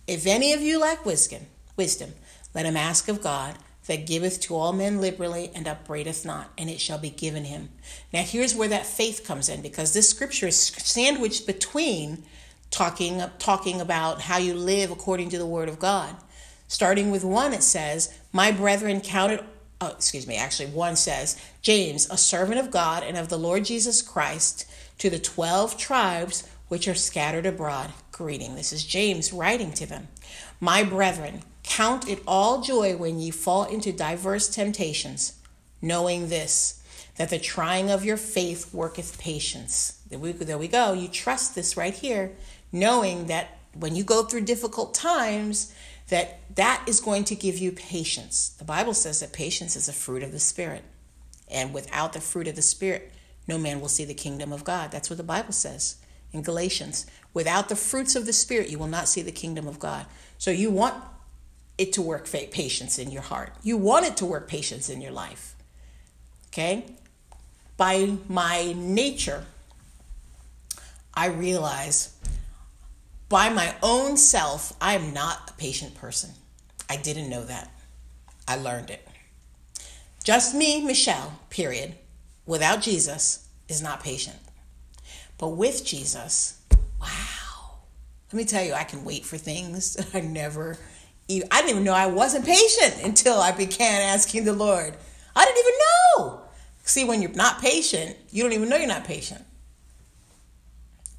If 0.08 0.26
any 0.26 0.54
of 0.54 0.62
you 0.62 0.80
lack 0.80 1.06
wisdom, 1.06 1.47
wisdom, 1.76 2.13
let 2.56 2.65
him 2.65 2.78
ask 2.78 3.10
of 3.10 3.21
God 3.21 3.58
that 3.88 4.08
giveth 4.08 4.39
to 4.39 4.56
all 4.56 4.71
men 4.71 5.02
liberally 5.02 5.52
and 5.54 5.67
upbraideth 5.67 6.26
not, 6.26 6.50
and 6.58 6.69
it 6.69 6.80
shall 6.80 6.97
be 6.97 7.10
given 7.10 7.43
him. 7.43 7.71
Now, 8.13 8.21
here's 8.21 8.56
where 8.56 8.69
that 8.69 8.86
faith 8.86 9.26
comes 9.26 9.50
in 9.50 9.62
because 9.62 9.93
this 9.93 10.10
scripture 10.10 10.47
is 10.47 10.56
sandwiched 10.58 11.45
between 11.45 12.24
talking, 12.69 13.21
talking 13.38 13.82
about 13.82 14.21
how 14.21 14.38
you 14.38 14.54
live 14.54 14.91
according 14.91 15.28
to 15.32 15.38
the 15.38 15.45
word 15.45 15.67
of 15.67 15.78
God. 15.78 16.15
Starting 16.69 17.12
with 17.12 17.26
one, 17.26 17.52
it 17.54 17.63
says, 17.63 18.17
My 18.32 18.50
brethren, 18.54 19.02
counted, 19.02 19.43
oh, 19.82 19.88
excuse 19.88 20.28
me, 20.28 20.38
actually, 20.38 20.70
one 20.70 20.96
says, 20.96 21.41
James, 21.62 22.10
a 22.10 22.17
servant 22.17 22.60
of 22.60 22.72
God 22.72 23.04
and 23.04 23.17
of 23.17 23.30
the 23.30 23.39
Lord 23.39 23.65
Jesus 23.65 24.02
Christ, 24.02 24.70
to 25.00 25.10
the 25.10 25.20
12 25.20 25.78
tribes 25.78 26.48
which 26.67 26.88
are 26.88 26.96
scattered 26.96 27.46
abroad, 27.46 27.91
greeting. 28.12 28.56
This 28.56 28.72
is 28.72 28.86
James 28.86 29.34
writing 29.34 29.74
to 29.74 29.86
them. 29.86 30.08
My 30.60 30.84
brethren, 30.84 31.41
Count 31.63 32.10
it 32.10 32.22
all 32.28 32.62
joy 32.62 32.96
when 32.98 33.20
ye 33.20 33.32
fall 33.32 33.63
into 33.65 33.91
diverse 33.91 34.50
temptations, 34.50 35.39
knowing 35.82 36.30
this, 36.30 36.82
that 37.17 37.30
the 37.30 37.39
trying 37.39 37.89
of 37.89 38.04
your 38.04 38.17
faith 38.17 38.74
worketh 38.74 39.20
patience. 39.20 40.02
There 40.10 40.20
we, 40.20 40.32
there 40.32 40.58
we 40.58 40.67
go. 40.67 40.94
You 40.94 41.08
trust 41.08 41.56
this 41.56 41.78
right 41.78 41.94
here, 41.94 42.34
knowing 42.72 43.28
that 43.28 43.60
when 43.74 43.96
you 43.96 44.04
go 44.04 44.24
through 44.24 44.41
difficult 44.41 44.94
times, 44.94 45.74
that 46.09 46.39
that 46.55 46.83
is 46.87 46.99
going 46.99 47.23
to 47.25 47.35
give 47.35 47.57
you 47.57 47.71
patience. 47.71 48.49
The 48.49 48.65
Bible 48.65 48.93
says 48.93 49.19
that 49.19 49.33
patience 49.33 49.75
is 49.75 49.87
a 49.87 49.93
fruit 49.93 50.23
of 50.23 50.31
the 50.31 50.39
Spirit. 50.39 50.83
And 51.49 51.73
without 51.73 52.13
the 52.13 52.21
fruit 52.21 52.47
of 52.47 52.55
the 52.55 52.61
Spirit, 52.61 53.11
no 53.47 53.57
man 53.57 53.81
will 53.81 53.87
see 53.87 54.05
the 54.05 54.13
kingdom 54.13 54.53
of 54.53 54.63
God. 54.63 54.91
That's 54.91 55.09
what 55.09 55.17
the 55.17 55.23
Bible 55.23 55.53
says 55.53 55.97
in 56.31 56.41
Galatians. 56.41 57.05
Without 57.33 57.69
the 57.69 57.75
fruits 57.75 58.15
of 58.15 58.25
the 58.25 58.33
Spirit, 58.33 58.69
you 58.69 58.77
will 58.77 58.87
not 58.87 59.07
see 59.07 59.21
the 59.21 59.31
kingdom 59.31 59.67
of 59.67 59.79
God. 59.79 60.05
So 60.37 60.51
you 60.51 60.69
want 60.71 60.95
it 61.77 61.93
to 61.93 62.01
work 62.01 62.29
patience 62.29 62.99
in 62.99 63.11
your 63.11 63.21
heart. 63.21 63.53
You 63.63 63.77
want 63.77 64.05
it 64.05 64.17
to 64.17 64.25
work 64.25 64.47
patience 64.47 64.89
in 64.89 65.01
your 65.01 65.11
life. 65.11 65.55
Okay? 66.49 66.85
By 67.77 68.17
my 68.27 68.73
nature, 68.77 69.45
I 71.13 71.27
realize 71.27 72.15
by 73.32 73.48
my 73.48 73.74
own 73.82 74.17
self, 74.17 74.74
I 74.82 74.94
am 74.94 75.13
not 75.13 75.50
a 75.50 75.54
patient 75.54 75.96
person. 75.96 76.32
I 76.89 76.98
didn't 76.98 77.30
know 77.30 77.46
that. 77.46 77.72
I 78.46 78.58
learned 78.58 78.89
it. 78.89 79.08
Just 80.22 80.54
me, 80.54 80.84
Michelle, 80.86 81.39
period, 81.50 81.96
without 82.46 82.82
Jesus, 82.82 83.48
is 83.70 83.82
not 83.82 84.04
patient. 84.04 84.36
But 85.38 85.50
with 85.50 85.86
Jesus, 85.86 86.62
wow. 87.00 87.78
Let 88.32 88.38
me 88.38 88.44
tell 88.44 88.65
you, 88.65 88.74
I 88.74 88.84
can 88.84 89.06
wait 89.06 89.24
for 89.26 89.38
things 89.38 89.94
that 89.94 90.13
I 90.13 90.20
never 90.20 90.78
even, 91.30 91.48
I 91.52 91.62
didn't 91.62 91.70
even 91.70 91.84
know 91.86 91.94
I 91.94 92.08
wasn't 92.08 92.46
patient 92.46 93.02
until 93.02 93.39
I 93.39 93.54
began 93.54 94.02
asking 94.02 94.44
the 94.44 94.52
Lord. 94.54 94.94
I 95.34 95.46
didn't 95.46 95.60
even 95.60 95.74
know. 95.80 96.41
See, 96.84 97.06
when 97.06 97.22
you're 97.22 97.32
not 97.32 97.62
patient, 97.62 98.17
you 98.30 98.44
don't 98.44 98.52
even 98.52 98.67
know 98.67 98.76
you're 98.76 98.88
not 98.88 99.06
patient. 99.06 99.46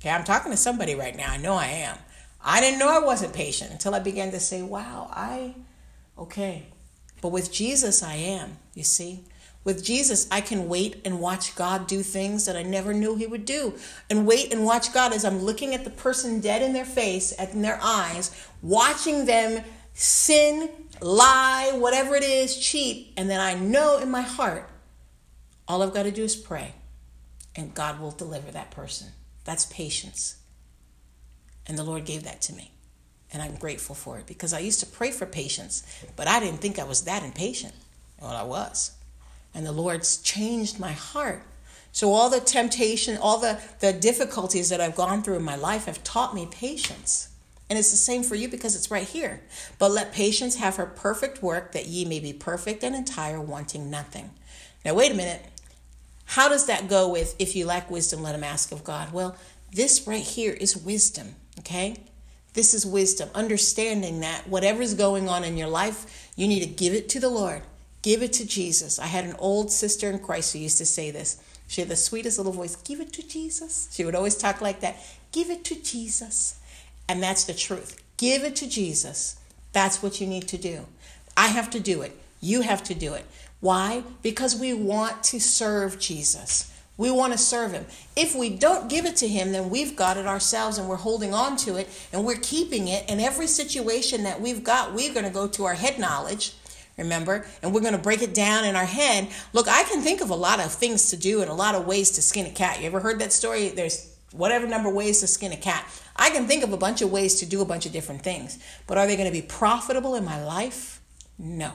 Okay, 0.02 0.10
I'm 0.10 0.24
talking 0.24 0.50
to 0.50 0.56
somebody 0.56 0.96
right 0.96 1.14
now. 1.14 1.30
I 1.30 1.36
know 1.36 1.54
I 1.54 1.66
am. 1.66 1.96
I 2.44 2.60
didn't 2.60 2.80
know 2.80 2.88
I 2.88 2.98
wasn't 2.98 3.34
patient 3.34 3.70
until 3.70 3.94
I 3.94 4.00
began 4.00 4.32
to 4.32 4.40
say, 4.40 4.60
wow, 4.60 5.08
I, 5.12 5.54
okay. 6.18 6.66
But 7.20 7.28
with 7.28 7.52
Jesus, 7.52 8.02
I 8.02 8.14
am, 8.14 8.56
you 8.74 8.82
see. 8.82 9.20
With 9.62 9.84
Jesus, 9.84 10.26
I 10.28 10.40
can 10.40 10.68
wait 10.68 11.00
and 11.04 11.20
watch 11.20 11.54
God 11.54 11.86
do 11.86 12.02
things 12.02 12.46
that 12.46 12.56
I 12.56 12.64
never 12.64 12.92
knew 12.92 13.14
He 13.14 13.28
would 13.28 13.44
do. 13.44 13.74
And 14.10 14.26
wait 14.26 14.52
and 14.52 14.64
watch 14.64 14.92
God 14.92 15.12
as 15.12 15.24
I'm 15.24 15.38
looking 15.38 15.72
at 15.72 15.84
the 15.84 15.90
person 15.90 16.40
dead 16.40 16.62
in 16.62 16.72
their 16.72 16.84
face, 16.84 17.32
at 17.38 17.52
in 17.52 17.62
their 17.62 17.78
eyes, 17.80 18.32
watching 18.60 19.26
them 19.26 19.64
sin, 19.94 20.68
lie, 21.00 21.70
whatever 21.76 22.16
it 22.16 22.24
is, 22.24 22.58
cheat, 22.58 23.12
and 23.16 23.30
then 23.30 23.38
I 23.38 23.54
know 23.54 23.98
in 23.98 24.10
my 24.10 24.22
heart, 24.22 24.68
all 25.68 25.80
I've 25.80 25.94
got 25.94 26.02
to 26.02 26.10
do 26.10 26.24
is 26.24 26.34
pray, 26.34 26.74
and 27.54 27.72
God 27.72 28.00
will 28.00 28.10
deliver 28.10 28.50
that 28.50 28.72
person. 28.72 29.12
That's 29.44 29.66
patience. 29.66 30.36
And 31.66 31.78
the 31.78 31.84
Lord 31.84 32.04
gave 32.04 32.24
that 32.24 32.40
to 32.42 32.52
me. 32.52 32.72
And 33.32 33.42
I'm 33.42 33.54
grateful 33.54 33.94
for 33.94 34.18
it 34.18 34.26
because 34.26 34.52
I 34.52 34.58
used 34.58 34.80
to 34.80 34.86
pray 34.86 35.10
for 35.10 35.24
patience, 35.24 35.84
but 36.16 36.28
I 36.28 36.38
didn't 36.38 36.60
think 36.60 36.78
I 36.78 36.84
was 36.84 37.02
that 37.02 37.22
impatient. 37.22 37.72
Well, 38.20 38.30
I 38.30 38.42
was. 38.42 38.92
And 39.54 39.64
the 39.64 39.72
Lord's 39.72 40.18
changed 40.18 40.78
my 40.78 40.92
heart. 40.92 41.42
So 41.92 42.12
all 42.12 42.30
the 42.30 42.40
temptation, 42.40 43.18
all 43.18 43.38
the, 43.38 43.60
the 43.80 43.92
difficulties 43.92 44.68
that 44.70 44.80
I've 44.80 44.96
gone 44.96 45.22
through 45.22 45.36
in 45.36 45.42
my 45.42 45.56
life 45.56 45.86
have 45.86 46.02
taught 46.04 46.34
me 46.34 46.48
patience. 46.50 47.28
And 47.68 47.78
it's 47.78 47.90
the 47.90 47.96
same 47.96 48.22
for 48.22 48.34
you 48.34 48.48
because 48.48 48.76
it's 48.76 48.90
right 48.90 49.06
here. 49.06 49.42
But 49.78 49.92
let 49.92 50.12
patience 50.12 50.56
have 50.56 50.76
her 50.76 50.86
perfect 50.86 51.42
work, 51.42 51.72
that 51.72 51.86
ye 51.86 52.04
may 52.04 52.20
be 52.20 52.32
perfect 52.32 52.82
and 52.82 52.94
entire, 52.94 53.40
wanting 53.40 53.90
nothing. 53.90 54.30
Now, 54.84 54.94
wait 54.94 55.12
a 55.12 55.14
minute. 55.14 55.42
How 56.32 56.48
does 56.48 56.64
that 56.64 56.88
go 56.88 57.10
with 57.10 57.36
if 57.38 57.54
you 57.54 57.66
lack 57.66 57.90
wisdom, 57.90 58.22
let 58.22 58.34
him 58.34 58.42
ask 58.42 58.72
of 58.72 58.84
God? 58.84 59.12
Well, 59.12 59.36
this 59.70 60.06
right 60.06 60.22
here 60.22 60.54
is 60.54 60.74
wisdom, 60.74 61.34
okay? 61.58 61.96
This 62.54 62.72
is 62.72 62.86
wisdom, 62.86 63.28
understanding 63.34 64.20
that 64.20 64.48
whatever's 64.48 64.94
going 64.94 65.28
on 65.28 65.44
in 65.44 65.58
your 65.58 65.68
life, 65.68 66.30
you 66.34 66.48
need 66.48 66.60
to 66.60 66.66
give 66.70 66.94
it 66.94 67.10
to 67.10 67.20
the 67.20 67.28
Lord. 67.28 67.60
Give 68.00 68.22
it 68.22 68.32
to 68.34 68.46
Jesus. 68.46 68.98
I 68.98 69.08
had 69.08 69.26
an 69.26 69.36
old 69.38 69.70
sister 69.70 70.08
in 70.08 70.20
Christ 70.20 70.54
who 70.54 70.60
used 70.60 70.78
to 70.78 70.86
say 70.86 71.10
this. 71.10 71.36
She 71.68 71.82
had 71.82 71.90
the 71.90 71.96
sweetest 71.96 72.38
little 72.38 72.52
voice. 72.52 72.76
Give 72.76 73.00
it 73.00 73.12
to 73.12 73.28
Jesus. 73.28 73.90
She 73.92 74.06
would 74.06 74.14
always 74.14 74.36
talk 74.36 74.62
like 74.62 74.80
that. 74.80 74.96
Give 75.32 75.50
it 75.50 75.64
to 75.64 75.74
Jesus. 75.74 76.58
And 77.10 77.22
that's 77.22 77.44
the 77.44 77.52
truth. 77.52 78.02
Give 78.16 78.42
it 78.42 78.56
to 78.56 78.66
Jesus. 78.66 79.36
That's 79.74 80.02
what 80.02 80.18
you 80.18 80.26
need 80.26 80.48
to 80.48 80.56
do. 80.56 80.86
I 81.36 81.48
have 81.48 81.68
to 81.72 81.80
do 81.80 82.00
it. 82.00 82.18
You 82.40 82.62
have 82.62 82.82
to 82.84 82.94
do 82.94 83.12
it. 83.12 83.26
Why? 83.62 84.02
Because 84.22 84.56
we 84.56 84.74
want 84.74 85.22
to 85.22 85.38
serve 85.38 86.00
Jesus. 86.00 86.68
We 86.96 87.12
want 87.12 87.32
to 87.32 87.38
serve 87.38 87.70
him. 87.70 87.86
If 88.16 88.34
we 88.34 88.50
don't 88.50 88.90
give 88.90 89.06
it 89.06 89.14
to 89.18 89.28
him, 89.28 89.52
then 89.52 89.70
we've 89.70 89.94
got 89.94 90.16
it 90.16 90.26
ourselves 90.26 90.78
and 90.78 90.88
we're 90.88 90.96
holding 90.96 91.32
on 91.32 91.56
to 91.58 91.76
it 91.76 91.88
and 92.12 92.24
we're 92.24 92.40
keeping 92.42 92.88
it. 92.88 93.04
And 93.08 93.20
every 93.20 93.46
situation 93.46 94.24
that 94.24 94.40
we've 94.40 94.64
got, 94.64 94.92
we're 94.92 95.14
going 95.14 95.26
to 95.26 95.32
go 95.32 95.46
to 95.46 95.64
our 95.64 95.74
head 95.74 96.00
knowledge, 96.00 96.54
remember? 96.98 97.46
And 97.62 97.72
we're 97.72 97.82
going 97.82 97.92
to 97.92 98.00
break 98.00 98.20
it 98.20 98.34
down 98.34 98.64
in 98.64 98.74
our 98.74 98.84
head. 98.84 99.28
Look, 99.52 99.68
I 99.68 99.84
can 99.84 100.02
think 100.02 100.22
of 100.22 100.30
a 100.30 100.34
lot 100.34 100.58
of 100.58 100.72
things 100.72 101.10
to 101.10 101.16
do 101.16 101.40
and 101.40 101.48
a 101.48 101.54
lot 101.54 101.76
of 101.76 101.86
ways 101.86 102.10
to 102.12 102.22
skin 102.22 102.46
a 102.46 102.50
cat. 102.50 102.80
You 102.80 102.86
ever 102.86 102.98
heard 102.98 103.20
that 103.20 103.32
story? 103.32 103.68
There's 103.68 104.12
whatever 104.32 104.66
number 104.66 104.88
of 104.88 104.96
ways 104.96 105.20
to 105.20 105.28
skin 105.28 105.52
a 105.52 105.56
cat. 105.56 105.86
I 106.16 106.30
can 106.30 106.48
think 106.48 106.64
of 106.64 106.72
a 106.72 106.76
bunch 106.76 107.00
of 107.00 107.12
ways 107.12 107.36
to 107.36 107.46
do 107.46 107.62
a 107.62 107.64
bunch 107.64 107.86
of 107.86 107.92
different 107.92 108.22
things. 108.22 108.58
But 108.88 108.98
are 108.98 109.06
they 109.06 109.14
going 109.14 109.32
to 109.32 109.32
be 109.32 109.46
profitable 109.46 110.16
in 110.16 110.24
my 110.24 110.44
life? 110.44 111.00
No. 111.38 111.70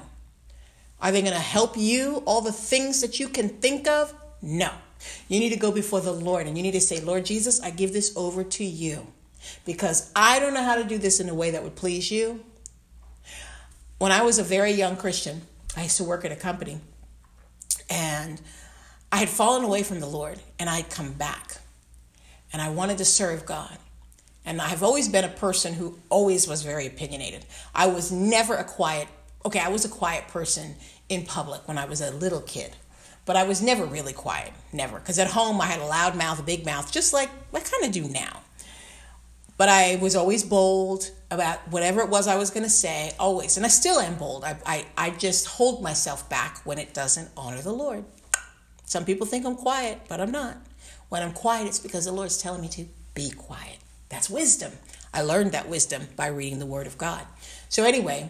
Are 1.02 1.12
they 1.12 1.22
going 1.22 1.34
to 1.34 1.40
help 1.40 1.78
you? 1.78 2.24
All 2.26 2.42
the 2.42 2.52
things 2.52 3.02
that 3.02 3.20
you 3.20 3.30
can 3.30 3.50
think 3.50 3.88
of? 3.88 4.14
No. 4.42 4.72
You 5.28 5.40
need 5.40 5.50
to 5.50 5.60
go 5.60 5.72
before 5.72 6.02
the 6.02 6.12
Lord 6.12 6.48
and 6.48 6.58
you 6.58 6.64
need 6.64 6.72
to 6.72 6.82
say, 6.82 7.00
Lord 7.00 7.26
Jesus, 7.26 7.62
I 7.62 7.70
give 7.70 7.94
this 7.94 8.16
over 8.16 8.44
to 8.44 8.64
you 8.64 9.08
because 9.66 10.12
I 10.16 10.40
don't 10.40 10.54
know 10.54 10.64
how 10.64 10.76
to 10.76 10.84
do 10.84 10.98
this 10.98 11.20
in 11.20 11.30
a 11.30 11.36
way 11.36 11.52
that 11.52 11.64
would 11.64 11.76
please 11.76 12.12
you. 12.12 12.44
When 14.00 14.12
I 14.12 14.24
was 14.24 14.40
a 14.40 14.44
very 14.44 14.72
young 14.72 14.96
Christian, 14.96 15.42
I 15.76 15.84
used 15.84 15.98
to 15.98 16.04
work 16.04 16.26
at 16.26 16.32
a 16.32 16.36
company 16.36 16.80
and 17.90 18.42
I 19.12 19.18
had 19.18 19.30
fallen 19.30 19.64
away 19.64 19.84
from 19.84 20.00
the 20.00 20.08
Lord 20.08 20.40
and 20.60 20.70
I'd 20.70 20.90
come 20.90 21.14
back 21.14 21.58
and 22.52 22.62
I 22.62 22.70
wanted 22.70 22.98
to 23.00 23.06
serve 23.06 23.46
God. 23.46 23.78
And 24.46 24.62
I've 24.62 24.82
always 24.82 25.10
been 25.10 25.26
a 25.26 25.30
person 25.30 25.74
who 25.74 26.00
always 26.10 26.48
was 26.48 26.64
very 26.64 26.88
opinionated. 26.88 27.46
I 27.76 27.88
was 27.88 28.12
never 28.12 28.56
a 28.56 28.64
quiet, 28.64 29.08
okay, 29.48 29.60
I 29.60 29.70
was 29.70 29.86
a 29.86 29.90
quiet 29.90 30.28
person 30.28 30.76
in 31.08 31.26
public 31.26 31.68
when 31.68 31.78
I 31.78 31.86
was 31.86 32.02
a 32.02 32.12
little 32.12 32.42
kid. 32.42 32.76
But 33.26 33.36
I 33.36 33.44
was 33.44 33.62
never 33.62 33.86
really 33.86 34.14
quiet, 34.14 34.52
never. 34.72 35.00
Because 35.00 35.20
at 35.20 35.28
home 35.28 35.60
I 35.60 35.66
had 35.66 35.80
a 35.80 35.86
loud 35.86 36.16
mouth, 36.16 36.40
a 36.40 36.44
big 36.44 36.66
mouth, 36.66 36.92
just 36.92 37.14
like 37.14 37.30
I 37.54 37.60
kind 37.60 37.84
of 37.84 37.92
do 37.92 38.08
now. 38.08 38.42
But 39.58 39.70
I 39.70 39.96
was 40.02 40.16
always 40.16 40.44
bold 40.44 41.10
about 41.32 41.60
whatever 41.70 42.02
it 42.02 42.10
was 42.10 42.28
I 42.28 42.36
was 42.36 42.52
going 42.52 42.64
to 42.64 42.70
say, 42.70 43.14
always. 43.20 43.58
And 43.58 43.66
I 43.66 43.70
still 43.70 44.00
am 44.00 44.16
bold. 44.16 44.44
I, 44.44 44.58
I, 44.66 44.86
I 44.98 45.10
just 45.12 45.48
hold 45.48 45.82
myself 45.82 46.30
back 46.30 46.62
when 46.64 46.78
it 46.78 46.94
doesn't 46.94 47.30
honor 47.36 47.62
the 47.62 47.74
Lord. 47.74 48.06
Some 48.86 49.04
people 49.04 49.26
think 49.26 49.46
I'm 49.46 49.56
quiet, 49.56 50.02
but 50.08 50.22
I'm 50.22 50.32
not. 50.32 50.58
When 51.10 51.24
I'm 51.24 51.34
quiet, 51.34 51.68
it's 51.68 51.80
because 51.80 52.06
the 52.06 52.12
Lord's 52.12 52.38
telling 52.38 52.62
me 52.62 52.68
to 52.70 52.86
be 53.14 53.32
quiet. 53.32 53.78
That's 54.10 54.30
wisdom. 54.30 54.74
I 55.14 55.22
learned 55.22 55.54
that 55.54 55.68
wisdom 55.68 56.08
by 56.16 56.28
reading 56.28 56.60
the 56.60 56.66
Word 56.66 56.86
of 56.86 56.98
God. 56.98 57.26
So, 57.70 57.84
anyway, 57.84 58.30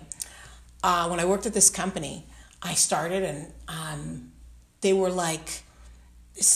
uh, 0.83 1.07
when 1.07 1.19
I 1.19 1.25
worked 1.25 1.45
at 1.45 1.53
this 1.53 1.69
company, 1.69 2.25
I 2.61 2.73
started 2.73 3.23
and 3.23 3.53
um, 3.67 4.31
they 4.81 4.93
were 4.93 5.09
like, 5.09 5.63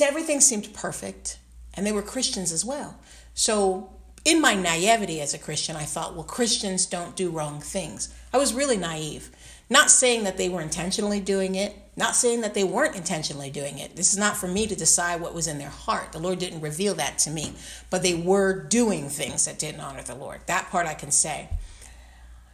everything 0.01 0.41
seemed 0.41 0.73
perfect, 0.73 1.39
and 1.73 1.85
they 1.85 1.91
were 1.91 2.01
Christians 2.01 2.51
as 2.51 2.63
well. 2.63 2.99
So, 3.33 3.89
in 4.23 4.39
my 4.39 4.53
naivety 4.53 5.19
as 5.19 5.33
a 5.33 5.39
Christian, 5.39 5.75
I 5.75 5.83
thought, 5.83 6.13
well, 6.13 6.23
Christians 6.23 6.85
don't 6.85 7.15
do 7.15 7.31
wrong 7.31 7.59
things. 7.59 8.13
I 8.31 8.37
was 8.37 8.53
really 8.53 8.77
naive. 8.77 9.31
Not 9.67 9.89
saying 9.89 10.25
that 10.25 10.37
they 10.37 10.47
were 10.47 10.61
intentionally 10.61 11.19
doing 11.19 11.55
it, 11.55 11.75
not 11.95 12.15
saying 12.15 12.41
that 12.41 12.53
they 12.53 12.63
weren't 12.63 12.95
intentionally 12.95 13.49
doing 13.49 13.79
it. 13.79 13.95
This 13.95 14.11
is 14.11 14.19
not 14.19 14.37
for 14.37 14.47
me 14.47 14.67
to 14.67 14.75
decide 14.75 15.21
what 15.21 15.33
was 15.33 15.47
in 15.47 15.57
their 15.57 15.69
heart. 15.69 16.11
The 16.11 16.19
Lord 16.19 16.39
didn't 16.39 16.61
reveal 16.61 16.93
that 16.95 17.17
to 17.19 17.31
me, 17.31 17.53
but 17.89 18.03
they 18.03 18.13
were 18.13 18.53
doing 18.53 19.09
things 19.09 19.45
that 19.45 19.57
didn't 19.57 19.81
honor 19.81 20.03
the 20.03 20.13
Lord. 20.13 20.41
That 20.45 20.69
part 20.69 20.85
I 20.85 20.93
can 20.93 21.09
say. 21.09 21.49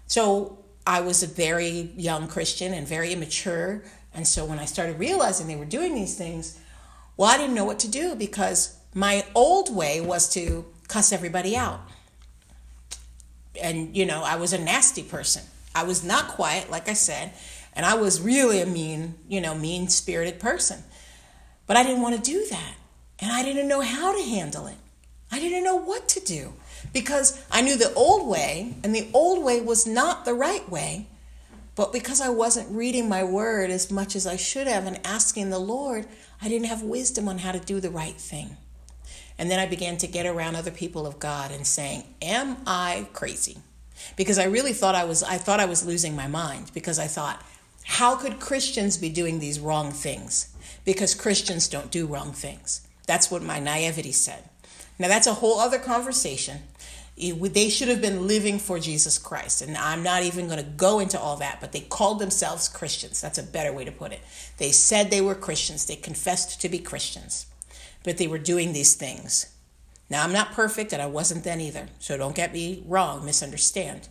So 0.06 0.60
I 0.88 1.02
was 1.02 1.22
a 1.22 1.28
very 1.28 1.92
young 1.98 2.30
Christian 2.30 2.74
and 2.74 2.88
very 2.88 3.12
immature. 3.12 3.84
And 4.14 4.26
so 4.26 4.46
when 4.46 4.58
I 4.58 4.64
started 4.64 4.98
realizing 4.98 5.46
they 5.46 5.58
were 5.58 5.66
doing 5.66 5.94
these 5.94 6.18
things, 6.18 6.58
well, 7.18 7.30
I 7.30 7.38
didn't 7.38 7.56
know 7.56 7.66
what 7.66 7.80
to 7.80 7.90
do 7.90 8.16
because 8.16 8.78
my 8.94 9.26
old 9.36 9.76
way 9.76 10.00
was 10.00 10.30
to 10.30 10.66
cuss 10.88 11.12
everybody 11.12 11.58
out. 11.58 11.82
And, 13.62 13.98
you 13.98 14.06
know, 14.06 14.24
I 14.24 14.38
was 14.38 14.54
a 14.54 14.58
nasty 14.58 15.04
person. 15.04 15.44
I 15.76 15.84
was 15.84 16.06
not 16.06 16.30
quiet, 16.30 16.72
like 16.72 16.88
I 16.88 16.94
said, 16.94 17.34
and 17.74 17.86
I 17.86 17.96
was 17.96 18.22
really 18.22 18.62
a 18.62 18.66
mean, 18.66 19.16
you 19.28 19.42
know, 19.42 19.54
mean 19.56 19.90
spirited 19.90 20.40
person. 20.40 20.84
But 21.66 21.76
I 21.76 21.84
didn't 21.84 22.02
want 22.02 22.16
to 22.16 22.22
do 22.22 22.46
that. 22.50 22.76
And 23.20 23.32
I 23.32 23.44
didn't 23.44 23.68
know 23.68 23.82
how 23.82 24.16
to 24.16 24.24
handle 24.24 24.68
it. 24.68 24.78
I 25.34 25.40
didn't 25.40 25.66
know 25.66 25.76
what 25.76 26.08
to 26.10 26.22
do 26.22 26.54
because 27.00 27.40
I 27.52 27.62
knew 27.62 27.78
the 27.78 27.94
old 27.94 28.28
way, 28.28 28.74
and 28.84 28.96
the 28.96 29.08
old 29.14 29.44
way 29.44 29.62
was 29.62 29.86
not 29.86 30.26
the 30.26 30.34
right 30.34 30.68
way. 30.68 31.06
But 31.76 31.94
because 31.94 32.20
I 32.20 32.30
wasn't 32.30 32.76
reading 32.76 33.08
my 33.08 33.24
word 33.24 33.70
as 33.70 33.92
much 33.92 34.16
as 34.16 34.26
I 34.26 34.36
should 34.36 34.66
have 34.66 34.88
and 34.88 35.00
asking 35.06 35.52
the 35.52 35.60
Lord, 35.60 36.08
I 36.42 36.50
didn't 36.50 36.66
have 36.66 36.82
wisdom 36.82 37.30
on 37.30 37.38
how 37.38 37.52
to 37.52 37.60
do 37.60 37.80
the 37.80 37.92
right 37.92 38.16
thing. 38.16 38.58
And 39.38 39.52
then 39.52 39.60
I 39.60 39.68
began 39.68 39.98
to 39.98 40.08
get 40.08 40.26
around 40.26 40.56
other 40.56 40.72
people 40.72 41.06
of 41.06 41.20
God 41.20 41.52
and 41.52 41.68
saying, 41.68 42.04
Am 42.20 42.58
I 42.66 43.08
crazy? 43.14 43.58
Because 44.16 44.40
I 44.40 44.46
really 44.46 44.74
thought 44.74 44.96
I 44.96 45.04
was 45.04 45.22
I 45.22 45.38
thought 45.38 45.60
I 45.60 45.66
was 45.66 45.86
losing 45.86 46.16
my 46.16 46.28
mind 46.28 46.72
because 46.74 46.98
I 46.98 47.06
thought, 47.06 47.44
how 47.84 48.16
could 48.16 48.40
Christians 48.40 48.98
be 48.98 49.10
doing 49.10 49.38
these 49.38 49.60
wrong 49.60 49.92
things? 49.92 50.56
Because 50.84 51.14
Christians 51.14 51.68
don't 51.68 51.92
do 51.92 52.08
wrong 52.08 52.32
things. 52.32 52.88
That's 53.06 53.30
what 53.30 53.44
my 53.44 53.60
naivety 53.60 54.14
said. 54.14 54.50
Now 54.98 55.10
that's 55.10 55.28
a 55.28 55.36
whole 55.36 55.60
other 55.60 55.78
conversation 55.78 56.62
it, 57.18 57.54
they 57.54 57.68
should 57.68 57.88
have 57.88 58.02
been 58.02 58.28
living 58.28 58.60
for 58.60 58.80
Jesus 58.80 59.18
Christ. 59.18 59.64
And 59.64 59.76
I'm 59.76 60.04
not 60.04 60.22
even 60.22 60.48
going 60.48 60.64
to 60.64 60.72
go 60.72 61.00
into 61.00 61.20
all 61.20 61.36
that, 61.38 61.60
but 61.60 61.72
they 61.72 61.82
called 61.82 62.20
themselves 62.20 62.70
Christians. 62.70 63.20
That's 63.20 63.40
a 63.40 63.44
better 63.44 63.74
way 63.74 63.84
to 63.86 63.92
put 63.92 64.12
it. 64.12 64.22
They 64.58 64.72
said 64.72 65.10
they 65.10 65.22
were 65.22 65.36
Christians, 65.36 65.86
they 65.86 65.96
confessed 65.96 66.62
to 66.62 66.70
be 66.70 66.80
Christians, 66.80 67.48
but 68.04 68.18
they 68.18 68.28
were 68.28 68.38
doing 68.38 68.72
these 68.72 68.94
things. 68.94 69.52
Now, 70.10 70.24
I'm 70.24 70.32
not 70.32 70.54
perfect, 70.54 70.94
and 70.94 71.02
I 71.02 71.08
wasn't 71.08 71.44
then 71.44 71.60
either, 71.60 71.88
so 72.00 72.18
don't 72.18 72.36
get 72.36 72.54
me 72.54 72.84
wrong, 72.86 73.26
misunderstand. 73.26 74.08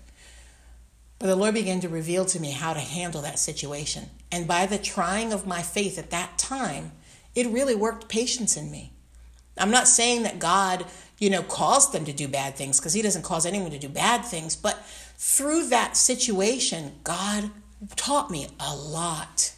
But 1.19 1.29
the 1.29 1.37
Lord 1.37 1.55
began 1.55 1.81
to 1.81 1.89
reveal 1.89 2.27
to 2.27 2.41
me 2.41 2.51
how 2.51 2.75
to 2.75 2.81
handle 2.81 3.23
that 3.23 3.39
situation. 3.39 4.11
And 4.31 4.47
by 4.47 4.67
the 4.67 4.77
trying 4.77 5.33
of 5.33 5.47
my 5.47 5.63
faith 5.63 5.99
at 5.99 6.11
that 6.11 6.37
time, 6.37 6.93
it 7.35 7.47
really 7.47 7.75
worked 7.75 8.09
patience 8.09 8.57
in 8.57 8.71
me. 8.71 8.93
I'm 9.57 9.71
not 9.71 9.89
saying 9.89 10.25
that 10.25 10.39
God 10.39 10.85
you 11.19 11.31
know, 11.31 11.43
caused 11.43 11.93
them 11.93 12.05
to 12.05 12.13
do 12.13 12.29
bad 12.29 12.57
things 12.57 12.79
because 12.79 12.93
he 12.93 13.03
doesn't 13.03 13.23
cause 13.23 13.47
anyone 13.47 13.71
to 13.71 13.79
do 13.79 13.89
bad 13.89 14.25
things. 14.25 14.55
But 14.57 14.85
through 15.17 15.69
that 15.69 15.97
situation, 15.97 16.93
God 17.05 17.51
taught 17.97 18.31
me 18.31 18.49
a 18.61 18.75
lot. 18.75 19.55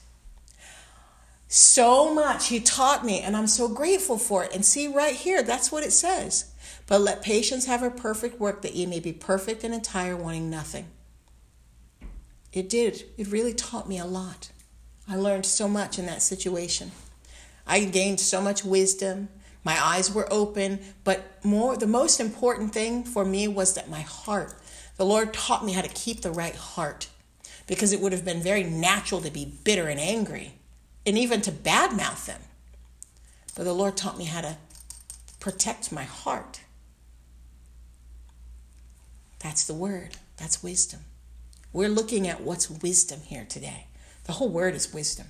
So 1.48 2.14
much 2.14 2.48
he 2.48 2.60
taught 2.60 3.04
me, 3.04 3.20
and 3.20 3.36
I'm 3.36 3.46
so 3.46 3.68
grateful 3.68 4.18
for 4.18 4.44
it. 4.44 4.54
And 4.54 4.64
see 4.64 4.86
right 4.86 5.14
here, 5.14 5.42
that's 5.42 5.72
what 5.72 5.82
it 5.82 5.92
says. 5.92 6.52
But 6.86 7.00
let 7.00 7.22
patience 7.22 7.66
have 7.66 7.82
a 7.82 7.90
perfect 7.90 8.38
work 8.38 8.62
that 8.62 8.74
ye 8.74 8.86
may 8.86 9.00
be 9.00 9.12
perfect 9.12 9.64
and 9.64 9.74
entire, 9.74 10.16
wanting 10.16 10.50
nothing. 10.50 10.88
It 12.52 12.68
did. 12.68 13.04
It 13.16 13.28
really 13.28 13.54
taught 13.54 13.88
me 13.88 13.98
a 13.98 14.06
lot. 14.06 14.50
I 15.08 15.16
learned 15.16 15.46
so 15.46 15.68
much 15.68 15.98
in 15.98 16.06
that 16.06 16.22
situation. 16.22 16.92
I 17.66 17.84
gained 17.84 18.20
so 18.20 18.40
much 18.40 18.64
wisdom. 18.64 19.28
My 19.68 19.84
eyes 19.84 20.10
were 20.10 20.26
open, 20.32 20.80
but 21.04 21.44
more 21.44 21.76
the 21.76 21.86
most 21.86 22.20
important 22.20 22.72
thing 22.72 23.04
for 23.04 23.22
me 23.22 23.46
was 23.48 23.74
that 23.74 23.90
my 23.90 24.00
heart. 24.00 24.54
The 24.96 25.04
Lord 25.04 25.34
taught 25.34 25.62
me 25.62 25.74
how 25.74 25.82
to 25.82 25.90
keep 25.90 26.22
the 26.22 26.30
right 26.30 26.56
heart 26.56 27.08
because 27.66 27.92
it 27.92 28.00
would 28.00 28.12
have 28.12 28.24
been 28.24 28.40
very 28.40 28.64
natural 28.64 29.20
to 29.20 29.30
be 29.30 29.58
bitter 29.64 29.88
and 29.88 30.00
angry 30.00 30.54
and 31.04 31.18
even 31.18 31.42
to 31.42 31.52
badmouth 31.52 32.24
them. 32.24 32.40
But 33.54 33.64
the 33.64 33.74
Lord 33.74 33.94
taught 33.94 34.16
me 34.16 34.24
how 34.24 34.40
to 34.40 34.56
protect 35.38 35.92
my 35.92 36.04
heart. 36.04 36.62
That's 39.40 39.66
the 39.66 39.74
word. 39.74 40.16
That's 40.38 40.62
wisdom. 40.62 41.00
We're 41.74 41.90
looking 41.90 42.26
at 42.26 42.40
what's 42.40 42.70
wisdom 42.70 43.20
here 43.20 43.44
today. 43.46 43.88
The 44.24 44.32
whole 44.32 44.48
word 44.48 44.74
is 44.74 44.94
wisdom. 44.94 45.26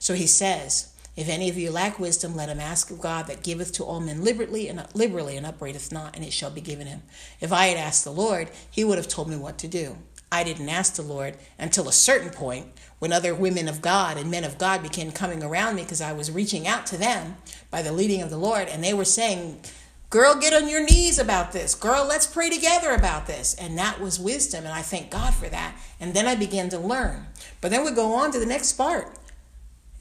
So 0.00 0.14
he 0.14 0.26
says, 0.26 0.91
if 1.14 1.28
any 1.28 1.50
of 1.50 1.58
you 1.58 1.70
lack 1.70 1.98
wisdom, 1.98 2.34
let 2.34 2.48
him 2.48 2.60
ask 2.60 2.90
of 2.90 3.00
God 3.00 3.26
that 3.26 3.42
giveth 3.42 3.72
to 3.74 3.84
all 3.84 4.00
men 4.00 4.24
liberally 4.24 4.68
and 4.68 4.86
liberally 4.94 5.36
and 5.36 5.44
upbraideth 5.44 5.92
not, 5.92 6.16
and 6.16 6.24
it 6.24 6.32
shall 6.32 6.50
be 6.50 6.60
given 6.60 6.86
him. 6.86 7.02
If 7.40 7.52
I 7.52 7.66
had 7.66 7.76
asked 7.76 8.04
the 8.04 8.10
Lord, 8.10 8.50
he 8.70 8.82
would 8.82 8.96
have 8.96 9.08
told 9.08 9.28
me 9.28 9.36
what 9.36 9.58
to 9.58 9.68
do. 9.68 9.98
I 10.30 10.44
didn't 10.44 10.70
ask 10.70 10.94
the 10.94 11.02
Lord 11.02 11.36
until 11.58 11.88
a 11.88 11.92
certain 11.92 12.30
point 12.30 12.68
when 12.98 13.12
other 13.12 13.34
women 13.34 13.68
of 13.68 13.82
God 13.82 14.16
and 14.16 14.30
men 14.30 14.44
of 14.44 14.56
God 14.56 14.82
began 14.82 15.12
coming 15.12 15.42
around 15.42 15.76
me 15.76 15.82
because 15.82 16.00
I 16.00 16.14
was 16.14 16.30
reaching 16.30 16.66
out 16.66 16.86
to 16.86 16.96
them 16.96 17.36
by 17.70 17.82
the 17.82 17.92
leading 17.92 18.22
of 18.22 18.30
the 18.30 18.38
Lord, 18.38 18.68
and 18.68 18.82
they 18.82 18.94
were 18.94 19.04
saying, 19.04 19.60
Girl, 20.08 20.34
get 20.34 20.52
on 20.52 20.68
your 20.68 20.84
knees 20.84 21.18
about 21.18 21.52
this. 21.52 21.74
Girl, 21.74 22.04
let's 22.06 22.26
pray 22.26 22.50
together 22.50 22.90
about 22.90 23.26
this. 23.26 23.54
And 23.54 23.78
that 23.78 23.98
was 23.98 24.20
wisdom, 24.20 24.64
and 24.64 24.74
I 24.74 24.82
thank 24.82 25.10
God 25.10 25.32
for 25.32 25.48
that. 25.48 25.74
And 25.98 26.12
then 26.12 26.26
I 26.26 26.34
began 26.34 26.68
to 26.68 26.78
learn. 26.78 27.28
But 27.62 27.70
then 27.70 27.82
we 27.82 27.92
go 27.92 28.12
on 28.12 28.30
to 28.32 28.38
the 28.38 28.44
next 28.44 28.74
part. 28.74 29.18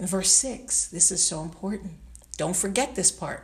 Verse 0.01 0.31
6, 0.31 0.87
this 0.87 1.11
is 1.11 1.21
so 1.21 1.43
important. 1.43 1.93
Don't 2.35 2.55
forget 2.55 2.95
this 2.95 3.11
part. 3.11 3.43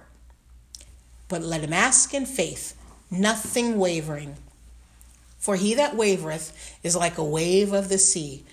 But 1.30 1.44
let 1.44 1.62
him 1.62 1.72
ask 1.72 2.16
in 2.16 2.26
faith, 2.26 2.76
nothing 3.12 3.78
wavering. 3.78 4.38
For 5.38 5.56
he 5.56 5.76
that 5.76 5.94
wavereth 5.94 6.52
is 6.82 6.96
like 6.96 7.20
a 7.20 7.24
wave 7.24 7.74
of 7.74 7.90
the 7.90 8.00
sea, 8.00 8.44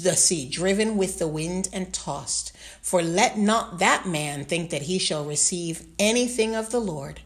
the 0.00 0.14
sea, 0.14 0.48
driven 0.48 0.96
with 0.96 1.18
the 1.18 1.26
wind 1.26 1.68
and 1.72 1.92
tossed. 1.92 2.52
For 2.80 3.02
let 3.02 3.36
not 3.36 3.80
that 3.80 4.06
man 4.06 4.44
think 4.44 4.70
that 4.70 4.82
he 4.82 5.00
shall 5.00 5.24
receive 5.24 5.84
anything 5.98 6.54
of 6.54 6.70
the 6.70 6.80
Lord. 6.80 7.22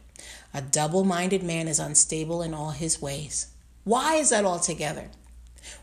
A 0.54 0.62
double 0.62 1.04
minded 1.04 1.42
man 1.42 1.68
is 1.68 1.78
unstable 1.78 2.40
in 2.40 2.54
all 2.54 2.70
his 2.70 3.02
ways. 3.02 3.48
Why 3.84 4.14
is 4.14 4.30
that 4.30 4.46
all 4.46 4.60
together? 4.60 5.10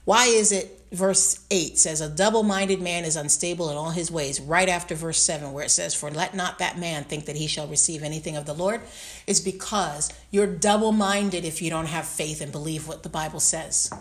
Why 0.05 0.25
is 0.25 0.51
it 0.51 0.81
verse 0.91 1.43
8 1.49 1.77
says, 1.77 2.01
A 2.01 2.09
double 2.09 2.43
minded 2.43 2.81
man 2.81 3.03
is 3.03 3.15
unstable 3.15 3.69
in 3.69 3.77
all 3.77 3.91
his 3.91 4.11
ways, 4.11 4.39
right 4.39 4.69
after 4.69 4.95
verse 4.95 5.19
7, 5.19 5.51
where 5.51 5.65
it 5.65 5.71
says, 5.71 5.95
For 5.95 6.11
let 6.11 6.35
not 6.35 6.59
that 6.59 6.77
man 6.77 7.03
think 7.03 7.25
that 7.25 7.35
he 7.35 7.47
shall 7.47 7.67
receive 7.67 8.03
anything 8.03 8.37
of 8.37 8.45
the 8.45 8.53
Lord? 8.53 8.81
It's 9.27 9.39
because 9.39 10.11
you're 10.31 10.47
double 10.47 10.91
minded 10.91 11.45
if 11.45 11.61
you 11.61 11.69
don't 11.69 11.87
have 11.87 12.05
faith 12.05 12.41
and 12.41 12.51
believe 12.51 12.87
what 12.87 13.03
the 13.03 13.09
Bible 13.09 13.39
says. 13.39 13.91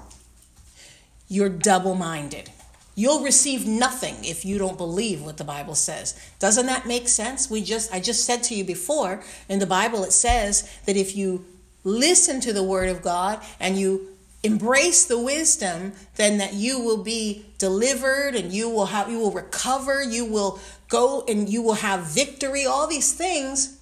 You're 1.28 1.48
double 1.48 1.94
minded. 1.94 2.50
You'll 2.94 3.24
receive 3.24 3.66
nothing 3.66 4.16
if 4.22 4.44
you 4.44 4.58
don't 4.58 4.76
believe 4.76 5.22
what 5.22 5.38
the 5.38 5.44
Bible 5.44 5.74
says. 5.74 6.14
Doesn't 6.38 6.66
that 6.66 6.86
make 6.86 7.08
sense? 7.08 7.48
We 7.48 7.62
just 7.62 7.92
I 7.92 8.00
just 8.00 8.26
said 8.26 8.42
to 8.44 8.54
you 8.54 8.64
before 8.64 9.22
in 9.48 9.58
the 9.58 9.66
Bible 9.66 10.04
it 10.04 10.12
says 10.12 10.70
that 10.84 10.96
if 10.96 11.16
you 11.16 11.46
listen 11.84 12.40
to 12.40 12.52
the 12.52 12.62
word 12.62 12.90
of 12.90 13.00
God 13.00 13.40
and 13.58 13.78
you 13.78 14.11
embrace 14.42 15.04
the 15.04 15.18
wisdom, 15.18 15.92
then 16.16 16.38
that 16.38 16.54
you 16.54 16.80
will 16.80 17.02
be 17.02 17.46
delivered 17.58 18.34
and 18.34 18.52
you 18.52 18.68
will 18.68 18.86
have 18.86 19.10
you 19.10 19.18
will 19.18 19.32
recover, 19.32 20.02
you 20.02 20.24
will 20.24 20.58
go 20.88 21.24
and 21.28 21.48
you 21.48 21.62
will 21.62 21.74
have 21.74 22.00
victory, 22.02 22.66
all 22.66 22.86
these 22.86 23.12
things. 23.12 23.78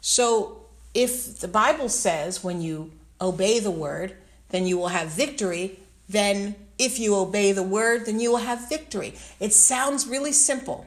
So 0.00 0.62
if 0.94 1.40
the 1.40 1.48
Bible 1.48 1.88
says 1.88 2.44
when 2.44 2.60
you 2.60 2.92
obey 3.20 3.58
the 3.58 3.70
word, 3.70 4.16
then 4.50 4.66
you 4.66 4.76
will 4.76 4.88
have 4.88 5.08
victory, 5.08 5.78
then 6.08 6.54
if 6.78 6.98
you 6.98 7.14
obey 7.14 7.52
the 7.52 7.62
word, 7.62 8.06
then 8.06 8.20
you 8.20 8.30
will 8.30 8.38
have 8.38 8.68
victory. 8.68 9.14
It 9.40 9.52
sounds 9.52 10.06
really 10.06 10.32
simple. 10.32 10.86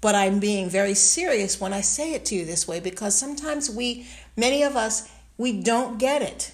But 0.00 0.14
I'm 0.14 0.38
being 0.38 0.70
very 0.70 0.94
serious 0.94 1.60
when 1.60 1.72
I 1.72 1.80
say 1.80 2.14
it 2.14 2.24
to 2.26 2.36
you 2.36 2.44
this 2.44 2.68
way 2.68 2.78
because 2.78 3.16
sometimes 3.16 3.68
we, 3.68 4.06
many 4.36 4.62
of 4.62 4.76
us, 4.76 5.10
we 5.36 5.60
don't 5.60 5.98
get 5.98 6.22
it. 6.22 6.52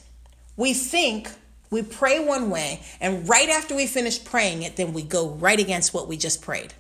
We 0.57 0.73
think 0.73 1.31
we 1.71 1.83
pray 1.83 2.25
one 2.25 2.51
way, 2.51 2.83
and 3.01 3.29
right 3.29 3.49
after 3.49 3.75
we 3.75 3.87
finish 3.87 4.23
praying 4.25 4.63
it, 4.63 4.77
then 4.77 4.93
we 4.93 5.03
go 5.03 5.31
right 5.31 5.59
against 5.59 5.93
what 5.93 6.09
we 6.09 6.17
just 6.17 6.43
prayed. 6.43 6.75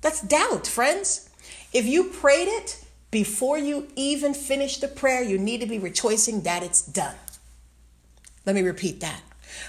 That's 0.00 0.20
doubt, 0.20 0.66
friends. 0.66 1.28
If 1.72 1.86
you 1.86 2.04
prayed 2.04 2.48
it 2.48 2.84
before 3.10 3.58
you 3.58 3.88
even 3.96 4.34
finish 4.34 4.78
the 4.78 4.88
prayer, 4.88 5.22
you 5.22 5.38
need 5.38 5.60
to 5.60 5.66
be 5.66 5.78
rejoicing 5.78 6.42
that 6.42 6.62
it's 6.62 6.82
done. 6.82 7.14
Let 8.46 8.54
me 8.54 8.62
repeat 8.62 9.00
that. 9.00 9.22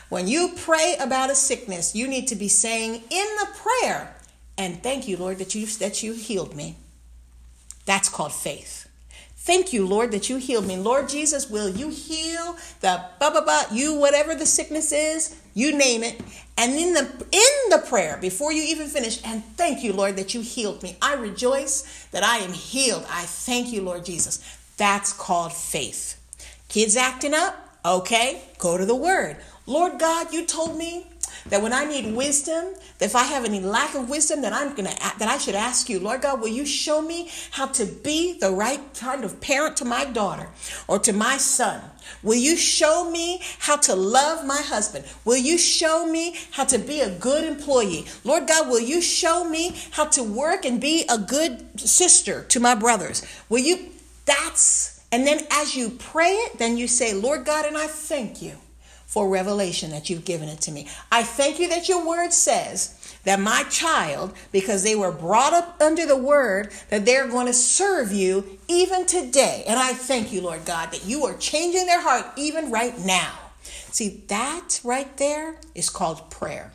When 0.10 0.28
you 0.28 0.52
pray 0.56 0.96
about 1.00 1.30
a 1.30 1.36
sickness, 1.36 1.96
you 1.96 2.08
need 2.08 2.28
to 2.28 2.36
be 2.36 2.48
saying 2.48 2.96
in 3.10 3.28
the 3.40 3.48
prayer, 3.56 4.16
and 4.58 4.82
thank 4.82 5.08
you, 5.08 5.18
Lord, 5.18 5.38
that 5.40 5.56
you 5.56 5.66
that 5.66 6.04
you 6.04 6.14
healed 6.14 6.56
me. 6.56 6.78
That's 7.86 8.10
called 8.10 8.34
faith. 8.34 8.88
Thank 9.52 9.74
you, 9.74 9.86
Lord, 9.86 10.12
that 10.14 10.30
you 10.30 10.38
healed 10.38 10.66
me. 10.66 10.78
Lord 10.78 11.10
Jesus, 11.10 11.50
will 11.50 11.68
you 11.68 11.90
heal 11.90 12.56
the 12.80 13.04
ba 13.20 13.32
ba 13.32 13.42
ba, 13.46 13.66
you 13.70 13.96
whatever 13.96 14.34
the 14.34 14.46
sickness 14.46 14.94
is, 14.94 15.36
you 15.54 15.78
name 15.78 16.04
it. 16.04 16.22
And 16.58 16.72
in 16.72 16.94
the 16.94 17.02
in 17.34 17.70
the 17.70 17.84
prayer, 17.86 18.18
before 18.22 18.54
you 18.54 18.64
even 18.64 18.88
finish, 18.88 19.20
and 19.26 19.44
thank 19.58 19.84
you, 19.84 19.92
Lord, 19.92 20.16
that 20.16 20.34
you 20.34 20.40
healed 20.40 20.82
me. 20.82 20.96
I 21.02 21.16
rejoice 21.16 22.08
that 22.12 22.24
I 22.24 22.38
am 22.38 22.54
healed. 22.54 23.06
I 23.10 23.24
thank 23.24 23.74
you, 23.74 23.82
Lord 23.82 24.06
Jesus. 24.06 24.40
That's 24.78 25.12
called 25.12 25.52
faith. 25.52 26.18
Kids 26.70 26.96
acting 26.96 27.34
up? 27.34 27.78
Okay, 27.84 28.44
go 28.58 28.78
to 28.78 28.86
the 28.86 28.96
word. 28.96 29.36
Lord 29.66 30.00
God, 30.00 30.32
you 30.32 30.46
told 30.46 30.78
me 30.78 31.08
that 31.50 31.62
when 31.62 31.74
I 31.74 31.86
need 31.86 32.16
wisdom, 32.16 32.74
that 33.00 33.06
if 33.06 33.16
I 33.16 33.24
have 33.24 33.46
any 33.46 33.60
lack 33.60 33.96
of 33.96 34.10
wisdom, 34.10 34.42
that 34.42 34.54
I'm 34.54 34.76
gonna 34.76 34.94
that 35.18 35.28
I 35.28 35.38
should 35.38 35.56
ask 35.56 35.90
you, 35.90 36.00
Lord 36.00 36.22
God, 36.22 36.40
will 36.40 36.48
you 36.48 36.66
show 36.66 37.02
me 37.02 37.30
how 37.52 37.68
to 37.68 37.86
be 37.86 38.38
the 38.40 38.52
right 38.52 38.82
kind 38.94 39.24
of 39.24 39.42
parent 39.42 39.78
to 39.78 39.86
my 39.86 40.06
daughter 40.06 40.50
or 40.88 41.00
to 41.00 41.14
my 41.14 41.38
son? 41.38 41.82
Will 42.24 42.38
you 42.38 42.58
show 42.58 43.10
me 43.10 43.42
how 43.60 43.78
to 43.78 43.96
love 43.96 44.46
my 44.46 44.62
husband? 44.62 45.06
Will 45.26 45.38
you 45.38 45.58
show 45.58 46.06
me 46.06 46.38
how 46.52 46.66
to 46.66 46.78
be 46.78 47.02
a 47.02 47.10
good 47.10 47.44
employee? 47.44 48.06
Lord 48.24 48.48
God, 48.48 48.68
will 48.68 48.82
you 48.82 49.02
show 49.02 49.44
me 49.44 49.76
how 49.92 50.06
to 50.06 50.24
work 50.24 50.66
and 50.66 50.80
be 50.80 51.06
a 51.10 51.18
good 51.18 51.80
sister 51.80 52.44
to 52.46 52.60
my 52.60 52.76
brothers? 52.76 53.26
Will 53.50 53.60
you? 53.60 53.90
That's, 54.26 55.04
and 55.12 55.26
then 55.26 55.46
as 55.50 55.76
you 55.76 55.90
pray 55.90 56.34
it, 56.34 56.60
then 56.60 56.78
you 56.78 56.88
say, 56.88 57.14
Lord 57.14 57.44
God, 57.44 57.66
and 57.66 57.76
I 57.76 57.88
thank 57.88 58.42
you 58.42 58.54
for 59.12 59.28
revelation 59.28 59.92
that 59.92 60.10
you've 60.10 60.24
given 60.24 60.48
it 60.48 60.62
to 60.62 60.72
me. 60.72 60.88
I 61.12 61.24
thank 61.24 61.60
you 61.60 61.68
that 61.68 61.90
your 61.90 62.08
word 62.08 62.32
says 62.32 62.98
that 63.26 63.42
my 63.42 63.64
child, 63.64 64.34
because 64.54 64.84
they 64.84 64.96
were 64.96 65.12
brought 65.12 65.52
up 65.52 65.76
under 65.82 66.06
the 66.06 66.16
word, 66.16 66.72
that 66.90 67.06
they're 67.06 67.28
going 67.28 67.48
to 67.48 67.54
serve 67.54 68.14
you 68.14 68.58
even 68.70 69.06
today. 69.06 69.66
And 69.68 69.78
I 69.78 69.92
thank 69.92 70.32
you, 70.32 70.40
Lord 70.40 70.64
God, 70.64 70.94
that 70.94 71.04
you 71.04 71.26
are 71.26 71.36
changing 71.36 71.88
their 71.88 72.02
heart 72.02 72.26
even 72.38 72.72
right 72.72 72.98
now. 73.00 73.34
See, 73.92 74.24
that 74.28 74.80
right 74.82 75.18
there 75.18 75.58
is 75.76 75.90
called 75.90 76.32
prayer. 76.32 76.72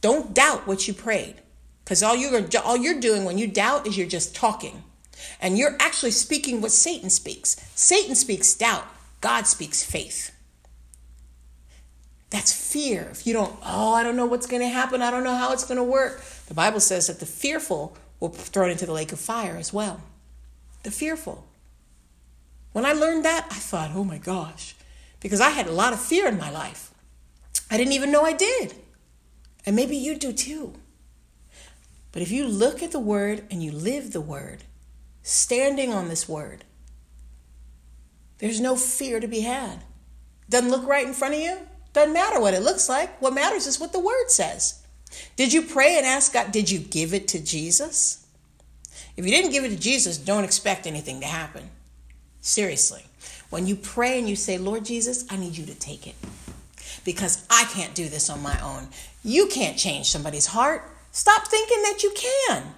Don't 0.00 0.34
doubt 0.34 0.66
what 0.66 0.88
you 0.88 0.94
prayed. 0.94 1.36
Because 1.84 2.02
all 2.02 2.16
you're 2.16 2.42
all 2.64 2.76
you're 2.76 2.98
doing 2.98 3.24
when 3.24 3.38
you 3.38 3.46
doubt 3.46 3.86
is 3.86 3.96
you're 3.96 4.08
just 4.08 4.34
talking. 4.34 4.82
And 5.40 5.56
you're 5.56 5.76
actually 5.78 6.10
speaking 6.10 6.60
what 6.60 6.72
Satan 6.72 7.08
speaks. 7.08 7.54
Satan 7.76 8.16
speaks 8.16 8.52
doubt. 8.54 8.86
God 9.20 9.46
speaks 9.46 9.84
faith. 9.84 10.31
That's 12.32 12.50
fear. 12.50 13.08
If 13.10 13.26
you 13.26 13.34
don't, 13.34 13.54
oh, 13.62 13.92
I 13.92 14.02
don't 14.02 14.16
know 14.16 14.24
what's 14.24 14.46
going 14.46 14.62
to 14.62 14.68
happen, 14.68 15.02
I 15.02 15.10
don't 15.10 15.22
know 15.22 15.36
how 15.36 15.52
it's 15.52 15.66
going 15.66 15.76
to 15.76 15.84
work. 15.84 16.24
The 16.46 16.54
Bible 16.54 16.80
says 16.80 17.08
that 17.08 17.20
the 17.20 17.26
fearful 17.26 17.94
will 18.20 18.30
be 18.30 18.38
thrown 18.38 18.70
into 18.70 18.86
the 18.86 18.92
lake 18.92 19.12
of 19.12 19.20
fire 19.20 19.58
as 19.58 19.70
well. 19.70 20.00
The 20.82 20.90
fearful. 20.90 21.44
When 22.72 22.86
I 22.86 22.94
learned 22.94 23.26
that, 23.26 23.48
I 23.50 23.56
thought, 23.56 23.90
oh 23.94 24.02
my 24.02 24.16
gosh, 24.16 24.74
because 25.20 25.42
I 25.42 25.50
had 25.50 25.66
a 25.66 25.72
lot 25.72 25.92
of 25.92 26.00
fear 26.00 26.26
in 26.26 26.38
my 26.38 26.50
life. 26.50 26.94
I 27.70 27.76
didn't 27.76 27.92
even 27.92 28.10
know 28.10 28.22
I 28.22 28.32
did. 28.32 28.76
And 29.66 29.76
maybe 29.76 29.94
you 29.94 30.16
do 30.16 30.32
too. 30.32 30.72
But 32.12 32.22
if 32.22 32.30
you 32.30 32.48
look 32.48 32.82
at 32.82 32.92
the 32.92 32.98
word 32.98 33.44
and 33.50 33.62
you 33.62 33.72
live 33.72 34.12
the 34.12 34.22
word, 34.22 34.64
standing 35.22 35.92
on 35.92 36.08
this 36.08 36.26
word, 36.26 36.64
there's 38.38 38.58
no 38.58 38.74
fear 38.74 39.20
to 39.20 39.28
be 39.28 39.40
had. 39.40 39.84
Doesn't 40.48 40.70
look 40.70 40.86
right 40.86 41.06
in 41.06 41.12
front 41.12 41.34
of 41.34 41.40
you? 41.40 41.58
Doesn't 41.92 42.14
matter 42.14 42.40
what 42.40 42.54
it 42.54 42.62
looks 42.62 42.88
like. 42.88 43.20
What 43.20 43.34
matters 43.34 43.66
is 43.66 43.78
what 43.78 43.92
the 43.92 44.00
word 44.00 44.30
says. 44.30 44.82
Did 45.36 45.52
you 45.52 45.62
pray 45.62 45.96
and 45.96 46.06
ask 46.06 46.32
God, 46.32 46.52
did 46.52 46.70
you 46.70 46.78
give 46.78 47.12
it 47.12 47.28
to 47.28 47.42
Jesus? 47.42 48.26
If 49.16 49.26
you 49.26 49.30
didn't 49.30 49.50
give 49.52 49.64
it 49.64 49.70
to 49.70 49.78
Jesus, 49.78 50.16
don't 50.16 50.44
expect 50.44 50.86
anything 50.86 51.20
to 51.20 51.26
happen. 51.26 51.68
Seriously. 52.40 53.04
When 53.50 53.66
you 53.66 53.76
pray 53.76 54.18
and 54.18 54.28
you 54.28 54.36
say, 54.36 54.56
Lord 54.56 54.84
Jesus, 54.84 55.26
I 55.30 55.36
need 55.36 55.56
you 55.56 55.66
to 55.66 55.74
take 55.74 56.06
it 56.06 56.14
because 57.04 57.46
I 57.50 57.64
can't 57.64 57.94
do 57.94 58.08
this 58.08 58.30
on 58.30 58.42
my 58.42 58.58
own. 58.62 58.88
You 59.22 59.46
can't 59.48 59.76
change 59.76 60.06
somebody's 60.06 60.46
heart. 60.46 60.90
Stop 61.12 61.46
thinking 61.48 61.82
that 61.82 62.02
you 62.02 62.14
can. 62.16 62.74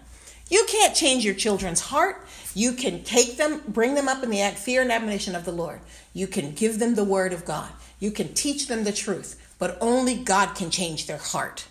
You 0.50 0.66
can't 0.68 0.94
change 0.94 1.24
your 1.24 1.34
children's 1.34 1.80
heart. 1.80 2.26
You 2.54 2.72
can 2.72 3.04
take 3.04 3.36
them, 3.36 3.62
bring 3.68 3.94
them 3.94 4.08
up 4.08 4.22
in 4.22 4.30
the 4.30 4.52
fear 4.56 4.82
and 4.82 4.92
admonition 4.92 5.34
of 5.34 5.44
the 5.44 5.52
Lord. 5.52 5.80
You 6.12 6.26
can 6.26 6.52
give 6.52 6.78
them 6.78 6.94
the 6.94 7.04
word 7.04 7.32
of 7.32 7.44
God. 7.44 7.70
You 8.04 8.10
can 8.10 8.34
teach 8.34 8.66
them 8.66 8.84
the 8.84 8.92
truth, 8.92 9.40
but 9.58 9.78
only 9.80 10.14
God 10.14 10.54
can 10.54 10.68
change 10.68 11.06
their 11.06 11.16
heart. 11.16 11.64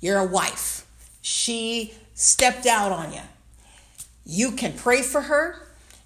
You're 0.00 0.20
a 0.20 0.24
wife. 0.24 0.86
She 1.22 1.92
stepped 2.14 2.66
out 2.66 2.92
on 2.92 3.12
you. 3.12 3.22
You 4.24 4.52
can 4.52 4.74
pray 4.74 5.02
for 5.02 5.22
her. 5.22 5.56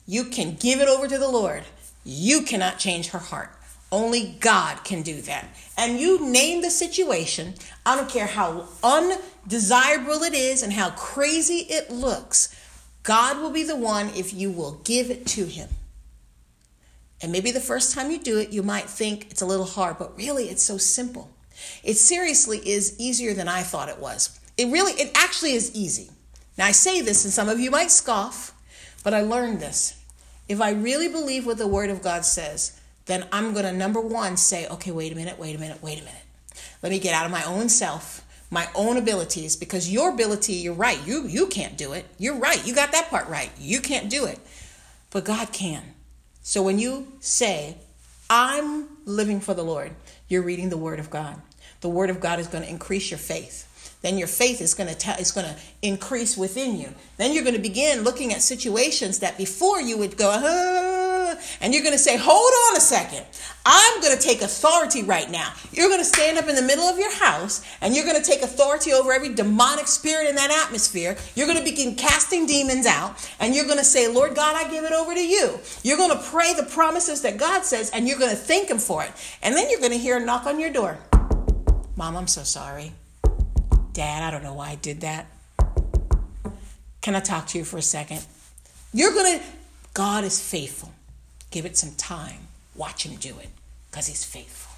You 0.06 0.24
can 0.24 0.54
give 0.54 0.80
it 0.80 0.88
over 0.88 1.06
to 1.06 1.18
the 1.18 1.28
Lord. 1.28 1.64
You 2.04 2.40
cannot 2.40 2.78
change 2.78 3.08
her 3.08 3.18
heart. 3.18 3.50
Only 3.92 4.34
God 4.40 4.82
can 4.82 5.02
do 5.02 5.20
that. 5.20 5.54
And 5.76 6.00
you 6.00 6.26
name 6.26 6.62
the 6.62 6.70
situation. 6.70 7.52
I 7.84 7.96
don't 7.96 8.08
care 8.08 8.28
how 8.28 8.66
undesirable 8.82 10.22
it 10.22 10.32
is 10.32 10.62
and 10.62 10.72
how 10.72 10.88
crazy 10.92 11.66
it 11.68 11.90
looks. 11.90 12.48
God 13.02 13.42
will 13.42 13.50
be 13.50 13.64
the 13.64 13.76
one 13.76 14.08
if 14.16 14.32
you 14.32 14.50
will 14.50 14.80
give 14.84 15.10
it 15.10 15.26
to 15.26 15.44
Him. 15.44 15.68
And 17.22 17.32
maybe 17.32 17.50
the 17.50 17.60
first 17.60 17.94
time 17.94 18.10
you 18.10 18.18
do 18.18 18.38
it, 18.38 18.50
you 18.50 18.62
might 18.62 18.88
think 18.88 19.30
it's 19.30 19.42
a 19.42 19.46
little 19.46 19.66
hard, 19.66 19.98
but 19.98 20.16
really 20.16 20.44
it's 20.44 20.62
so 20.62 20.78
simple. 20.78 21.30
It 21.84 21.94
seriously 21.94 22.58
is 22.58 22.98
easier 22.98 23.34
than 23.34 23.48
I 23.48 23.62
thought 23.62 23.88
it 23.88 23.98
was. 23.98 24.38
It 24.56 24.72
really, 24.72 24.92
it 24.92 25.10
actually 25.14 25.52
is 25.52 25.74
easy. 25.74 26.10
Now 26.56 26.66
I 26.66 26.72
say 26.72 27.00
this, 27.00 27.24
and 27.24 27.32
some 27.32 27.48
of 27.48 27.60
you 27.60 27.70
might 27.70 27.90
scoff, 27.90 28.54
but 29.04 29.14
I 29.14 29.22
learned 29.22 29.60
this. 29.60 30.02
If 30.48 30.60
I 30.60 30.72
really 30.72 31.08
believe 31.08 31.46
what 31.46 31.58
the 31.58 31.66
Word 31.66 31.90
of 31.90 32.02
God 32.02 32.24
says, 32.24 32.78
then 33.06 33.26
I'm 33.32 33.52
going 33.52 33.64
to, 33.64 33.72
number 33.72 34.00
one, 34.00 34.36
say, 34.36 34.66
okay, 34.68 34.90
wait 34.90 35.12
a 35.12 35.16
minute, 35.16 35.38
wait 35.38 35.56
a 35.56 35.58
minute, 35.58 35.82
wait 35.82 36.00
a 36.00 36.04
minute. 36.04 36.22
Let 36.82 36.92
me 36.92 36.98
get 36.98 37.14
out 37.14 37.26
of 37.26 37.32
my 37.32 37.44
own 37.44 37.68
self, 37.68 38.24
my 38.50 38.68
own 38.74 38.96
abilities, 38.96 39.56
because 39.56 39.90
your 39.90 40.10
ability, 40.10 40.54
you're 40.54 40.74
right. 40.74 40.98
You, 41.06 41.26
you 41.26 41.46
can't 41.46 41.76
do 41.76 41.92
it. 41.92 42.06
You're 42.18 42.38
right. 42.38 42.66
You 42.66 42.74
got 42.74 42.92
that 42.92 43.10
part 43.10 43.28
right. 43.28 43.50
You 43.58 43.80
can't 43.80 44.10
do 44.10 44.24
it. 44.24 44.38
But 45.10 45.24
God 45.24 45.52
can. 45.52 45.89
So 46.42 46.62
when 46.62 46.78
you 46.78 47.12
say, 47.20 47.76
I'm 48.28 48.88
living 49.04 49.40
for 49.40 49.54
the 49.54 49.62
Lord, 49.62 49.92
you're 50.28 50.42
reading 50.42 50.70
the 50.70 50.76
Word 50.76 51.00
of 51.00 51.10
God. 51.10 51.40
The 51.80 51.88
Word 51.88 52.10
of 52.10 52.20
God 52.20 52.38
is 52.38 52.46
going 52.46 52.64
to 52.64 52.70
increase 52.70 53.10
your 53.10 53.18
faith 53.18 53.66
then 54.02 54.16
your 54.16 54.28
faith 54.28 54.60
is 54.60 54.74
going 54.74 54.88
to 54.88 54.94
tell, 54.94 55.18
is 55.18 55.30
going 55.30 55.46
to 55.46 55.56
increase 55.82 56.36
within 56.36 56.78
you. 56.78 56.94
Then 57.18 57.32
you're 57.34 57.44
going 57.44 57.56
to 57.56 57.60
begin 57.60 58.02
looking 58.02 58.32
at 58.32 58.40
situations 58.40 59.18
that 59.18 59.36
before 59.36 59.80
you 59.80 59.98
would 59.98 60.16
go, 60.16 60.30
ah, 60.32 60.99
and 61.60 61.72
you're 61.72 61.82
going 61.82 61.94
to 61.94 61.98
say, 61.98 62.16
hold 62.16 62.52
on 62.68 62.76
a 62.76 62.80
second. 62.80 63.24
I'm 63.64 64.00
going 64.00 64.16
to 64.16 64.22
take 64.22 64.40
authority 64.40 65.02
right 65.02 65.30
now. 65.30 65.52
You're 65.72 65.88
going 65.88 66.00
to 66.00 66.04
stand 66.04 66.38
up 66.38 66.48
in 66.48 66.54
the 66.54 66.62
middle 66.62 66.84
of 66.84 66.98
your 66.98 67.12
house 67.14 67.64
and 67.80 67.94
you're 67.94 68.06
going 68.06 68.20
to 68.20 68.22
take 68.22 68.42
authority 68.42 68.92
over 68.92 69.12
every 69.12 69.34
demonic 69.34 69.86
spirit 69.86 70.28
in 70.28 70.36
that 70.36 70.50
atmosphere. 70.66 71.16
You're 71.34 71.46
going 71.46 71.58
to 71.58 71.64
begin 71.64 71.94
casting 71.94 72.46
demons 72.46 72.86
out 72.86 73.28
and 73.38 73.54
you're 73.54 73.66
going 73.66 73.78
to 73.78 73.84
say, 73.84 74.12
Lord 74.12 74.34
God, 74.34 74.56
I 74.56 74.70
give 74.70 74.84
it 74.84 74.92
over 74.92 75.12
to 75.14 75.26
you. 75.26 75.58
You're 75.82 75.98
going 75.98 76.16
to 76.16 76.22
pray 76.24 76.54
the 76.54 76.62
promises 76.62 77.22
that 77.22 77.36
God 77.36 77.64
says 77.64 77.90
and 77.90 78.08
you're 78.08 78.18
going 78.18 78.30
to 78.30 78.36
thank 78.36 78.70
Him 78.70 78.78
for 78.78 79.04
it. 79.04 79.12
And 79.42 79.54
then 79.54 79.68
you're 79.70 79.80
going 79.80 79.92
to 79.92 79.98
hear 79.98 80.16
a 80.16 80.24
knock 80.24 80.46
on 80.46 80.58
your 80.58 80.72
door. 80.72 80.98
Mom, 81.96 82.16
I'm 82.16 82.28
so 82.28 82.42
sorry. 82.42 82.92
Dad, 83.92 84.22
I 84.22 84.30
don't 84.30 84.42
know 84.42 84.54
why 84.54 84.70
I 84.70 84.74
did 84.76 85.02
that. 85.02 85.26
Can 87.02 87.14
I 87.14 87.20
talk 87.20 87.46
to 87.48 87.58
you 87.58 87.64
for 87.64 87.78
a 87.78 87.82
second? 87.82 88.24
You're 88.92 89.12
going 89.12 89.38
to, 89.38 89.44
God 89.94 90.24
is 90.24 90.40
faithful. 90.40 90.92
Give 91.50 91.64
it 91.64 91.76
some 91.76 91.92
time. 91.92 92.48
Watch 92.74 93.04
Him 93.04 93.16
do 93.16 93.38
it 93.38 93.48
because 93.90 94.06
He's 94.06 94.24
faithful. 94.24 94.76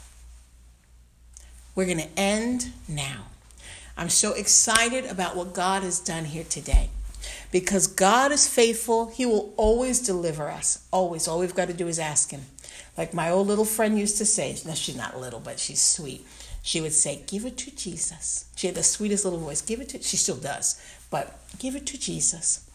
We're 1.74 1.86
going 1.86 1.98
to 1.98 2.18
end 2.18 2.72
now. 2.88 3.26
I'm 3.96 4.08
so 4.08 4.32
excited 4.32 5.06
about 5.06 5.36
what 5.36 5.54
God 5.54 5.82
has 5.82 6.00
done 6.00 6.26
here 6.26 6.44
today 6.44 6.90
because 7.50 7.86
God 7.86 8.32
is 8.32 8.48
faithful. 8.48 9.10
He 9.10 9.26
will 9.26 9.52
always 9.56 10.00
deliver 10.00 10.50
us. 10.50 10.86
Always. 10.90 11.28
All 11.28 11.38
we've 11.38 11.54
got 11.54 11.68
to 11.68 11.74
do 11.74 11.88
is 11.88 11.98
ask 11.98 12.30
Him. 12.30 12.42
Like 12.96 13.14
my 13.14 13.30
old 13.30 13.46
little 13.46 13.64
friend 13.64 13.98
used 13.98 14.18
to 14.18 14.26
say, 14.26 14.56
no, 14.66 14.74
she's 14.74 14.96
not 14.96 15.18
little, 15.18 15.40
but 15.40 15.58
she's 15.58 15.80
sweet 15.80 16.26
she 16.62 16.80
would 16.80 16.92
say, 16.92 17.22
Give 17.26 17.44
it 17.44 17.58
to 17.58 17.74
Jesus. 17.74 18.46
She 18.56 18.68
had 18.68 18.76
the 18.76 18.82
sweetest 18.82 19.24
little 19.24 19.40
voice. 19.40 19.60
Give 19.60 19.80
it 19.80 19.88
to, 19.90 20.02
she 20.02 20.16
still 20.16 20.36
does, 20.36 20.80
but 21.10 21.38
give 21.58 21.74
it 21.74 21.86
to 21.86 21.98
Jesus. 21.98 22.68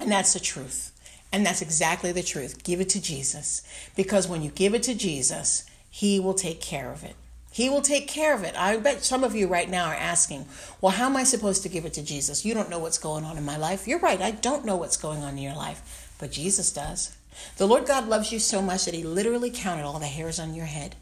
And 0.00 0.10
that's 0.10 0.32
the 0.32 0.40
truth. 0.40 0.91
And 1.32 1.46
that's 1.46 1.62
exactly 1.62 2.12
the 2.12 2.22
truth. 2.22 2.62
Give 2.62 2.80
it 2.80 2.90
to 2.90 3.00
Jesus. 3.00 3.62
Because 3.96 4.28
when 4.28 4.42
you 4.42 4.50
give 4.50 4.74
it 4.74 4.82
to 4.84 4.94
Jesus, 4.94 5.64
He 5.90 6.20
will 6.20 6.34
take 6.34 6.60
care 6.60 6.92
of 6.92 7.02
it. 7.02 7.16
He 7.50 7.68
will 7.68 7.82
take 7.82 8.08
care 8.08 8.34
of 8.34 8.44
it. 8.44 8.54
I 8.56 8.76
bet 8.78 9.04
some 9.04 9.24
of 9.24 9.34
you 9.34 9.46
right 9.46 9.68
now 9.68 9.88
are 9.88 9.94
asking, 9.94 10.46
well, 10.80 10.92
how 10.92 11.06
am 11.06 11.16
I 11.16 11.24
supposed 11.24 11.62
to 11.62 11.68
give 11.68 11.84
it 11.84 11.92
to 11.94 12.02
Jesus? 12.02 12.44
You 12.44 12.54
don't 12.54 12.70
know 12.70 12.78
what's 12.78 12.98
going 12.98 13.24
on 13.24 13.36
in 13.36 13.44
my 13.44 13.58
life. 13.58 13.86
You're 13.86 13.98
right. 13.98 14.20
I 14.20 14.30
don't 14.30 14.64
know 14.64 14.76
what's 14.76 14.96
going 14.96 15.22
on 15.22 15.36
in 15.36 15.42
your 15.42 15.54
life, 15.54 16.14
but 16.18 16.32
Jesus 16.32 16.72
does. 16.72 17.16
The 17.58 17.66
Lord 17.66 17.86
God 17.86 18.08
loves 18.08 18.32
you 18.32 18.38
so 18.38 18.62
much 18.62 18.84
that 18.84 18.94
He 18.94 19.02
literally 19.02 19.50
counted 19.50 19.84
all 19.84 19.98
the 19.98 20.06
hairs 20.06 20.38
on 20.38 20.54
your 20.54 20.66
head. 20.66 20.96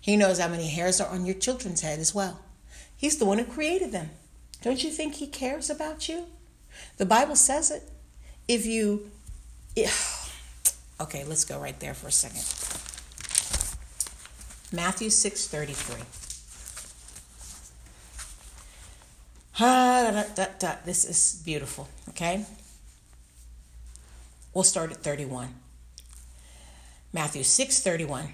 He 0.00 0.16
knows 0.16 0.38
how 0.38 0.48
many 0.48 0.68
hairs 0.68 1.00
are 1.00 1.08
on 1.08 1.26
your 1.26 1.34
children's 1.34 1.80
head 1.80 1.98
as 1.98 2.14
well. 2.14 2.40
He's 2.96 3.18
the 3.18 3.26
one 3.26 3.38
who 3.38 3.44
created 3.44 3.90
them. 3.90 4.10
Don't 4.62 4.84
you 4.84 4.90
think 4.90 5.14
He 5.14 5.26
cares 5.26 5.68
about 5.70 6.08
you? 6.08 6.26
The 6.98 7.06
Bible 7.06 7.36
says 7.36 7.70
it. 7.70 7.90
If 8.46 8.64
you. 8.64 9.10
okay, 11.00 11.24
let's 11.24 11.44
go 11.44 11.60
right 11.60 11.78
there 11.80 11.92
for 11.92 12.08
a 12.08 12.12
second. 12.12 12.44
Matthew 14.72 15.10
6 15.10 15.48
33. 15.48 16.02
Ah, 19.58 20.10
da, 20.12 20.34
da, 20.34 20.50
da, 20.58 20.74
this 20.84 21.04
is 21.04 21.42
beautiful, 21.44 21.88
okay? 22.10 22.44
We'll 24.54 24.64
start 24.64 24.90
at 24.90 24.98
31. 24.98 25.54
Matthew 27.12 27.42
6 27.42 27.82
31. 27.82 28.28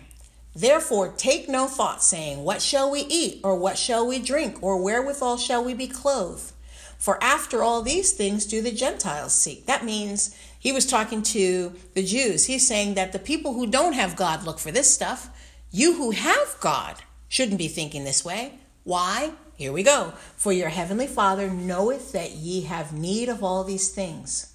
Therefore, 0.55 1.09
take 1.09 1.49
no 1.49 1.67
thought, 1.67 2.03
saying, 2.03 2.45
What 2.45 2.63
shall 2.63 2.91
we 2.91 3.01
eat, 3.01 3.41
or 3.43 3.57
what 3.57 3.79
shall 3.79 4.07
we 4.07 4.19
drink, 4.21 4.63
or 4.63 4.81
wherewithal 4.83 5.39
shall 5.39 5.65
we 5.65 5.75
be 5.75 5.89
clothed? 5.89 6.53
For 6.99 7.23
after 7.23 7.65
all 7.65 7.83
these 7.83 8.13
things 8.13 8.47
do 8.47 8.63
the 8.63 8.71
Gentiles 8.71 9.33
seek. 9.33 9.67
That 9.67 9.85
means 9.85 10.37
he 10.63 10.71
was 10.71 10.87
talking 10.87 11.25
to 11.25 11.75
the 11.95 12.05
Jews. 12.05 12.47
He's 12.47 12.65
saying 12.65 12.95
that 12.95 13.11
the 13.11 13.19
people 13.19 13.55
who 13.55 13.67
don't 13.67 13.95
have 13.95 14.15
God 14.15 14.45
look 14.45 14.61
for 14.61 14.71
this 14.71 14.95
stuff. 14.95 15.29
You 15.73 15.95
who 15.95 16.13
have 16.13 16.57
God 16.61 17.03
shouldn't 17.29 17.59
be 17.59 17.67
thinking 17.67 18.05
this 18.05 18.25
way. 18.25 18.61
Why? 18.85 19.33
Here 19.57 19.73
we 19.73 19.83
go. 19.83 20.13
For 20.37 20.53
your 20.53 20.69
heavenly 20.69 21.09
Father 21.09 21.51
knoweth 21.51 22.13
that 22.13 22.31
ye 22.31 22.61
have 22.61 22.93
need 22.93 23.29
of 23.29 23.43
all 23.43 23.65
these 23.65 23.91
things. 23.91 24.55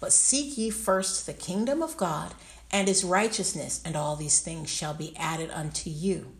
But 0.00 0.12
seek 0.12 0.58
ye 0.58 0.68
first 0.68 1.26
the 1.26 1.32
kingdom 1.32 1.80
of 1.80 1.96
God 1.96 2.34
and 2.72 2.88
his 2.88 3.04
righteousness, 3.04 3.80
and 3.84 3.94
all 3.94 4.16
these 4.16 4.40
things 4.40 4.68
shall 4.68 4.94
be 4.94 5.16
added 5.16 5.52
unto 5.52 5.90
you. 5.90 6.32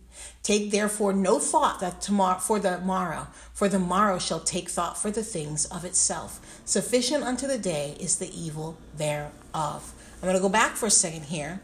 Take 0.42 0.70
therefore 0.70 1.12
no 1.12 1.38
thought 1.38 1.80
that 1.80 2.00
tomorrow 2.00 2.38
for 2.38 2.60
the 2.60 2.78
morrow, 2.78 3.28
for 3.52 3.68
the 3.68 3.78
morrow 3.78 4.18
shall 4.18 4.40
take 4.40 4.68
thought 4.68 4.96
for 4.96 5.10
the 5.10 5.22
things 5.22 5.66
of 5.66 5.84
itself. 5.84 6.40
Sufficient 6.64 7.24
unto 7.24 7.46
the 7.46 7.58
day 7.58 7.96
is 7.98 8.18
the 8.18 8.30
evil 8.32 8.78
thereof. 8.96 9.92
I'm 10.14 10.22
going 10.22 10.34
to 10.34 10.40
go 10.40 10.48
back 10.48 10.76
for 10.76 10.86
a 10.86 10.90
second 10.90 11.24
here, 11.24 11.60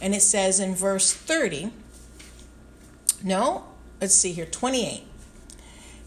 and 0.00 0.14
it 0.14 0.22
says 0.22 0.60
in 0.60 0.74
verse 0.74 1.12
30. 1.12 1.72
No, 3.22 3.64
let's 4.00 4.14
see 4.14 4.32
here, 4.32 4.46
28. 4.46 5.04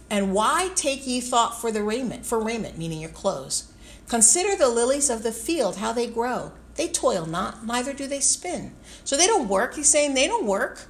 And 0.10 0.34
why 0.34 0.70
take 0.76 1.06
ye 1.06 1.22
thought 1.22 1.60
for 1.60 1.72
the 1.72 1.84
raiment, 1.84 2.26
for 2.26 2.40
raiment, 2.40 2.78
meaning 2.78 3.02
your 3.02 3.10
clothes? 3.10 3.72
Consider 4.08 4.56
the 4.56 4.70
lilies 4.70 5.10
of 5.10 5.24
the 5.24 5.32
field, 5.32 5.78
how 5.78 5.92
they 5.92 6.08
grow. 6.08 6.52
They 6.76 6.88
toil 6.88 7.26
not, 7.26 7.66
neither 7.66 7.94
do 7.94 8.08
they 8.08 8.20
spin. 8.20 8.74
So 9.04 9.16
they 9.16 9.28
don't 9.28 9.48
work. 9.48 9.76
He's 9.76 9.90
saying 9.90 10.14
they 10.14 10.28
don't 10.28 10.46
work. 10.46 10.88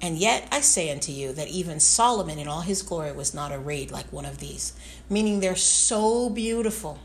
And 0.00 0.18
yet 0.18 0.46
I 0.52 0.60
say 0.60 0.90
unto 0.90 1.10
you 1.10 1.32
that 1.32 1.48
even 1.48 1.80
Solomon 1.80 2.38
in 2.38 2.48
all 2.48 2.60
his 2.60 2.82
glory 2.82 3.12
was 3.12 3.34
not 3.34 3.52
arrayed 3.52 3.90
like 3.90 4.12
one 4.12 4.26
of 4.26 4.38
these, 4.38 4.72
meaning 5.08 5.40
they're 5.40 5.56
so 5.56 6.28
beautiful. 6.28 6.98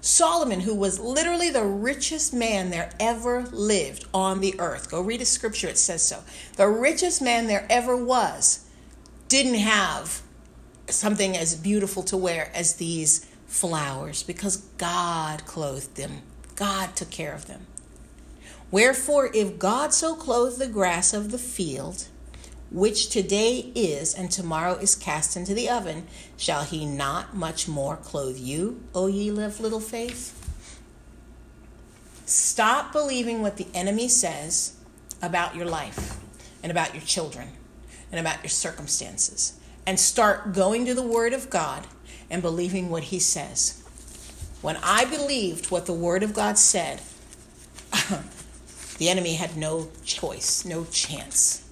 Solomon, 0.00 0.60
who 0.60 0.74
was 0.74 0.98
literally 0.98 1.50
the 1.50 1.64
richest 1.64 2.32
man 2.32 2.70
there 2.70 2.90
ever 2.98 3.42
lived 3.52 4.06
on 4.14 4.40
the 4.40 4.58
earth, 4.58 4.90
go 4.90 5.00
read 5.00 5.20
a 5.20 5.26
scripture, 5.26 5.68
it 5.68 5.76
says 5.76 6.02
so. 6.02 6.22
The 6.56 6.68
richest 6.68 7.20
man 7.20 7.48
there 7.48 7.66
ever 7.68 7.96
was 7.96 8.64
didn't 9.28 9.56
have 9.56 10.22
something 10.88 11.36
as 11.36 11.54
beautiful 11.54 12.02
to 12.04 12.16
wear 12.16 12.50
as 12.54 12.74
these 12.74 13.26
flowers 13.46 14.22
because 14.22 14.56
God 14.78 15.44
clothed 15.44 15.96
them 15.96 16.22
God 16.60 16.94
took 16.94 17.08
care 17.08 17.32
of 17.32 17.46
them. 17.46 17.66
Wherefore, 18.70 19.30
if 19.32 19.58
God 19.58 19.94
so 19.94 20.14
clothe 20.14 20.58
the 20.58 20.66
grass 20.66 21.14
of 21.14 21.30
the 21.30 21.38
field, 21.38 22.08
which 22.70 23.08
today 23.08 23.72
is 23.74 24.14
and 24.14 24.30
tomorrow 24.30 24.74
is 24.74 24.94
cast 24.94 25.36
into 25.36 25.54
the 25.54 25.68
oven, 25.68 26.06
shall 26.36 26.64
he 26.64 26.86
not 26.86 27.34
much 27.34 27.66
more 27.66 27.96
clothe 27.96 28.38
you, 28.38 28.82
O 28.94 29.08
ye 29.08 29.28
of 29.28 29.60
little 29.60 29.80
faith? 29.80 30.36
Stop 32.26 32.92
believing 32.92 33.42
what 33.42 33.56
the 33.56 33.66
enemy 33.74 34.08
says 34.08 34.76
about 35.20 35.56
your 35.56 35.66
life 35.66 36.18
and 36.62 36.70
about 36.70 36.94
your 36.94 37.02
children 37.02 37.48
and 38.12 38.20
about 38.20 38.42
your 38.42 38.50
circumstances 38.50 39.58
and 39.84 39.98
start 39.98 40.52
going 40.52 40.86
to 40.86 40.94
the 40.94 41.02
Word 41.02 41.32
of 41.32 41.50
God 41.50 41.86
and 42.30 42.40
believing 42.40 42.88
what 42.88 43.04
He 43.04 43.18
says. 43.18 43.82
When 44.62 44.76
I 44.82 45.06
believed 45.06 45.70
what 45.72 45.86
the 45.86 45.92
Word 45.92 46.22
of 46.22 46.34
God 46.34 46.56
said, 46.58 47.00
the 48.98 49.08
enemy 49.08 49.34
had 49.34 49.56
no 49.56 49.88
choice, 50.04 50.64
no 50.64 50.84
chance. 50.84 51.64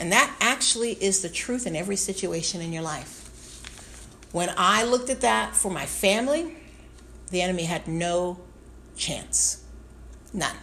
And 0.00 0.10
that 0.12 0.34
actually 0.40 0.92
is 0.92 1.20
the 1.20 1.28
truth 1.28 1.66
in 1.66 1.76
every 1.76 1.96
situation 1.96 2.60
in 2.60 2.72
your 2.72 2.82
life. 2.82 3.18
When 4.32 4.52
I 4.56 4.84
looked 4.84 5.10
at 5.10 5.20
that 5.20 5.54
for 5.54 5.70
my 5.70 5.86
family, 5.86 6.56
the 7.30 7.42
enemy 7.42 7.64
had 7.64 7.86
no 7.86 8.38
chance. 8.96 9.62
None. 10.32 10.56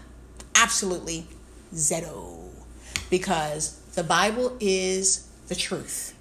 Absolutely 0.56 1.28
zero. 1.74 2.50
because 3.10 3.80
the 3.96 4.04
Bible 4.04 4.58
is 4.60 5.28
the 5.48 5.56
truth. 5.56 6.14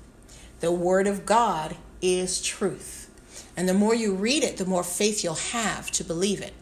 The 0.61 0.71
Word 0.71 1.07
of 1.07 1.27
God 1.27 1.77
is 2.01 2.41
truth. 2.43 3.11
And 3.57 3.69
the 3.69 3.75
more 3.75 3.95
you 3.95 4.14
read 4.14 4.45
it, 4.45 4.57
the 4.57 4.67
more 4.67 4.85
faith 4.85 5.25
you'll 5.25 5.35
have 5.35 5.91
to 5.93 6.05
believe 6.05 6.41
it. 6.41 6.53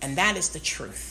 And 0.00 0.16
that 0.16 0.36
is 0.36 0.50
the 0.50 0.60
truth. 0.60 1.09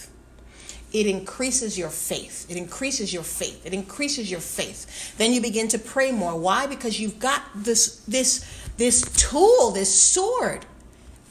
It 0.92 1.06
increases 1.06 1.78
your 1.78 1.90
faith. 1.90 2.48
It 2.50 2.58
increases 2.58 3.14
your 3.14 3.24
faith. 3.24 3.66
It 3.66 3.74
increases 3.74 4.32
your 4.32 4.40
faith. 4.40 5.16
Then 5.18 5.34
you 5.34 5.42
begin 5.42 5.68
to 5.70 5.80
pray 5.80 6.12
more. 6.12 6.36
Why? 6.38 6.66
Because 6.66 7.00
you've 7.00 7.20
got 7.20 7.44
this 7.56 7.98
this 8.08 8.44
this 8.78 9.02
tool, 9.16 9.72
this 9.72 9.94
sword. 9.94 10.66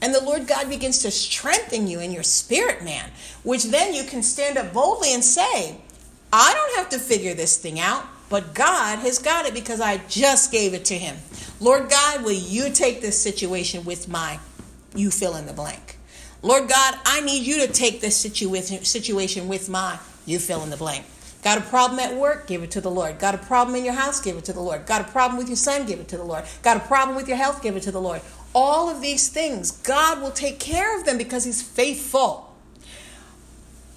And 0.01 0.15
the 0.15 0.23
Lord 0.23 0.47
God 0.47 0.69
begins 0.69 0.99
to 0.99 1.11
strengthen 1.11 1.87
you 1.87 1.99
in 1.99 2.11
your 2.11 2.23
spirit, 2.23 2.83
man, 2.83 3.11
which 3.43 3.65
then 3.65 3.93
you 3.93 4.05
can 4.05 4.23
stand 4.23 4.57
up 4.57 4.71
boldly 4.71 5.13
and 5.13 5.23
say, 5.23 5.77
I 6.31 6.53
don't 6.53 6.77
have 6.77 6.89
to 6.89 6.99
figure 6.99 7.33
this 7.33 7.57
thing 7.57 7.81
out, 7.81 8.05
but 8.29 8.53
God 8.53 8.99
has 8.99 9.19
got 9.19 9.45
it 9.45 9.53
because 9.53 9.81
I 9.81 9.97
just 10.07 10.53
gave 10.53 10.73
it 10.73 10.85
to 10.85 10.97
Him. 10.97 11.17
Lord 11.59 11.89
God, 11.89 12.23
will 12.23 12.31
you 12.31 12.69
take 12.69 13.01
this 13.01 13.21
situation 13.21 13.83
with 13.83 14.07
my, 14.07 14.39
you 14.95 15.11
fill 15.11 15.35
in 15.35 15.47
the 15.47 15.53
blank. 15.53 15.98
Lord 16.41 16.69
God, 16.69 16.95
I 17.05 17.21
need 17.21 17.45
you 17.45 17.65
to 17.65 17.71
take 17.71 17.99
this 17.99 18.15
situation 18.15 19.47
with 19.47 19.69
my, 19.69 19.99
you 20.25 20.39
fill 20.39 20.63
in 20.63 20.69
the 20.69 20.77
blank. 20.77 21.05
Got 21.43 21.57
a 21.57 21.61
problem 21.61 21.99
at 21.99 22.15
work? 22.15 22.47
Give 22.47 22.63
it 22.63 22.71
to 22.71 22.81
the 22.81 22.91
Lord. 22.91 23.19
Got 23.19 23.35
a 23.35 23.37
problem 23.37 23.75
in 23.75 23.85
your 23.85 23.93
house? 23.93 24.19
Give 24.19 24.37
it 24.37 24.45
to 24.45 24.53
the 24.53 24.59
Lord. 24.61 24.85
Got 24.85 25.01
a 25.01 25.03
problem 25.05 25.37
with 25.37 25.47
your 25.47 25.55
son? 25.55 25.85
Give 25.85 25.99
it 25.99 26.07
to 26.09 26.17
the 26.17 26.23
Lord. 26.23 26.43
Got 26.61 26.77
a 26.77 26.81
problem 26.81 27.15
with 27.15 27.27
your 27.27 27.37
health? 27.37 27.61
Give 27.61 27.75
it 27.75 27.83
to 27.83 27.91
the 27.91 28.01
Lord. 28.01 28.21
All 28.53 28.89
of 28.89 29.01
these 29.01 29.29
things, 29.29 29.71
God 29.71 30.21
will 30.21 30.31
take 30.31 30.59
care 30.59 30.97
of 30.97 31.05
them 31.05 31.17
because 31.17 31.45
He's 31.45 31.61
faithful. 31.61 32.53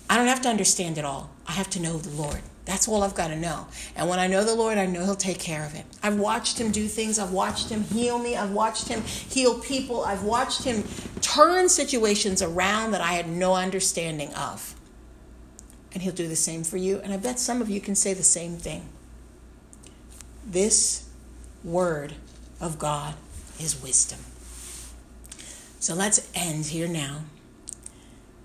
I 0.09 0.17
don't 0.17 0.29
have 0.29 0.43
to 0.43 0.49
understand 0.49 0.99
it 0.99 1.05
all. 1.05 1.31
I 1.47 1.53
have 1.53 1.71
to 1.71 1.81
know 1.81 1.97
the 1.97 2.11
Lord. 2.11 2.43
That's 2.65 2.87
all 2.87 3.03
I've 3.03 3.15
got 3.15 3.29
to 3.29 3.37
know. 3.37 3.67
And 3.97 4.09
when 4.09 4.21
I 4.21 4.29
know 4.29 4.45
the 4.45 4.55
Lord, 4.55 4.79
I 4.79 4.87
know 4.87 5.05
He'll 5.05 5.17
take 5.17 5.41
care 5.41 5.65
of 5.65 5.75
it. 5.75 5.85
I've 6.03 6.19
watched 6.19 6.59
Him 6.59 6.71
do 6.71 6.87
things. 6.87 7.19
I've 7.19 7.33
watched 7.33 7.71
Him 7.71 7.83
heal 7.83 8.19
me. 8.19 8.37
I've 8.37 8.53
watched 8.53 8.87
Him 8.89 9.03
heal 9.03 9.59
people. 9.59 10.05
I've 10.05 10.23
watched 10.23 10.63
Him 10.63 10.85
turn 11.21 11.69
situations 11.69 12.41
around 12.41 12.93
that 12.93 13.01
I 13.01 13.15
had 13.15 13.29
no 13.29 13.55
understanding 13.55 14.33
of. 14.35 14.77
And 15.93 16.03
He'll 16.03 16.13
do 16.13 16.29
the 16.29 16.37
same 16.37 16.63
for 16.63 16.77
you. 16.77 17.01
And 17.01 17.13
I 17.13 17.17
bet 17.17 17.41
some 17.41 17.61
of 17.61 17.69
you 17.69 17.81
can 17.81 17.97
say 17.97 18.15
the 18.15 18.23
same 18.23 18.57
thing. 18.57 18.89
This 20.47 21.09
Word 21.65 22.15
of 22.61 22.79
God 22.79 23.15
is 23.59 23.83
wisdom. 23.83 24.21
So 25.81 25.95
let's 25.95 26.31
end 26.33 26.67
here 26.67 26.87
now. 26.87 27.23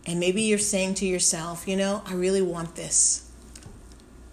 And 0.08 0.20
maybe 0.20 0.42
you're 0.42 0.58
saying 0.58 0.96
to 0.96 1.06
yourself, 1.06 1.68
you 1.68 1.76
know, 1.78 2.02
I 2.08 2.14
really 2.14 2.42
want 2.42 2.76
this. 2.76 3.27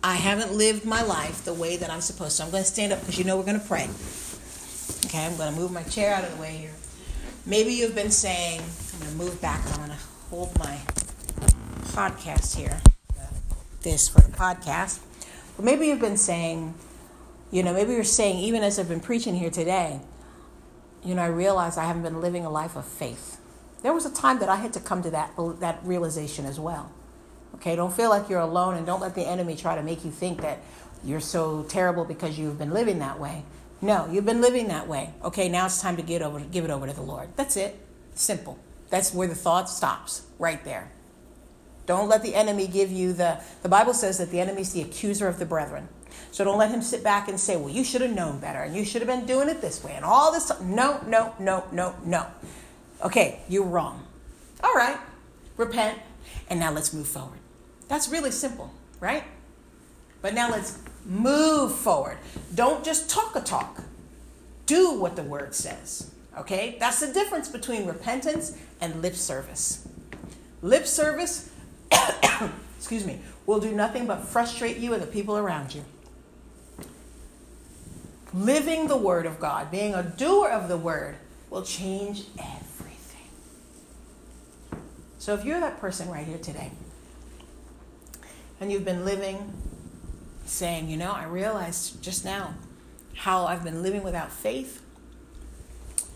I 0.07 0.17
haven't 0.17 0.53
lived 0.53 0.85
my 0.85 1.03
life 1.03 1.47
the 1.47 1.55
way 1.55 1.79
that 1.79 1.89
I'm 1.89 2.03
supposed 2.03 2.37
to. 2.37 2.43
I'm 2.43 2.51
going 2.51 2.63
to 2.63 2.69
stand 2.69 2.93
up 2.93 3.01
because 3.01 3.17
you 3.17 3.25
know 3.25 3.39
we're 3.39 3.45
going 3.45 3.59
to 3.59 3.67
pray. 3.67 3.89
Okay, 5.07 5.25
I'm 5.25 5.35
going 5.39 5.55
to 5.55 5.59
move 5.59 5.73
my 5.73 5.83
chair 5.85 6.15
out 6.15 6.25
of 6.25 6.35
the 6.37 6.43
way 6.43 6.59
here. 6.59 6.75
Maybe 7.47 7.73
you've 7.73 7.95
been 7.95 8.11
saying, 8.11 8.61
I'm 8.61 9.01
going 9.01 9.13
to 9.13 9.17
move 9.17 9.41
back. 9.41 9.65
I'm 9.71 9.77
going 9.77 9.89
to 9.89 10.05
hold 10.29 10.59
my 10.59 10.79
podcast 11.95 12.55
here. 12.55 12.83
This 13.81 14.07
for 14.07 14.21
the 14.21 14.31
podcast. 14.31 15.01
But 15.57 15.65
maybe 15.65 15.87
you've 15.87 16.03
been 16.03 16.19
saying, 16.19 16.75
you 17.51 17.63
know, 17.63 17.73
maybe 17.73 17.95
you're 17.95 18.05
saying, 18.05 18.41
even 18.41 18.63
as 18.63 18.79
I've 18.79 18.91
been 18.91 19.01
preaching 19.01 19.35
here 19.35 19.51
today, 19.51 20.01
you 21.03 21.15
know, 21.15 21.23
I 21.23 21.29
realize 21.29 21.79
I 21.79 21.85
haven't 21.85 22.03
been 22.03 22.21
living 22.21 22.45
a 22.45 22.51
life 22.51 22.77
of 22.77 22.85
faith. 22.85 23.41
There 23.83 23.95
was 23.95 24.05
a 24.05 24.13
time 24.13 24.39
that 24.41 24.51
I 24.51 24.57
had 24.57 24.75
to 24.75 24.81
come 24.81 25.03
to 25.03 25.11
that, 25.13 25.33
that 25.61 25.81
realization 25.83 26.45
as 26.45 26.61
well. 26.61 26.93
Okay, 27.55 27.77
don't 27.77 27.93
feel 27.93 28.11
like 28.11 28.29
you're 28.29 28.41
alone 28.41 28.75
and 28.75 28.85
don't 28.85 29.01
let 29.01 29.15
the 29.15 29.27
enemy 29.27 29.57
try 29.57 29.77
to 29.77 29.83
make 29.83 30.05
you 30.05 30.11
think 30.11 30.43
that 30.43 30.59
you're 31.05 31.21
so 31.21 31.63
terrible 31.65 32.05
because 32.05 32.39
you've 32.39 32.59
been 32.59 32.73
living 32.73 32.99
that 32.99 33.21
way. 33.21 33.45
No, 33.81 34.09
you've 34.11 34.25
been 34.25 34.41
living 34.41 34.69
that 34.69 34.89
way. 34.89 35.13
Okay, 35.23 35.49
now 35.49 35.67
it's 35.67 35.81
time 35.81 35.97
to 35.97 36.03
get 36.03 36.23
over 36.23 36.41
give 36.41 36.65
it 36.65 36.71
over 36.71 36.87
to 36.87 36.93
the 36.93 37.03
Lord. 37.03 37.29
That's 37.37 37.57
it. 37.57 37.79
Simple. 38.15 38.59
That's 38.91 39.13
where 39.13 39.29
the 39.29 39.35
thought 39.35 39.69
stops, 39.69 40.27
right 40.39 40.65
there. 40.65 40.91
Don't 41.87 42.09
let 42.09 42.23
the 42.23 42.35
enemy 42.35 42.67
give 42.67 42.91
you 42.91 43.13
the 43.13 43.41
the 43.63 43.69
Bible 43.69 43.95
says 43.95 44.19
that 44.19 44.31
the 44.31 44.41
enemy 44.41 44.63
is 44.63 44.73
the 44.73 44.83
accuser 44.83 45.29
of 45.29 45.39
the 45.39 45.47
brethren. 45.47 45.89
So 46.31 46.45
don't 46.45 46.59
let 46.59 46.71
him 46.71 46.83
sit 46.83 47.05
back 47.05 47.29
and 47.29 47.39
say, 47.39 47.57
"Well, 47.57 47.69
you 47.69 47.85
should 47.85 48.01
have 48.01 48.15
known 48.15 48.39
better 48.39 48.61
and 48.61 48.75
you 48.75 48.85
should 48.85 49.03
have 49.03 49.09
been 49.09 49.27
doing 49.27 49.49
it 49.49 49.61
this 49.61 49.85
way." 49.85 49.93
And 49.93 50.05
all 50.05 50.33
this 50.33 50.51
no, 50.61 51.01
no, 51.07 51.35
no, 51.39 51.65
no, 51.71 51.95
no. 52.05 52.27
Okay, 53.03 53.41
you're 53.49 53.67
wrong. 53.67 54.07
All 54.63 54.75
right. 54.75 54.99
Repent 55.57 55.99
and 56.49 56.59
now 56.59 56.73
let's 56.73 56.93
move 56.93 57.07
forward. 57.07 57.39
That's 57.89 58.09
really 58.09 58.31
simple, 58.31 58.73
right? 59.01 59.25
But 60.23 60.35
now 60.35 60.51
let's 60.51 60.79
move 61.05 61.75
forward. 61.75 62.19
Don't 62.55 62.85
just 62.85 63.11
talk 63.11 63.37
a 63.37 63.41
talk, 63.41 63.83
do 64.67 64.99
what 64.99 65.17
the 65.17 65.23
word 65.23 65.55
says. 65.55 66.11
Okay? 66.39 66.77
That's 66.81 67.01
the 67.01 67.13
difference 67.13 67.49
between 67.49 67.87
repentance 67.87 68.57
and 68.81 69.03
lip 69.03 69.15
service. 69.15 69.87
Lip 70.63 70.87
service, 70.87 71.51
excuse 72.79 73.07
me, 73.07 73.21
will 73.47 73.61
do 73.61 73.73
nothing 73.73 74.07
but 74.07 74.23
frustrate 74.23 74.79
you 74.79 74.95
and 74.95 75.03
the 75.03 75.07
people 75.07 75.37
around 75.37 75.75
you. 75.75 75.85
Living 78.33 78.89
the 78.89 78.97
word 78.97 79.27
of 79.27 79.39
God, 79.39 79.71
being 79.71 79.95
a 79.95 80.03
doer 80.03 80.49
of 80.49 80.69
the 80.69 80.77
word, 80.77 81.17
will 81.51 81.63
change 81.63 82.25
everything. 82.39 83.29
So 85.19 85.35
if 85.35 85.45
you're 85.45 85.61
that 85.61 85.79
person 85.81 86.11
right 86.11 86.27
here 86.27 86.39
today, 86.39 86.73
and 88.65 88.73
you've 88.73 88.85
been 88.85 89.05
living 89.05 89.53
saying, 90.47 90.89
you 90.89 90.97
know, 90.97 91.13
I 91.13 91.25
realized 91.25 92.03
just 92.03 92.25
now 92.25 92.55
how 93.15 93.45
I've 93.45 93.63
been 93.63 93.83
living 93.83 94.03
without 94.03 94.33
faith. 94.33 94.81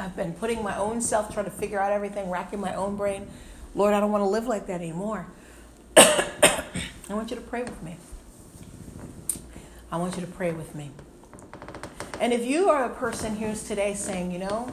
I've 0.01 0.17
been 0.17 0.33
putting 0.33 0.65
my 0.65 0.75
own 0.79 1.03
self, 1.03 1.31
trying 1.31 1.45
to 1.45 1.51
figure 1.51 1.79
out 1.79 1.93
everything, 1.93 2.31
racking 2.31 2.59
my 2.59 2.75
own 2.75 2.97
brain. 2.97 3.29
Lord, 3.75 3.93
I 3.93 4.01
don't 4.01 4.11
want 4.11 4.23
to 4.23 4.29
live 4.29 4.47
like 4.47 4.67
that 4.69 4.81
anymore. 4.81 5.27
I 5.99 6.65
want 7.11 7.29
you 7.29 7.37
to 7.37 7.43
pray 7.43 7.65
with 7.65 7.83
me. 7.83 7.99
I 9.93 9.99
want 9.99 10.15
you 10.15 10.23
to 10.23 10.33
pray 10.33 10.53
with 10.53 10.75
me. 10.75 10.91
And 12.19 12.33
if 12.33 12.47
you 12.47 12.71
are 12.71 12.87
a 12.87 12.95
person 12.95 13.37
who's 13.37 13.63
today 13.63 13.93
saying, 13.93 14.31
you 14.31 14.39
know, 14.39 14.71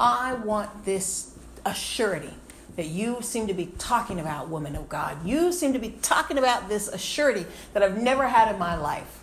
I 0.00 0.34
want 0.34 0.84
this 0.84 1.38
assurity 1.64 2.32
that 2.76 2.86
you 2.86 3.18
seem 3.20 3.46
to 3.46 3.54
be 3.54 3.66
talking 3.78 4.18
about, 4.18 4.48
woman 4.48 4.76
of 4.76 4.88
God. 4.88 5.26
You 5.26 5.52
seem 5.52 5.72
to 5.72 5.78
be 5.78 5.90
talking 6.02 6.38
about 6.38 6.68
this 6.68 6.88
assurity 6.90 7.46
that 7.72 7.82
I've 7.82 8.00
never 8.00 8.26
had 8.28 8.52
in 8.52 8.58
my 8.58 8.76
life 8.76 9.20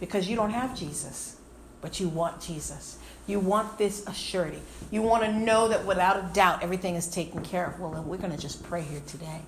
because 0.00 0.28
you 0.28 0.36
don't 0.36 0.50
have 0.50 0.76
Jesus, 0.76 1.36
but 1.80 2.00
you 2.00 2.08
want 2.08 2.40
Jesus. 2.40 2.98
You 3.26 3.40
want 3.40 3.78
this 3.78 4.04
assurity. 4.04 4.60
You 4.90 5.02
want 5.02 5.24
to 5.24 5.32
know 5.32 5.68
that 5.68 5.84
without 5.84 6.16
a 6.16 6.32
doubt 6.32 6.62
everything 6.62 6.94
is 6.94 7.08
taken 7.08 7.42
care 7.42 7.66
of. 7.66 7.80
Well, 7.80 7.90
then 7.90 8.06
we're 8.06 8.18
going 8.18 8.32
to 8.32 8.38
just 8.38 8.62
pray 8.62 8.82
here 8.82 9.02
today 9.06 9.42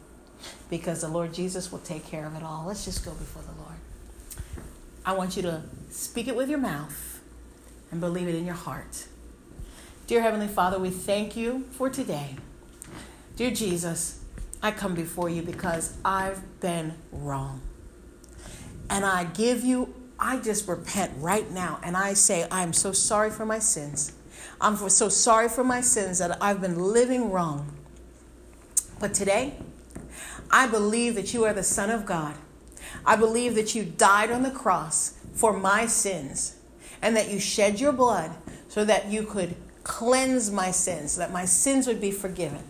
because 0.70 1.00
the 1.00 1.08
Lord 1.08 1.32
Jesus 1.34 1.70
will 1.70 1.78
take 1.80 2.06
care 2.06 2.26
of 2.26 2.34
it 2.34 2.42
all. 2.42 2.64
Let's 2.66 2.84
just 2.84 3.04
go 3.04 3.12
before 3.12 3.42
the 3.42 3.60
Lord. 3.60 3.76
I 5.04 5.12
want 5.12 5.36
you 5.36 5.42
to 5.42 5.62
speak 5.90 6.28
it 6.28 6.36
with 6.36 6.48
your 6.48 6.58
mouth 6.58 7.20
and 7.90 8.00
believe 8.00 8.28
it 8.28 8.34
in 8.34 8.44
your 8.44 8.54
heart. 8.54 9.06
Dear 10.06 10.22
Heavenly 10.22 10.48
Father, 10.48 10.78
we 10.78 10.90
thank 10.90 11.36
you 11.36 11.64
for 11.72 11.88
today. 11.88 12.36
Dear 13.38 13.52
Jesus, 13.52 14.18
I 14.60 14.72
come 14.72 14.96
before 14.96 15.30
you 15.30 15.42
because 15.42 15.96
I've 16.04 16.58
been 16.58 16.94
wrong. 17.12 17.62
And 18.90 19.04
I 19.04 19.26
give 19.26 19.62
you, 19.62 19.94
I 20.18 20.40
just 20.40 20.66
repent 20.66 21.12
right 21.18 21.48
now 21.48 21.78
and 21.84 21.96
I 21.96 22.14
say, 22.14 22.48
I'm 22.50 22.72
so 22.72 22.90
sorry 22.90 23.30
for 23.30 23.46
my 23.46 23.60
sins. 23.60 24.12
I'm 24.60 24.76
so 24.88 25.08
sorry 25.08 25.48
for 25.48 25.62
my 25.62 25.80
sins 25.80 26.18
that 26.18 26.36
I've 26.42 26.60
been 26.60 26.80
living 26.80 27.30
wrong. 27.30 27.76
But 28.98 29.14
today, 29.14 29.54
I 30.50 30.66
believe 30.66 31.14
that 31.14 31.32
you 31.32 31.44
are 31.44 31.52
the 31.52 31.62
Son 31.62 31.90
of 31.90 32.04
God. 32.06 32.34
I 33.06 33.14
believe 33.14 33.54
that 33.54 33.72
you 33.72 33.84
died 33.84 34.32
on 34.32 34.42
the 34.42 34.50
cross 34.50 35.16
for 35.32 35.56
my 35.56 35.86
sins 35.86 36.56
and 37.00 37.16
that 37.16 37.30
you 37.30 37.38
shed 37.38 37.78
your 37.78 37.92
blood 37.92 38.32
so 38.66 38.84
that 38.84 39.06
you 39.06 39.22
could 39.22 39.54
cleanse 39.84 40.50
my 40.50 40.72
sins, 40.72 41.12
so 41.12 41.20
that 41.20 41.32
my 41.32 41.44
sins 41.44 41.86
would 41.86 42.00
be 42.00 42.10
forgiven. 42.10 42.64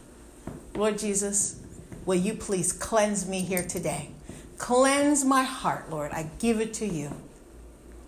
Lord 0.79 0.97
Jesus, 0.97 1.61
will 2.07 2.21
you 2.21 2.35
please 2.35 2.73
cleanse 2.73 3.27
me 3.27 3.41
here 3.41 3.65
today? 3.65 4.11
Cleanse 4.59 5.25
my 5.25 5.43
heart, 5.43 5.91
Lord. 5.91 6.13
I 6.13 6.31
give 6.39 6.61
it 6.61 6.73
to 6.75 6.87
you. 6.87 7.11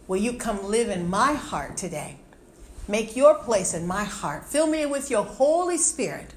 Will 0.06 0.18
you 0.18 0.34
come 0.34 0.62
live 0.64 0.88
in 0.88 1.10
my 1.10 1.32
heart 1.32 1.76
today? 1.76 2.18
Make 2.86 3.16
your 3.16 3.34
place 3.34 3.74
in 3.74 3.88
my 3.88 4.04
heart. 4.04 4.44
Fill 4.44 4.68
me 4.68 4.86
with 4.86 5.10
your 5.10 5.24
Holy 5.24 5.78
Spirit. 5.78 6.32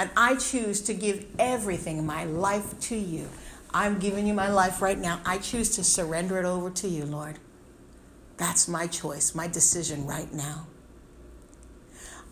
And 0.00 0.10
I 0.16 0.34
choose 0.34 0.80
to 0.82 0.94
give 0.94 1.26
everything 1.38 1.98
in 1.98 2.06
my 2.06 2.24
life 2.24 2.80
to 2.80 2.96
you. 2.96 3.28
I'm 3.72 4.00
giving 4.00 4.26
you 4.26 4.34
my 4.34 4.50
life 4.50 4.82
right 4.82 4.98
now. 4.98 5.20
I 5.24 5.38
choose 5.38 5.76
to 5.76 5.84
surrender 5.84 6.40
it 6.40 6.44
over 6.44 6.70
to 6.70 6.88
you, 6.88 7.04
Lord. 7.04 7.38
That's 8.36 8.66
my 8.66 8.88
choice, 8.88 9.32
my 9.32 9.46
decision 9.46 10.08
right 10.08 10.32
now. 10.32 10.66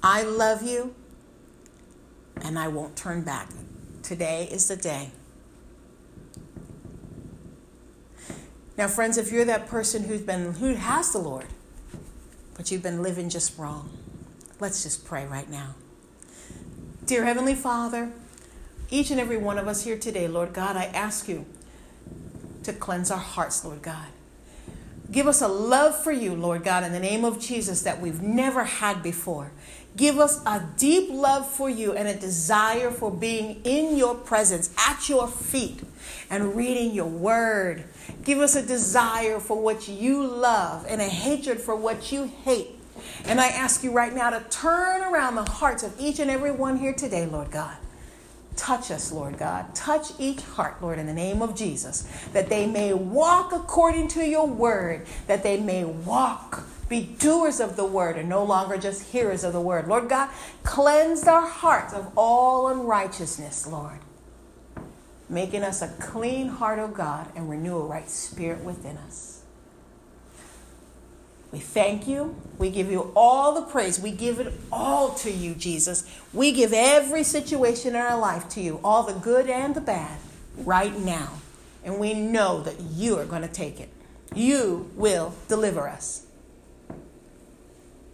I 0.03 0.23
love 0.23 0.65
you 0.65 0.97
and 2.43 2.59
I 2.59 2.69
won't 2.69 2.97
turn 2.97 3.23
back. 3.23 3.51
Today 4.03 4.49
is 4.51 4.69
the 4.69 4.77
day. 4.77 5.11
Now, 8.77 8.89
friends, 8.89 9.17
if 9.17 9.33
you're 9.33 9.45
that 9.47 9.69
person 9.69 10.05
who's 10.05 10.21
been 10.21 10.55
who 10.55 10.75
has 10.75 11.13
the 11.13 11.19
Lord, 11.19 11.47
but 12.55 12.71
you've 12.71 12.83
been 12.83 13.03
living 13.03 13.29
just 13.31 13.59
wrong, 13.59 13.91
let's 14.61 14.83
just 14.83 15.05
pray 15.05 15.27
right 15.27 15.51
now. 15.51 15.75
Dear 17.07 17.25
Heavenly 17.25 17.55
Father, 17.55 18.13
each 18.91 19.11
and 19.11 19.19
every 19.19 19.37
one 19.37 19.59
of 19.59 19.67
us 19.67 19.85
here 19.85 19.97
today, 19.97 20.29
Lord 20.29 20.53
God, 20.53 20.77
I 20.77 20.85
ask 20.85 21.29
you 21.29 21.47
to 22.65 22.73
cleanse 22.73 23.11
our 23.11 23.19
hearts, 23.19 23.65
Lord 23.65 23.83
God. 23.83 24.09
Give 25.11 25.27
us 25.27 25.41
a 25.41 25.49
love 25.49 26.03
for 26.03 26.13
you, 26.13 26.35
Lord 26.35 26.65
God, 26.65 26.83
in 26.83 26.93
the 26.93 27.01
name 27.01 27.25
of 27.25 27.39
Jesus 27.39 27.83
that 27.83 28.01
we've 28.01 28.23
never 28.23 28.65
had 28.65 29.03
before. 29.03 29.53
Give 29.97 30.19
us 30.19 30.43
a 30.45 30.69
deep 30.77 31.09
love 31.11 31.49
for 31.49 31.71
you 31.71 31.93
and 31.93 32.07
a 32.07 32.15
desire 32.15 32.91
for 32.91 33.11
being 33.11 33.63
in 33.65 33.97
your 33.97 34.15
presence, 34.15 34.75
at 34.77 35.09
your 35.09 35.27
feet, 35.27 35.83
and 36.29 36.55
reading 36.55 36.93
your 36.93 37.07
word. 37.07 37.85
Give 38.23 38.41
us 38.41 38.57
a 38.57 38.63
desire 38.63 39.41
for 39.41 39.59
what 39.59 39.89
you 39.89 40.27
love 40.27 40.85
and 40.89 41.01
a 41.01 41.09
hatred 41.09 41.61
for 41.61 41.75
what 41.75 42.13
you 42.13 42.25
hate. 42.45 42.69
And 43.25 43.41
I 43.41 43.47
ask 43.49 43.83
you 43.83 43.93
right 43.93 44.13
now 44.13 44.31
to 44.31 44.41
turn 44.51 45.03
around 45.03 45.37
the 45.37 45.51
hearts 45.51 45.83
of 45.83 45.95
each 45.99 46.19
and 46.19 46.31
every 46.31 46.53
one 46.53 46.79
here 46.79 46.93
today, 46.93 47.25
Lord 47.25 47.51
God. 47.51 47.77
Touch 48.57 48.91
us, 48.91 49.13
Lord 49.13 49.39
God. 49.39 49.75
Touch 49.75 50.13
each 50.19 50.41
heart, 50.41 50.83
Lord, 50.83 50.99
in 50.99 51.07
the 51.07 51.15
name 51.15 51.43
of 51.43 51.55
Jesus, 51.55 52.09
that 52.33 52.49
they 52.49 52.67
may 52.67 52.93
walk 52.93 53.53
according 53.53 54.09
to 54.09 54.27
your 54.27 54.47
word, 54.47 55.07
that 55.27 55.43
they 55.43 55.61
may 55.61 55.85
walk 55.85 56.65
be 56.89 57.03
doers 57.19 57.61
of 57.61 57.77
the 57.77 57.85
word 57.85 58.17
and 58.17 58.29
no 58.29 58.45
longer 58.45 58.79
just 58.79 59.11
hearers 59.11 59.43
of 59.45 59.53
the 59.53 59.61
word. 59.61 59.89
Lord 59.89 60.09
God, 60.09 60.31
cleanse 60.63 61.27
our 61.27 61.47
hearts 61.47 61.93
of 61.93 62.13
all 62.17 62.69
unrighteousness, 62.69 63.67
Lord. 63.67 63.99
Making 65.29 65.65
us 65.65 65.83
a 65.83 65.89
clean 65.99 66.49
heart, 66.49 66.79
O 66.79 66.87
God, 66.87 67.29
and 67.35 67.51
renew 67.51 67.79
a 67.79 67.85
right 67.85 68.09
spirit 68.09 68.63
within 68.63 68.97
us. 68.99 69.36
We 71.53 71.61
thank 71.61 72.09
you. 72.09 72.37
We 72.59 72.71
give 72.71 72.91
you 72.91 73.13
all 73.15 73.55
the 73.55 73.63
praise. 73.63 74.01
We 74.01 74.11
give 74.11 74.41
it 74.41 74.53
all 74.73 75.15
to 75.15 75.31
you, 75.31 75.55
Jesus. 75.55 76.05
We 76.33 76.53
give 76.53 76.73
every 76.73 77.23
situation 77.23 77.95
in 77.95 78.01
our 78.01 78.19
life 78.19 78.49
to 78.51 78.61
you, 78.61 78.81
all 78.83 79.05
the 79.05 79.15
good 79.15 79.49
and 79.49 79.75
the 79.75 79.81
bad, 79.81 80.19
right 80.59 80.99
now. 80.99 81.35
And 81.85 81.99
we 81.99 82.15
know 82.15 82.63
that 82.63 82.81
you 82.81 83.19
are 83.19 83.25
going 83.25 83.43
to 83.43 83.49
take 83.49 83.81
it. 83.81 83.89
You 84.35 84.91
will 84.97 85.35
deliver 85.49 85.89
us. 85.89 86.26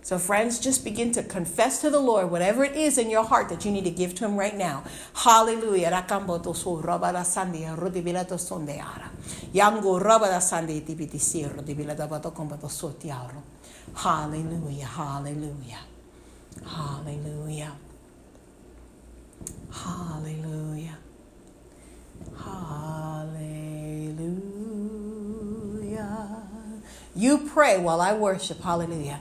So, 0.03 0.19
friends, 0.19 0.59
just 0.59 0.85
begin 0.85 1.13
to 1.13 1.23
confess 1.23 1.81
to 1.83 1.91
the 1.91 2.01
Lord 2.01 2.31
whatever 2.31 2.65
it 2.65 2.75
is 2.77 2.99
in 2.99 3.09
your 3.09 3.25
heart 3.25 3.49
that 3.51 3.65
you 3.65 3.71
need 3.71 3.85
to 3.85 3.91
give 3.91 4.17
to 4.17 4.25
Him 4.25 4.37
right 4.37 4.57
now. 4.57 4.83
Hallelujah. 5.15 5.91
Hallelujah. 5.95 6.17
Hallelujah. 13.97 15.79
Hallelujah. 16.65 17.73
Hallelujah. 19.71 20.99
Hallelujah. 22.37 24.03
You 27.15 27.39
pray 27.39 27.79
while 27.79 28.01
I 28.01 28.15
worship. 28.15 28.61
Hallelujah. 28.63 29.21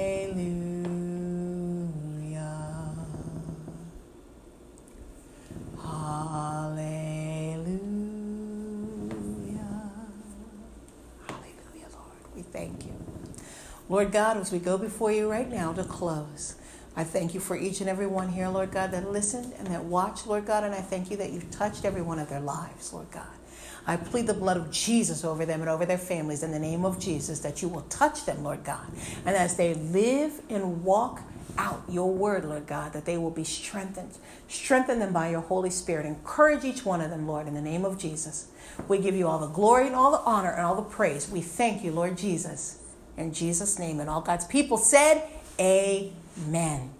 Lord 13.91 14.13
God, 14.13 14.37
as 14.37 14.53
we 14.53 14.59
go 14.59 14.77
before 14.77 15.11
you 15.11 15.29
right 15.29 15.51
now 15.51 15.73
to 15.73 15.83
close, 15.83 16.55
I 16.95 17.03
thank 17.03 17.33
you 17.33 17.41
for 17.41 17.57
each 17.57 17.81
and 17.81 17.89
every 17.89 18.07
one 18.07 18.29
here, 18.29 18.47
Lord 18.47 18.71
God, 18.71 18.91
that 18.91 19.11
listened 19.11 19.51
and 19.59 19.67
that 19.67 19.83
watched, 19.83 20.25
Lord 20.25 20.45
God, 20.45 20.63
and 20.63 20.73
I 20.73 20.79
thank 20.79 21.11
you 21.11 21.17
that 21.17 21.33
you've 21.33 21.51
touched 21.51 21.83
every 21.83 22.01
one 22.01 22.17
of 22.17 22.29
their 22.29 22.39
lives, 22.39 22.93
Lord 22.93 23.11
God. 23.11 23.27
I 23.85 23.97
plead 23.97 24.27
the 24.27 24.33
blood 24.33 24.55
of 24.55 24.71
Jesus 24.71 25.25
over 25.25 25.45
them 25.45 25.59
and 25.59 25.69
over 25.69 25.85
their 25.85 25.97
families 25.97 26.41
in 26.41 26.51
the 26.51 26.59
name 26.59 26.85
of 26.85 27.01
Jesus 27.01 27.39
that 27.39 27.61
you 27.61 27.67
will 27.67 27.81
touch 27.89 28.23
them, 28.23 28.45
Lord 28.45 28.63
God. 28.63 28.87
And 29.25 29.35
as 29.35 29.57
they 29.57 29.73
live 29.73 30.39
and 30.49 30.85
walk 30.85 31.19
out 31.57 31.83
your 31.89 32.13
word, 32.13 32.45
Lord 32.45 32.67
God, 32.67 32.93
that 32.93 33.03
they 33.03 33.17
will 33.17 33.29
be 33.29 33.43
strengthened. 33.43 34.17
Strengthen 34.47 34.99
them 34.99 35.11
by 35.11 35.31
your 35.31 35.41
Holy 35.41 35.69
Spirit. 35.69 36.05
Encourage 36.05 36.63
each 36.63 36.85
one 36.85 37.01
of 37.01 37.09
them, 37.09 37.27
Lord, 37.27 37.45
in 37.45 37.55
the 37.55 37.61
name 37.61 37.83
of 37.83 37.99
Jesus. 37.99 38.47
We 38.87 38.99
give 38.99 39.15
you 39.15 39.27
all 39.27 39.39
the 39.39 39.47
glory 39.47 39.87
and 39.87 39.97
all 39.97 40.11
the 40.11 40.19
honor 40.19 40.51
and 40.51 40.65
all 40.65 40.75
the 40.75 40.81
praise. 40.81 41.29
We 41.29 41.41
thank 41.41 41.83
you, 41.83 41.91
Lord 41.91 42.17
Jesus. 42.17 42.80
In 43.17 43.33
Jesus' 43.33 43.77
name. 43.77 43.99
And 43.99 44.09
all 44.09 44.21
God's 44.21 44.45
people 44.45 44.77
said, 44.77 45.23
Amen. 45.59 46.91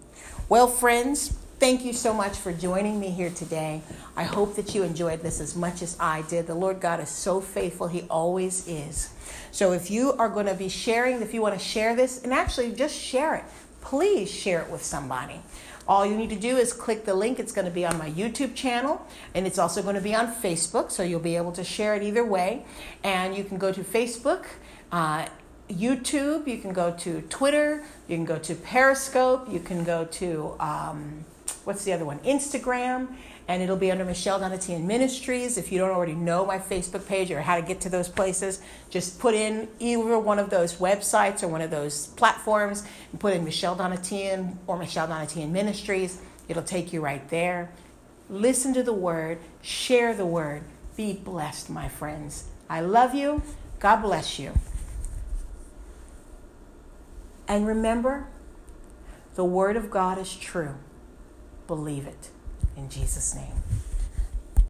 Well, 0.48 0.66
friends, 0.66 1.36
thank 1.58 1.84
you 1.84 1.92
so 1.92 2.12
much 2.12 2.36
for 2.36 2.52
joining 2.52 3.00
me 3.00 3.10
here 3.10 3.30
today. 3.30 3.82
I 4.16 4.24
hope 4.24 4.56
that 4.56 4.74
you 4.74 4.82
enjoyed 4.82 5.22
this 5.22 5.40
as 5.40 5.56
much 5.56 5.82
as 5.82 5.96
I 5.98 6.22
did. 6.22 6.46
The 6.46 6.54
Lord 6.54 6.80
God 6.80 7.00
is 7.00 7.08
so 7.08 7.40
faithful, 7.40 7.88
He 7.88 8.02
always 8.10 8.68
is. 8.68 9.14
So 9.50 9.72
if 9.72 9.90
you 9.90 10.12
are 10.12 10.28
going 10.28 10.46
to 10.46 10.54
be 10.54 10.68
sharing, 10.68 11.22
if 11.22 11.32
you 11.32 11.40
want 11.40 11.54
to 11.54 11.64
share 11.64 11.96
this, 11.96 12.22
and 12.22 12.32
actually 12.32 12.72
just 12.72 12.94
share 12.94 13.34
it, 13.34 13.44
please 13.80 14.30
share 14.30 14.62
it 14.62 14.70
with 14.70 14.82
somebody. 14.82 15.40
All 15.88 16.06
you 16.06 16.16
need 16.16 16.30
to 16.30 16.38
do 16.38 16.56
is 16.56 16.72
click 16.72 17.04
the 17.04 17.14
link. 17.14 17.40
It's 17.40 17.52
going 17.52 17.64
to 17.64 17.70
be 17.70 17.84
on 17.84 17.98
my 17.98 18.10
YouTube 18.10 18.54
channel 18.54 19.04
and 19.34 19.46
it's 19.46 19.58
also 19.58 19.82
going 19.82 19.96
to 19.96 20.00
be 20.00 20.14
on 20.14 20.32
Facebook, 20.32 20.90
so 20.92 21.02
you'll 21.02 21.20
be 21.20 21.36
able 21.36 21.52
to 21.52 21.64
share 21.64 21.94
it 21.94 22.02
either 22.02 22.24
way. 22.24 22.64
And 23.02 23.36
you 23.36 23.44
can 23.44 23.58
go 23.58 23.72
to 23.72 23.82
Facebook. 23.82 24.44
Uh, 24.92 25.26
YouTube, 25.72 26.46
you 26.46 26.58
can 26.58 26.72
go 26.72 26.92
to 26.98 27.22
Twitter, 27.22 27.84
you 28.08 28.16
can 28.16 28.24
go 28.24 28.38
to 28.38 28.54
Periscope, 28.54 29.50
you 29.50 29.60
can 29.60 29.84
go 29.84 30.04
to 30.06 30.54
um, 30.60 31.24
what's 31.64 31.84
the 31.84 31.92
other 31.92 32.04
one? 32.04 32.18
Instagram, 32.20 33.08
and 33.48 33.62
it'll 33.62 33.76
be 33.76 33.90
under 33.90 34.04
Michelle 34.04 34.40
Donatian 34.40 34.84
Ministries. 34.84 35.58
If 35.58 35.72
you 35.72 35.78
don't 35.78 35.90
already 35.90 36.14
know 36.14 36.46
my 36.46 36.58
Facebook 36.58 37.06
page 37.06 37.30
or 37.30 37.40
how 37.40 37.56
to 37.56 37.62
get 37.62 37.80
to 37.82 37.88
those 37.88 38.08
places, 38.08 38.62
just 38.90 39.18
put 39.18 39.34
in 39.34 39.68
either 39.78 40.18
one 40.18 40.38
of 40.38 40.50
those 40.50 40.76
websites 40.76 41.42
or 41.42 41.48
one 41.48 41.60
of 41.60 41.70
those 41.70 42.06
platforms 42.08 42.84
and 43.10 43.20
put 43.20 43.34
in 43.34 43.44
Michelle 43.44 43.76
Donatian 43.76 44.56
or 44.66 44.78
Michelle 44.78 45.08
Donatian 45.08 45.50
Ministries. 45.50 46.20
It'll 46.48 46.62
take 46.62 46.92
you 46.92 47.00
right 47.00 47.28
there. 47.30 47.70
Listen 48.28 48.72
to 48.74 48.82
the 48.82 48.92
word, 48.92 49.38
share 49.60 50.14
the 50.14 50.26
word. 50.26 50.62
Be 50.96 51.12
blessed, 51.12 51.70
my 51.70 51.88
friends. 51.88 52.44
I 52.68 52.80
love 52.80 53.14
you. 53.14 53.42
God 53.80 54.02
bless 54.02 54.38
you. 54.38 54.52
And 57.52 57.66
remember, 57.66 58.28
the 59.34 59.44
Word 59.44 59.76
of 59.76 59.90
God 59.90 60.16
is 60.16 60.34
true. 60.34 60.76
Believe 61.66 62.06
it 62.06 62.30
in 62.78 62.88
Jesus' 62.88 63.34
name. 63.34 63.81